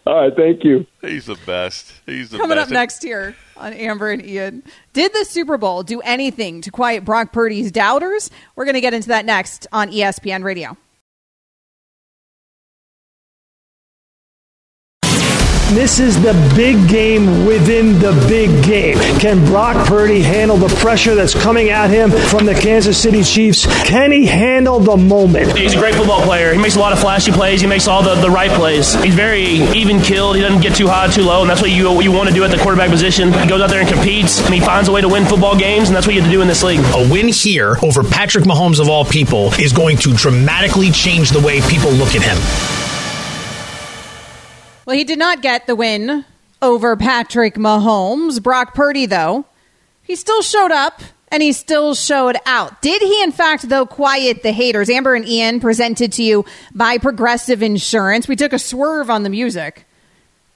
All 0.06 0.16
right, 0.22 0.34
thank 0.34 0.64
you. 0.64 0.86
He's 1.02 1.26
the 1.26 1.38
best. 1.46 1.92
He's 2.06 2.30
the 2.30 2.38
Coming 2.38 2.56
best. 2.56 2.68
up 2.70 2.72
next 2.72 3.02
here 3.04 3.36
on 3.56 3.74
Amber 3.74 4.10
and 4.10 4.24
Ian. 4.24 4.64
Did 4.92 5.12
the 5.12 5.24
Super 5.24 5.56
Bowl 5.58 5.82
do 5.84 6.00
anything 6.00 6.62
to 6.62 6.70
quiet 6.72 7.04
Brock 7.04 7.32
Purdy's 7.32 7.70
doubters? 7.70 8.30
We're 8.56 8.64
going 8.64 8.74
to 8.74 8.80
get 8.80 8.94
into 8.94 9.08
that 9.08 9.24
next 9.24 9.66
on 9.72 9.90
ESPN 9.92 10.42
Radio. 10.42 10.76
This 15.70 16.00
is 16.00 16.20
the 16.20 16.32
big 16.56 16.88
game 16.88 17.46
within 17.46 18.00
the 18.00 18.10
big 18.28 18.64
game. 18.64 18.98
Can 19.20 19.44
Brock 19.46 19.86
Purdy 19.86 20.20
handle 20.20 20.56
the 20.56 20.66
pressure 20.80 21.14
that's 21.14 21.32
coming 21.32 21.70
at 21.70 21.90
him 21.90 22.10
from 22.10 22.44
the 22.44 22.54
Kansas 22.54 23.00
City 23.00 23.22
Chiefs? 23.22 23.66
Can 23.84 24.10
he 24.10 24.26
handle 24.26 24.80
the 24.80 24.96
moment? 24.96 25.56
He's 25.56 25.74
a 25.74 25.78
great 25.78 25.94
football 25.94 26.22
player. 26.22 26.52
He 26.52 26.58
makes 26.58 26.74
a 26.74 26.80
lot 26.80 26.92
of 26.92 26.98
flashy 26.98 27.30
plays. 27.30 27.60
He 27.60 27.68
makes 27.68 27.86
all 27.86 28.02
the, 28.02 28.16
the 28.16 28.28
right 28.28 28.50
plays. 28.50 28.94
He's 28.94 29.14
very 29.14 29.42
even 29.42 30.00
killed. 30.00 30.34
He 30.34 30.42
doesn't 30.42 30.60
get 30.60 30.74
too 30.74 30.88
high, 30.88 31.06
too 31.06 31.22
low, 31.22 31.42
and 31.42 31.48
that's 31.48 31.62
what 31.62 31.70
you 31.70 31.92
what 31.92 32.04
you 32.04 32.10
want 32.10 32.28
to 32.28 32.34
do 32.34 32.42
at 32.42 32.50
the 32.50 32.58
quarterback 32.58 32.90
position. 32.90 33.32
He 33.32 33.46
goes 33.46 33.60
out 33.60 33.70
there 33.70 33.80
and 33.80 33.88
competes, 33.88 34.44
and 34.44 34.52
he 34.52 34.58
finds 34.58 34.88
a 34.88 34.92
way 34.92 35.02
to 35.02 35.08
win 35.08 35.24
football 35.24 35.56
games, 35.56 35.88
and 35.88 35.94
that's 35.94 36.04
what 36.04 36.16
you 36.16 36.20
have 36.20 36.28
to 36.28 36.36
do 36.36 36.42
in 36.42 36.48
this 36.48 36.64
league. 36.64 36.80
A 36.94 37.08
win 37.08 37.28
here 37.28 37.76
over 37.84 38.02
Patrick 38.02 38.44
Mahomes 38.44 38.80
of 38.80 38.88
all 38.88 39.04
people 39.04 39.52
is 39.54 39.72
going 39.72 39.98
to 39.98 40.12
dramatically 40.14 40.90
change 40.90 41.30
the 41.30 41.40
way 41.40 41.60
people 41.60 41.92
look 41.92 42.16
at 42.16 42.22
him. 42.22 42.89
Well, 44.90 44.98
he 44.98 45.04
did 45.04 45.20
not 45.20 45.40
get 45.40 45.68
the 45.68 45.76
win 45.76 46.24
over 46.60 46.96
Patrick 46.96 47.54
Mahomes. 47.54 48.42
Brock 48.42 48.74
Purdy, 48.74 49.06
though, 49.06 49.44
he 50.02 50.16
still 50.16 50.42
showed 50.42 50.72
up 50.72 51.00
and 51.28 51.44
he 51.44 51.52
still 51.52 51.94
showed 51.94 52.34
out. 52.44 52.82
Did 52.82 53.00
he, 53.00 53.22
in 53.22 53.30
fact, 53.30 53.68
though, 53.68 53.86
quiet 53.86 54.42
the 54.42 54.50
haters? 54.50 54.90
Amber 54.90 55.14
and 55.14 55.24
Ian 55.28 55.60
presented 55.60 56.10
to 56.14 56.24
you 56.24 56.44
by 56.74 56.98
Progressive 56.98 57.62
Insurance. 57.62 58.26
We 58.26 58.34
took 58.34 58.52
a 58.52 58.58
swerve 58.58 59.10
on 59.10 59.22
the 59.22 59.30
music. 59.30 59.86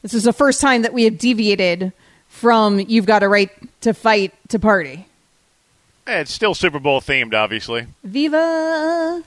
This 0.02 0.14
is 0.14 0.24
the 0.24 0.32
first 0.32 0.60
time 0.60 0.82
that 0.82 0.92
we 0.92 1.04
have 1.04 1.16
deviated 1.16 1.92
from 2.26 2.80
You've 2.80 3.06
Got 3.06 3.22
a 3.22 3.28
Right 3.28 3.52
to 3.82 3.94
Fight 3.94 4.34
to 4.48 4.58
Party. 4.58 5.06
Eh, 6.08 6.22
It's 6.22 6.32
still 6.34 6.54
Super 6.54 6.80
Bowl 6.80 7.00
themed, 7.00 7.34
obviously. 7.34 7.86
Viva! 8.02 9.22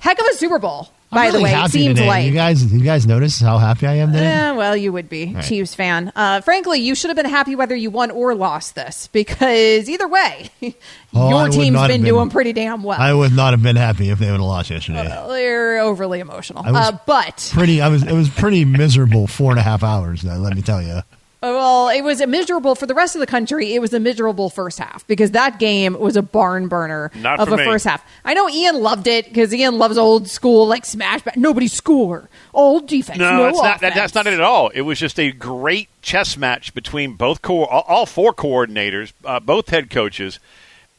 Heck 0.00 0.20
of 0.20 0.26
a 0.26 0.34
Super 0.34 0.58
Bowl, 0.58 0.90
by 1.12 1.26
really 1.26 1.38
the 1.38 1.44
way. 1.44 1.52
It 1.54 1.70
seems 1.70 1.96
today. 1.96 2.06
like. 2.08 2.26
you 2.26 2.32
guys. 2.32 2.72
You 2.72 2.82
guys 2.82 3.06
notice 3.06 3.40
how 3.40 3.58
happy 3.58 3.86
I 3.86 3.94
am 3.96 4.12
today? 4.12 4.24
Yeah, 4.24 4.52
well, 4.52 4.76
you 4.76 4.92
would 4.92 5.08
be 5.08 5.32
Right. 5.34 5.44
Chiefs 5.44 5.74
fan. 5.74 6.12
Uh, 6.16 6.40
frankly, 6.40 6.80
you 6.80 6.94
should 6.94 7.10
have 7.10 7.16
been 7.16 7.26
happy 7.26 7.54
whether 7.54 7.76
you 7.76 7.90
won 7.90 8.10
or 8.10 8.34
lost 8.34 8.74
this 8.74 9.08
because 9.12 9.88
either 9.88 10.08
way, 10.08 10.50
Oh, 11.14 11.28
your 11.28 11.42
would 11.42 11.52
team's 11.52 11.78
been, 11.78 11.88
been- 11.88 12.04
doing 12.04 12.30
pretty 12.30 12.52
damn 12.52 12.82
well. 12.82 13.00
I 13.00 13.12
would 13.12 13.34
not 13.34 13.52
have 13.52 13.62
been 13.62 13.76
happy 13.76 14.08
if 14.10 14.18
they 14.18 14.26
would 14.30 14.40
have 14.40 14.40
lost 14.40 14.70
yesterday. 14.70 15.04
They're 15.28 15.78
overly 15.80 16.20
emotional, 16.20 16.64
I 16.64 16.72
was 16.72 16.88
uh, 16.88 16.98
but 17.06 17.50
pretty. 17.52 17.80
I 17.82 17.88
was. 17.88 18.02
It 18.02 18.12
was 18.12 18.28
pretty 18.30 18.64
miserable. 18.64 19.26
Four 19.26 19.50
and 19.50 19.60
a 19.60 19.62
half 19.62 19.82
hours. 19.82 20.22
Though, 20.22 20.36
let 20.36 20.56
me 20.56 20.62
tell 20.62 20.80
you. 20.82 21.02
Well, 21.42 21.88
it 21.88 22.02
was 22.02 22.20
a 22.20 22.26
miserable 22.26 22.74
for 22.74 22.86
the 22.86 22.94
rest 22.94 23.16
of 23.16 23.20
the 23.20 23.26
country. 23.26 23.74
It 23.74 23.80
was 23.80 23.92
a 23.92 23.98
miserable 24.00 24.48
first 24.48 24.78
half 24.78 25.06
because 25.06 25.32
that 25.32 25.58
game 25.58 25.98
was 25.98 26.16
a 26.16 26.22
barn 26.22 26.68
burner 26.68 27.10
Not 27.16 27.40
of 27.40 27.48
a 27.52 27.56
me. 27.56 27.64
first 27.64 27.84
half. 27.84 28.04
I 28.24 28.34
know 28.34 28.48
Ian 28.48 28.80
loved 28.80 29.06
it 29.08 29.26
because 29.26 29.52
Ian 29.52 29.76
loves 29.78 29.98
old 29.98 30.28
school 30.28 30.66
like 30.68 30.84
smash 30.84 31.22
back. 31.22 31.36
Nobody 31.36 31.66
score, 31.68 32.28
old 32.54 32.86
defense, 32.86 33.18
No, 33.18 33.36
no, 33.36 33.42
that's 33.44 33.58
not, 33.62 33.80
that, 33.80 33.94
that's 33.94 34.14
not 34.14 34.26
it 34.26 34.34
at 34.34 34.40
all. 34.40 34.68
It 34.68 34.82
was 34.82 34.98
just 34.98 35.18
a 35.18 35.32
great 35.32 35.88
chess 36.00 36.36
match 36.36 36.72
between 36.74 37.14
both 37.14 37.42
co- 37.42 37.64
all, 37.64 37.84
all 37.88 38.06
four 38.06 38.32
coordinators, 38.32 39.12
uh, 39.24 39.40
both 39.40 39.68
head 39.70 39.90
coaches, 39.90 40.38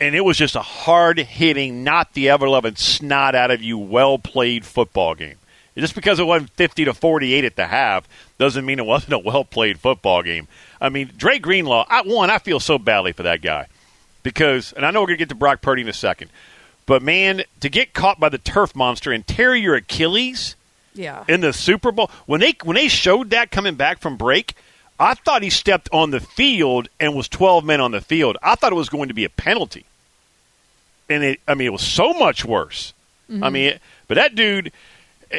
and 0.01 0.13
it 0.15 0.21
was 0.25 0.37
just 0.37 0.55
a 0.55 0.61
hard 0.61 1.19
hitting, 1.19 1.83
not 1.85 2.13
the 2.13 2.29
ever 2.29 2.49
loving 2.49 2.75
snot 2.75 3.33
out 3.35 3.51
of 3.51 3.61
you, 3.63 3.77
well 3.77 4.19
played 4.19 4.65
football 4.65 5.15
game. 5.15 5.35
Just 5.75 5.95
because 5.95 6.19
it 6.19 6.25
wasn't 6.25 6.51
fifty 6.51 6.85
to 6.85 6.93
forty 6.93 7.33
eight 7.33 7.45
at 7.45 7.55
the 7.55 7.65
half 7.65 8.07
doesn't 8.43 8.65
mean 8.65 8.77
it 8.79 8.85
wasn't 8.85 9.13
a 9.13 9.19
well 9.19 9.45
played 9.45 9.79
football 9.79 10.21
game. 10.23 10.47
I 10.81 10.89
mean, 10.89 11.11
Dre 11.15 11.39
Greenlaw. 11.39 11.85
I, 11.89 12.01
one, 12.01 12.29
I 12.29 12.37
feel 12.39 12.59
so 12.59 12.77
badly 12.77 13.13
for 13.13 13.23
that 13.23 13.41
guy 13.41 13.67
because, 14.21 14.73
and 14.73 14.85
I 14.85 14.91
know 14.91 14.99
we're 15.01 15.07
going 15.07 15.17
to 15.17 15.21
get 15.21 15.29
to 15.29 15.35
Brock 15.35 15.61
Purdy 15.61 15.81
in 15.81 15.87
a 15.87 15.93
second, 15.93 16.29
but 16.85 17.01
man, 17.01 17.43
to 17.61 17.69
get 17.69 17.93
caught 17.93 18.19
by 18.19 18.27
the 18.29 18.37
turf 18.37 18.75
monster 18.75 19.11
and 19.13 19.25
tear 19.25 19.55
your 19.55 19.75
Achilles 19.75 20.55
Yeah. 20.93 21.23
in 21.29 21.39
the 21.41 21.53
Super 21.53 21.91
Bowl 21.93 22.11
when 22.25 22.41
they 22.41 22.53
when 22.63 22.75
they 22.75 22.89
showed 22.89 23.29
that 23.29 23.49
coming 23.51 23.75
back 23.75 23.99
from 23.99 24.17
break, 24.17 24.55
I 24.99 25.13
thought 25.13 25.41
he 25.41 25.49
stepped 25.49 25.87
on 25.93 26.11
the 26.11 26.19
field 26.19 26.89
and 26.99 27.15
was 27.15 27.29
12 27.29 27.63
men 27.63 27.79
on 27.81 27.91
the 27.91 28.01
field. 28.01 28.37
I 28.43 28.55
thought 28.55 28.71
it 28.73 28.75
was 28.75 28.89
going 28.89 29.07
to 29.07 29.13
be 29.13 29.23
a 29.25 29.29
penalty. 29.29 29.85
And 31.09 31.23
it 31.23 31.39
I 31.47 31.53
mean 31.53 31.67
it 31.67 31.71
was 31.73 31.81
so 31.87 32.13
much 32.13 32.43
worse. 32.45 32.93
I 33.29 33.33
Mhm. 33.33 33.51
mean, 33.51 33.79
but 34.07 34.15
that 34.15 34.35
dude 34.35 34.71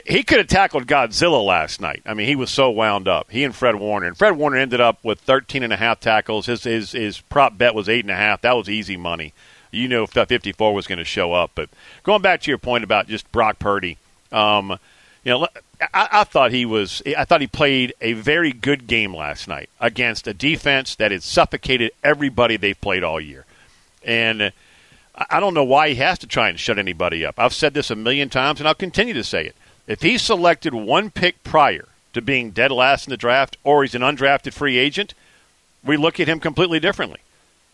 he 0.06 0.22
could 0.24 0.38
have 0.38 0.48
tackled 0.48 0.86
Godzilla 0.86 1.44
last 1.44 1.80
night. 1.80 2.02
I 2.04 2.14
mean, 2.14 2.26
he 2.26 2.34
was 2.34 2.50
so 2.50 2.70
wound 2.70 3.06
up. 3.06 3.30
He 3.30 3.44
and 3.44 3.54
Fred 3.54 3.76
Warner. 3.76 4.06
And 4.06 4.16
Fred 4.16 4.36
Warner 4.36 4.56
ended 4.56 4.80
up 4.80 4.98
with 5.04 5.20
13 5.20 5.62
and 5.62 5.72
a 5.72 5.76
half 5.76 6.00
tackles. 6.00 6.46
His 6.46 6.64
his 6.64 6.92
his 6.92 7.20
prop 7.20 7.56
bet 7.56 7.74
was 7.74 7.88
eight 7.88 8.04
and 8.04 8.10
a 8.10 8.16
half. 8.16 8.40
That 8.40 8.56
was 8.56 8.68
easy 8.68 8.96
money. 8.96 9.32
You 9.70 9.88
knew 9.88 10.06
54 10.06 10.74
was 10.74 10.86
going 10.86 10.98
to 10.98 11.04
show 11.04 11.32
up. 11.32 11.52
But 11.54 11.68
going 12.02 12.22
back 12.22 12.40
to 12.42 12.50
your 12.50 12.58
point 12.58 12.84
about 12.84 13.08
just 13.08 13.30
Brock 13.30 13.58
Purdy, 13.58 13.98
um, 14.32 14.78
you 15.24 15.32
know, 15.32 15.48
I, 15.92 16.08
I 16.10 16.24
thought 16.24 16.50
he 16.50 16.66
was. 16.66 17.02
I 17.16 17.24
thought 17.24 17.40
he 17.40 17.46
played 17.46 17.94
a 18.00 18.14
very 18.14 18.52
good 18.52 18.86
game 18.88 19.14
last 19.14 19.46
night 19.46 19.70
against 19.80 20.26
a 20.26 20.34
defense 20.34 20.96
that 20.96 21.12
had 21.12 21.22
suffocated 21.22 21.92
everybody 22.02 22.56
they've 22.56 22.80
played 22.80 23.04
all 23.04 23.20
year, 23.20 23.44
and. 24.04 24.42
I 24.42 24.50
I 25.30 25.38
don't 25.38 25.54
know 25.54 25.62
why 25.62 25.90
he 25.90 25.94
has 25.94 26.18
to 26.18 26.26
try 26.26 26.48
and 26.48 26.58
shut 26.58 26.76
anybody 26.76 27.24
up. 27.24 27.38
I've 27.38 27.54
said 27.54 27.72
this 27.72 27.88
a 27.88 27.94
million 27.94 28.28
times, 28.28 28.58
and 28.58 28.66
I'll 28.66 28.74
continue 28.74 29.14
to 29.14 29.22
say 29.22 29.46
it. 29.46 29.54
If 29.86 30.02
he 30.02 30.18
selected 30.18 30.74
one 30.74 31.10
pick 31.10 31.42
prior 31.44 31.86
to 32.14 32.22
being 32.22 32.50
dead 32.50 32.70
last 32.70 33.06
in 33.06 33.10
the 33.10 33.16
draft, 33.16 33.56
or 33.64 33.82
he's 33.82 33.94
an 33.94 34.02
undrafted 34.02 34.52
free 34.52 34.78
agent, 34.78 35.14
we 35.84 35.96
look 35.96 36.18
at 36.18 36.28
him 36.28 36.40
completely 36.40 36.80
differently. 36.80 37.20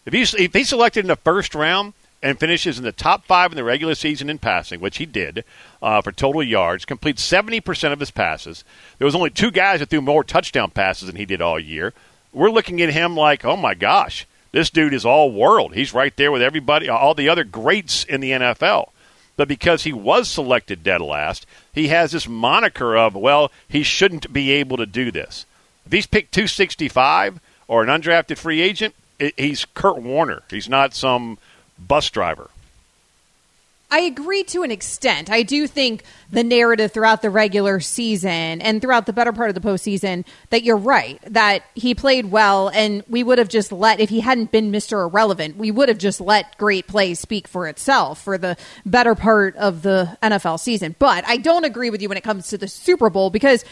If 0.04 0.12
he's 0.12 0.34
if 0.34 0.52
he's 0.52 0.68
selected 0.68 1.00
in 1.00 1.08
the 1.08 1.16
first 1.16 1.54
round 1.54 1.92
and 2.22 2.40
finishes 2.40 2.78
in 2.78 2.84
the 2.84 2.92
top 2.92 3.24
five 3.24 3.52
in 3.52 3.56
the 3.56 3.64
regular 3.64 3.94
season 3.94 4.28
in 4.28 4.38
passing, 4.38 4.80
which 4.80 4.96
he 4.98 5.06
did 5.06 5.44
uh, 5.82 6.00
for 6.02 6.11
total 6.11 6.42
yards, 6.42 6.84
completes 6.84 7.22
seventy 7.22 7.61
percent 7.61 7.92
of 7.92 8.00
his 8.00 8.11
passes. 8.11 8.64
There 8.98 9.04
was 9.04 9.14
only 9.14 9.30
two 9.30 9.50
guys 9.50 9.80
that 9.80 9.90
threw 9.90 10.00
more 10.00 10.24
touchdown 10.24 10.70
passes 10.70 11.06
than 11.06 11.16
he 11.16 11.26
did 11.26 11.40
all 11.40 11.61
year. 11.61 11.92
We're 12.32 12.50
looking 12.50 12.80
at 12.80 12.92
him 12.92 13.16
like, 13.16 13.44
oh 13.44 13.56
my 13.56 13.74
gosh, 13.74 14.26
this 14.52 14.70
dude 14.70 14.94
is 14.94 15.04
all 15.04 15.32
world. 15.32 15.74
He's 15.74 15.94
right 15.94 16.16
there 16.16 16.32
with 16.32 16.42
everybody, 16.42 16.88
all 16.88 17.14
the 17.14 17.28
other 17.28 17.44
greats 17.44 18.04
in 18.04 18.20
the 18.20 18.30
NFL. 18.30 18.88
But 19.37 19.49
because 19.49 19.85
he 19.85 19.93
was 19.93 20.28
selected 20.28 20.83
dead 20.83 21.01
last, 21.01 21.47
he 21.72 21.89
has 21.89 22.12
this 22.12 22.28
moniker 22.28 22.97
of, 22.97 23.14
well, 23.14 23.51
he 23.68 23.83
shouldn't 23.83 24.33
be 24.33 24.51
able 24.53 24.76
to 24.76 24.87
do 24.87 25.11
this. 25.11 25.47
If 25.87 25.93
he's 25.93 26.07
picked 26.07 26.33
265 26.33 27.41
or 27.66 27.83
an 27.83 27.89
undrafted 27.89 28.37
free 28.37 28.61
agent, 28.61 28.95
he's 29.37 29.64
Kurt 29.74 29.99
Warner. 29.99 30.43
He's 30.51 30.68
not 30.68 30.95
some 30.95 31.39
bus 31.78 32.11
driver. 32.11 32.51
I 33.93 34.01
agree 34.01 34.45
to 34.45 34.62
an 34.62 34.70
extent. 34.70 35.30
I 35.30 35.43
do 35.43 35.66
think 35.66 36.05
the 36.30 36.45
narrative 36.45 36.93
throughout 36.93 37.22
the 37.22 37.30
regular 37.30 37.80
season 37.80 38.61
and 38.62 38.80
throughout 38.80 39.07
the 39.07 39.12
better 39.12 39.32
part 39.32 39.49
of 39.49 39.55
the 39.55 39.61
postseason 39.61 40.24
that 40.51 40.62
you're 40.62 40.76
right, 40.76 41.20
that 41.26 41.64
he 41.74 41.95
played 41.95 42.30
well, 42.30 42.68
and 42.68 43.03
we 43.09 43.24
would 43.24 43.38
have 43.38 43.49
just 43.49 43.72
let, 43.72 43.99
if 43.99 44.09
he 44.09 44.20
hadn't 44.20 44.53
been 44.53 44.70
Mr. 44.70 45.05
Irrelevant, 45.05 45.57
we 45.57 45.72
would 45.72 45.88
have 45.88 45.99
just 45.99 46.20
let 46.20 46.57
great 46.57 46.86
play 46.86 47.14
speak 47.14 47.49
for 47.49 47.66
itself 47.66 48.22
for 48.22 48.38
the 48.38 48.57
better 48.86 49.16
part 49.16 49.57
of 49.57 49.82
the 49.82 50.16
NFL 50.22 50.61
season. 50.61 50.95
But 50.99 51.24
I 51.26 51.36
don't 51.38 51.64
agree 51.64 51.91
with 51.91 52.01
you 52.01 52.09
when 52.09 52.18
it 52.18 52.24
comes 52.24 52.49
to 52.49 52.59
the 52.59 52.68
Super 52.68 53.11
Bowl 53.11 53.30
because 53.30 53.64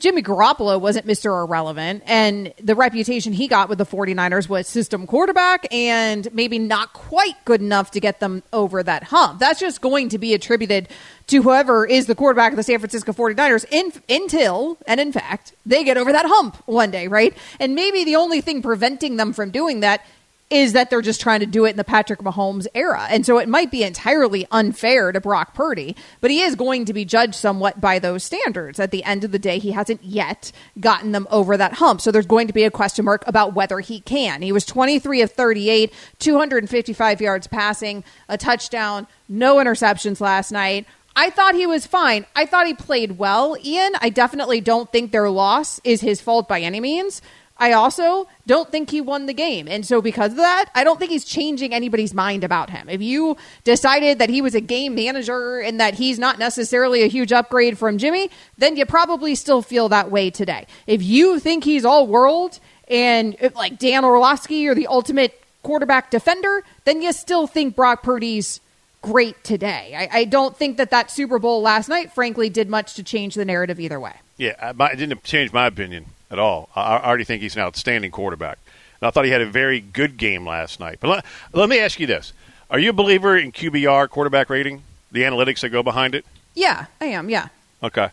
Jimmy 0.00 0.22
Garoppolo 0.22 0.80
wasn't 0.80 1.06
Mr. 1.06 1.44
Irrelevant, 1.44 2.02
and 2.06 2.52
the 2.62 2.74
reputation 2.74 3.32
he 3.32 3.48
got 3.48 3.68
with 3.68 3.78
the 3.78 3.86
49ers 3.86 4.48
was 4.48 4.66
system 4.66 5.06
quarterback 5.06 5.66
and 5.72 6.32
maybe 6.34 6.58
not 6.58 6.92
quite 6.92 7.42
good 7.44 7.60
enough 7.60 7.92
to 7.92 8.00
get 8.00 8.20
them 8.20 8.42
over 8.52 8.82
that 8.82 9.04
hump. 9.04 9.38
That's 9.38 9.60
just 9.60 9.80
going 9.80 10.08
to 10.10 10.18
be 10.18 10.34
attributed 10.34 10.88
to 11.28 11.42
whoever 11.42 11.86
is 11.86 12.06
the 12.06 12.14
quarterback 12.14 12.52
of 12.52 12.56
the 12.56 12.62
San 12.62 12.80
Francisco 12.80 13.12
49ers 13.12 13.64
in, 13.70 13.92
until, 14.08 14.78
and 14.86 15.00
in 15.00 15.12
fact, 15.12 15.54
they 15.64 15.84
get 15.84 15.96
over 15.96 16.12
that 16.12 16.26
hump 16.26 16.56
one 16.66 16.90
day, 16.90 17.08
right? 17.08 17.34
And 17.60 17.74
maybe 17.74 18.04
the 18.04 18.16
only 18.16 18.40
thing 18.40 18.62
preventing 18.62 19.16
them 19.16 19.32
from 19.32 19.50
doing 19.50 19.80
that 19.80 20.04
is 20.50 20.74
that 20.74 20.90
they're 20.90 21.02
just 21.02 21.20
trying 21.20 21.40
to 21.40 21.46
do 21.46 21.64
it 21.64 21.70
in 21.70 21.76
the 21.76 21.84
Patrick 21.84 22.20
Mahomes 22.20 22.66
era. 22.74 23.06
And 23.10 23.24
so 23.24 23.38
it 23.38 23.48
might 23.48 23.70
be 23.70 23.82
entirely 23.82 24.46
unfair 24.50 25.10
to 25.10 25.20
Brock 25.20 25.54
Purdy, 25.54 25.96
but 26.20 26.30
he 26.30 26.42
is 26.42 26.54
going 26.54 26.84
to 26.84 26.92
be 26.92 27.04
judged 27.04 27.34
somewhat 27.34 27.80
by 27.80 27.98
those 27.98 28.22
standards. 28.22 28.78
At 28.78 28.90
the 28.90 29.02
end 29.04 29.24
of 29.24 29.32
the 29.32 29.38
day, 29.38 29.58
he 29.58 29.72
hasn't 29.72 30.04
yet 30.04 30.52
gotten 30.78 31.12
them 31.12 31.26
over 31.30 31.56
that 31.56 31.74
hump. 31.74 32.00
So 32.00 32.10
there's 32.10 32.26
going 32.26 32.46
to 32.46 32.52
be 32.52 32.64
a 32.64 32.70
question 32.70 33.04
mark 33.04 33.26
about 33.26 33.54
whether 33.54 33.80
he 33.80 34.00
can. 34.00 34.42
He 34.42 34.52
was 34.52 34.66
23 34.66 35.22
of 35.22 35.32
38, 35.32 35.92
255 36.18 37.20
yards 37.20 37.46
passing, 37.46 38.04
a 38.28 38.36
touchdown, 38.36 39.06
no 39.28 39.56
interceptions 39.56 40.20
last 40.20 40.52
night. 40.52 40.86
I 41.16 41.30
thought 41.30 41.54
he 41.54 41.66
was 41.66 41.86
fine. 41.86 42.26
I 42.34 42.44
thought 42.44 42.66
he 42.66 42.74
played 42.74 43.18
well. 43.18 43.56
Ian, 43.64 43.92
I 44.00 44.10
definitely 44.10 44.60
don't 44.60 44.90
think 44.90 45.12
their 45.12 45.30
loss 45.30 45.80
is 45.84 46.00
his 46.00 46.20
fault 46.20 46.48
by 46.48 46.60
any 46.60 46.80
means. 46.80 47.22
I 47.56 47.72
also 47.72 48.26
don't 48.46 48.70
think 48.70 48.90
he 48.90 49.00
won 49.00 49.26
the 49.26 49.32
game. 49.32 49.68
And 49.68 49.86
so, 49.86 50.02
because 50.02 50.32
of 50.32 50.38
that, 50.38 50.70
I 50.74 50.82
don't 50.82 50.98
think 50.98 51.12
he's 51.12 51.24
changing 51.24 51.72
anybody's 51.72 52.12
mind 52.12 52.42
about 52.42 52.70
him. 52.70 52.88
If 52.88 53.00
you 53.00 53.36
decided 53.62 54.18
that 54.18 54.28
he 54.28 54.42
was 54.42 54.54
a 54.54 54.60
game 54.60 54.94
manager 54.94 55.60
and 55.60 55.78
that 55.78 55.94
he's 55.94 56.18
not 56.18 56.38
necessarily 56.38 57.02
a 57.02 57.06
huge 57.06 57.32
upgrade 57.32 57.78
from 57.78 57.98
Jimmy, 57.98 58.28
then 58.58 58.76
you 58.76 58.84
probably 58.86 59.36
still 59.36 59.62
feel 59.62 59.88
that 59.90 60.10
way 60.10 60.30
today. 60.30 60.66
If 60.86 61.02
you 61.02 61.38
think 61.38 61.62
he's 61.62 61.84
all 61.84 62.08
world 62.08 62.58
and 62.88 63.36
like 63.54 63.78
Dan 63.78 64.04
Orlovsky 64.04 64.66
or 64.66 64.74
the 64.74 64.88
ultimate 64.88 65.40
quarterback 65.62 66.10
defender, 66.10 66.64
then 66.84 67.02
you 67.02 67.12
still 67.12 67.46
think 67.46 67.76
Brock 67.76 68.02
Purdy's 68.02 68.60
great 69.00 69.42
today. 69.44 69.94
I, 69.96 70.20
I, 70.20 70.24
don't 70.24 70.56
think 70.56 70.78
that 70.78 70.90
that 70.90 71.10
Super 71.10 71.38
Bowl 71.38 71.60
last 71.60 71.88
night, 71.88 72.12
frankly, 72.12 72.48
did 72.48 72.70
much 72.70 72.94
to 72.94 73.02
change 73.02 73.34
the 73.34 73.44
narrative 73.44 73.78
either 73.78 74.00
way. 74.00 74.14
Yeah, 74.38 74.72
it 74.78 74.96
didn't 74.96 75.22
change 75.24 75.52
my 75.52 75.66
opinion 75.66 76.06
at 76.34 76.38
all. 76.38 76.68
I 76.76 76.98
already 76.98 77.24
think 77.24 77.40
he's 77.40 77.56
an 77.56 77.62
outstanding 77.62 78.10
quarterback. 78.10 78.58
And 79.00 79.08
I 79.08 79.10
thought 79.10 79.24
he 79.24 79.30
had 79.30 79.40
a 79.40 79.46
very 79.46 79.80
good 79.80 80.18
game 80.18 80.46
last 80.46 80.80
night. 80.80 80.98
But 81.00 81.08
let, 81.08 81.24
let 81.52 81.68
me 81.68 81.78
ask 81.78 81.98
you 81.98 82.06
this. 82.06 82.32
Are 82.70 82.78
you 82.78 82.90
a 82.90 82.92
believer 82.92 83.36
in 83.38 83.52
QBR, 83.52 84.08
quarterback 84.10 84.50
rating, 84.50 84.82
the 85.12 85.22
analytics 85.22 85.60
that 85.60 85.70
go 85.70 85.82
behind 85.82 86.14
it? 86.14 86.26
Yeah, 86.54 86.86
I 87.00 87.06
am, 87.06 87.30
yeah. 87.30 87.48
Okay. 87.82 88.10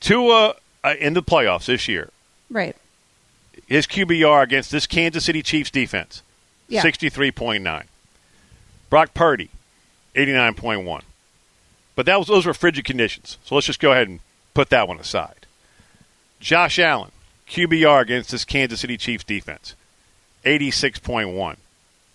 Tua 0.00 0.54
uh, 0.84 0.94
in 1.00 1.14
the 1.14 1.22
playoffs 1.22 1.66
this 1.66 1.88
year. 1.88 2.10
Right. 2.50 2.76
His 3.66 3.86
QBR 3.86 4.42
against 4.42 4.70
this 4.70 4.86
Kansas 4.86 5.24
City 5.24 5.42
Chiefs 5.42 5.70
defense, 5.70 6.22
yeah. 6.68 6.82
63.9. 6.82 7.84
Brock 8.90 9.14
Purdy, 9.14 9.50
89.1. 10.14 11.02
But 11.94 12.06
that 12.06 12.18
was 12.18 12.28
those 12.28 12.46
were 12.46 12.54
frigid 12.54 12.84
conditions. 12.84 13.38
So 13.44 13.54
let's 13.54 13.66
just 13.66 13.80
go 13.80 13.92
ahead 13.92 14.08
and 14.08 14.20
put 14.54 14.68
that 14.70 14.86
one 14.86 15.00
aside. 15.00 15.45
Josh 16.46 16.78
Allen, 16.78 17.10
QBR 17.48 18.02
against 18.02 18.30
this 18.30 18.44
Kansas 18.44 18.78
City 18.78 18.96
Chiefs 18.96 19.24
defense, 19.24 19.74
86.1. 20.44 21.56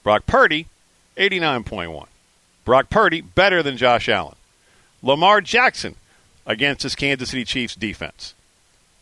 Brock 0.03 0.25
Purdy, 0.25 0.67
89.1. 1.17 2.07
Brock 2.63 2.89
Purdy 2.89 3.19
better 3.19 3.61
than 3.61 3.75
Josh 3.75 4.07
Allen. 4.07 4.35
Lamar 5.03 5.41
Jackson 5.41 5.95
against 6.45 6.83
this 6.83 6.95
Kansas 6.95 7.31
City 7.31 7.43
Chiefs 7.43 7.75
defense. 7.75 8.33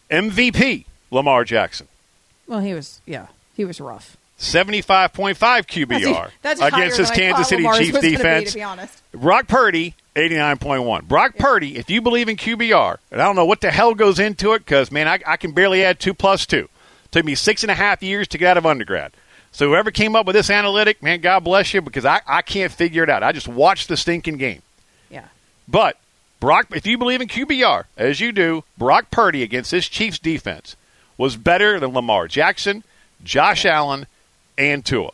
MVP, 0.10 0.86
Lamar 1.12 1.44
Jackson. 1.44 1.88
Well, 2.48 2.62
he 2.62 2.74
was, 2.74 3.00
yeah, 3.06 3.28
he 3.56 3.66
was 3.66 3.80
rough. 3.80 4.18
75.5 4.40 5.36
QBR 5.38 6.32
that's, 6.42 6.60
that's 6.60 6.74
against 6.74 6.98
his 6.98 7.12
Kansas 7.12 7.50
City 7.50 7.62
Lamar's 7.62 7.78
Chiefs 7.78 8.00
defense. 8.00 8.54
Be, 8.56 8.62
be 8.62 9.20
Brock 9.20 9.48
Purdy, 9.48 9.94
89.1. 10.16 11.08
Brock. 11.08 11.38
Purdy, 11.38 11.78
if 11.78 11.90
you 11.90 12.02
believe 12.02 12.30
in 12.30 12.36
QBR, 12.36 12.98
and 13.12 13.22
I 13.22 13.26
don't 13.26 13.36
know 13.36 13.46
what 13.46 13.62
the 13.62 13.72
hell 13.72 13.94
goes 13.94 14.20
into 14.20 14.54
it 14.54 14.60
because, 14.60 14.92
man, 14.92 15.08
I, 15.08 15.20
I, 15.26 15.38
can 15.38 15.52
barely 15.52 15.84
add 15.84 16.00
two 16.00 16.14
plus 16.14 16.46
two. 16.46 16.68
It 17.06 17.12
took 17.12 17.26
me 17.26 17.36
six 17.36 17.64
and 17.64 17.72
a 17.72 17.76
half 17.76 18.04
years 18.04 18.28
to 18.30 18.38
get 18.38 18.52
out 18.52 18.58
of 18.58 18.66
undergrad. 18.66 19.12
So 19.52 19.68
whoever 19.68 19.92
came 19.92 20.16
up 20.16 20.26
with 20.26 20.36
this 20.36 20.50
analytic, 20.50 21.02
man, 21.02 21.22
God 21.22 21.44
bless 21.44 21.74
you 21.74 21.82
because 21.82 22.06
I, 22.06 22.22
I 22.28 22.42
can't 22.42 22.72
figure 22.72 23.04
it 23.04 23.10
out. 23.10 23.24
I 23.24 23.32
just 23.32 23.48
watched 23.48 23.88
the 23.88 23.98
stinking 23.98 24.38
game. 24.38 24.62
Yeah. 25.10 25.28
But 25.68 25.98
Brock, 26.40 26.68
if 26.74 26.86
you 26.86 26.98
believe 26.98 27.22
in 27.22 27.28
QBR, 27.28 27.86
as 27.98 28.20
you 28.20 28.32
do, 28.32 28.64
Brock 28.78 29.12
Purdy 29.12 29.44
against 29.44 29.72
this 29.72 29.88
Chiefs 29.88 30.20
defense 30.20 30.76
was 31.18 31.36
better 31.36 31.80
than 31.80 31.94
Lamar 31.94 32.28
Jackson, 32.28 32.84
Josh. 33.24 33.66
Allen, 33.66 34.08
and 34.58 34.86
Tua. 34.86 35.12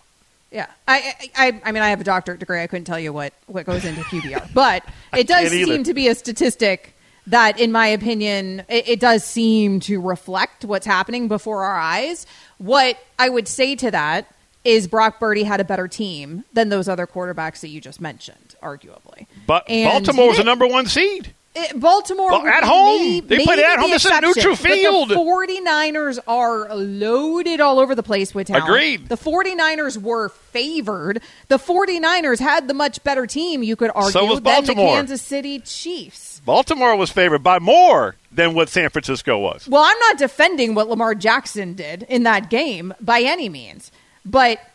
Yeah, 0.56 0.68
I, 0.88 1.14
I, 1.36 1.62
I 1.66 1.72
mean, 1.74 1.84
I 1.84 1.90
have 1.90 2.00
a 2.00 2.06
doctorate 2.06 2.40
degree. 2.40 2.62
I 2.62 2.68
couldn't 2.68 2.86
tell 2.86 2.98
you 2.98 3.12
what 3.12 3.34
what 3.48 3.66
goes 3.66 3.84
into 3.84 4.00
QBR, 4.04 4.52
but 4.54 4.86
it 5.14 5.28
does 5.28 5.52
seem 5.52 5.84
to 5.84 5.94
be 5.94 6.08
a 6.08 6.16
statistic 6.16 6.96
that, 7.28 7.60
in 7.60 7.74
my 7.74 7.88
opinion, 7.88 8.64
it, 8.70 8.88
it 8.88 9.00
does 9.02 9.26
seem 9.26 9.82
to 9.82 10.00
reflect 10.00 10.64
what's 10.64 10.86
happening 10.86 11.28
before 11.28 11.66
our 11.66 11.78
eyes. 11.78 12.26
What 12.58 12.98
I 13.20 13.28
would 13.28 13.50
say 13.50 13.76
to 13.76 13.92
that 13.92 14.34
is 14.64 14.88
Brock 14.88 15.20
Purdy 15.20 15.44
had 15.44 15.60
a 15.60 15.66
better 15.66 15.90
team 15.90 16.46
than 16.54 16.70
those 16.70 16.88
other 16.88 17.06
quarterbacks 17.06 17.60
that 17.60 17.68
you 17.68 17.82
just 17.82 18.00
mentioned, 18.00 18.56
arguably. 18.64 19.28
But 19.46 19.70
and 19.70 20.06
Baltimore 20.06 20.30
was 20.30 20.38
the 20.38 20.46
number 20.46 20.68
one 20.68 20.86
seed. 20.86 21.35
It, 21.58 21.80
Baltimore 21.80 22.32
well, 22.32 22.46
at 22.46 22.66
home. 22.66 23.00
Maybe, 23.00 23.28
they 23.28 23.44
played 23.44 23.60
at 23.60 23.80
home. 23.80 23.90
This 23.90 24.04
is 24.04 24.12
a 24.12 24.20
neutral 24.20 24.58
field. 24.58 25.10
the 25.10 25.16
49ers 25.16 26.20
are 26.28 26.76
loaded 26.76 27.62
all 27.62 27.80
over 27.80 27.96
the 27.96 28.04
place 28.04 28.36
with 28.36 28.48
talent. 28.48 28.66
Agreed. 28.66 29.08
The 29.08 29.16
49ers 29.16 30.02
were 30.02 30.30
favored. 30.30 31.22
The 31.48 31.58
49ers 31.58 32.40
had 32.40 32.68
the 32.68 32.74
much 32.74 33.02
better 33.04 33.26
team, 33.26 33.64
you 33.64 33.78
could 33.78 33.92
argue, 33.96 34.12
so 34.12 34.40
than 34.40 34.66
the 34.66 34.74
Kansas 34.74 35.22
City 35.22 35.60
Chiefs. 35.60 36.42
Baltimore 36.44 36.96
was 36.98 37.10
favored 37.10 37.42
by 37.42 37.60
more 37.60 38.18
than 38.32 38.54
what 38.54 38.68
San 38.68 38.90
Francisco 38.90 39.40
was. 39.40 39.68
Well, 39.68 39.84
I'm 39.84 40.00
not 40.00 40.18
defending 40.18 40.76
what 40.76 40.90
Lamar 40.90 41.16
Jackson 41.16 41.74
did 41.74 42.04
in 42.04 42.24
that 42.24 42.50
game 42.50 42.94
by 43.00 43.22
any 43.22 43.48
means, 43.48 43.92
but– 44.26 44.60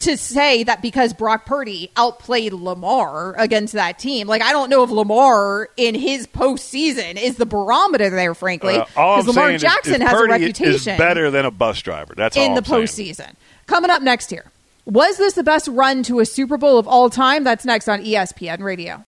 to 0.00 0.16
say 0.16 0.62
that 0.64 0.82
because 0.82 1.12
Brock 1.12 1.46
Purdy 1.46 1.90
outplayed 1.96 2.52
Lamar 2.52 3.34
against 3.38 3.72
that 3.72 3.98
team. 3.98 4.26
Like, 4.26 4.42
I 4.42 4.52
don't 4.52 4.68
know 4.68 4.82
if 4.82 4.90
Lamar 4.90 5.68
in 5.76 5.94
his 5.94 6.26
postseason 6.26 7.20
is 7.20 7.36
the 7.36 7.46
barometer 7.46 8.10
there, 8.10 8.34
frankly, 8.34 8.74
because 8.78 9.26
uh, 9.26 9.30
Lamar 9.32 9.56
Jackson 9.56 9.94
is, 9.94 10.00
is 10.00 10.06
has 10.06 10.12
Purdy 10.12 10.32
a 10.32 10.38
reputation. 10.38 10.98
Better 10.98 11.30
than 11.30 11.46
a 11.46 11.50
bus 11.50 11.80
driver. 11.80 12.14
That's 12.14 12.36
in 12.36 12.54
the 12.54 12.58
I'm 12.58 12.64
postseason. 12.64 13.16
Saying. 13.16 13.36
Coming 13.66 13.90
up 13.90 14.02
next 14.02 14.30
here. 14.30 14.44
Was 14.84 15.16
this 15.16 15.34
the 15.34 15.42
best 15.42 15.66
run 15.66 16.04
to 16.04 16.20
a 16.20 16.26
Super 16.26 16.56
Bowl 16.56 16.78
of 16.78 16.86
all 16.86 17.10
time? 17.10 17.42
That's 17.42 17.64
next 17.64 17.88
on 17.88 18.04
ESPN 18.04 18.60
Radio. 18.60 19.04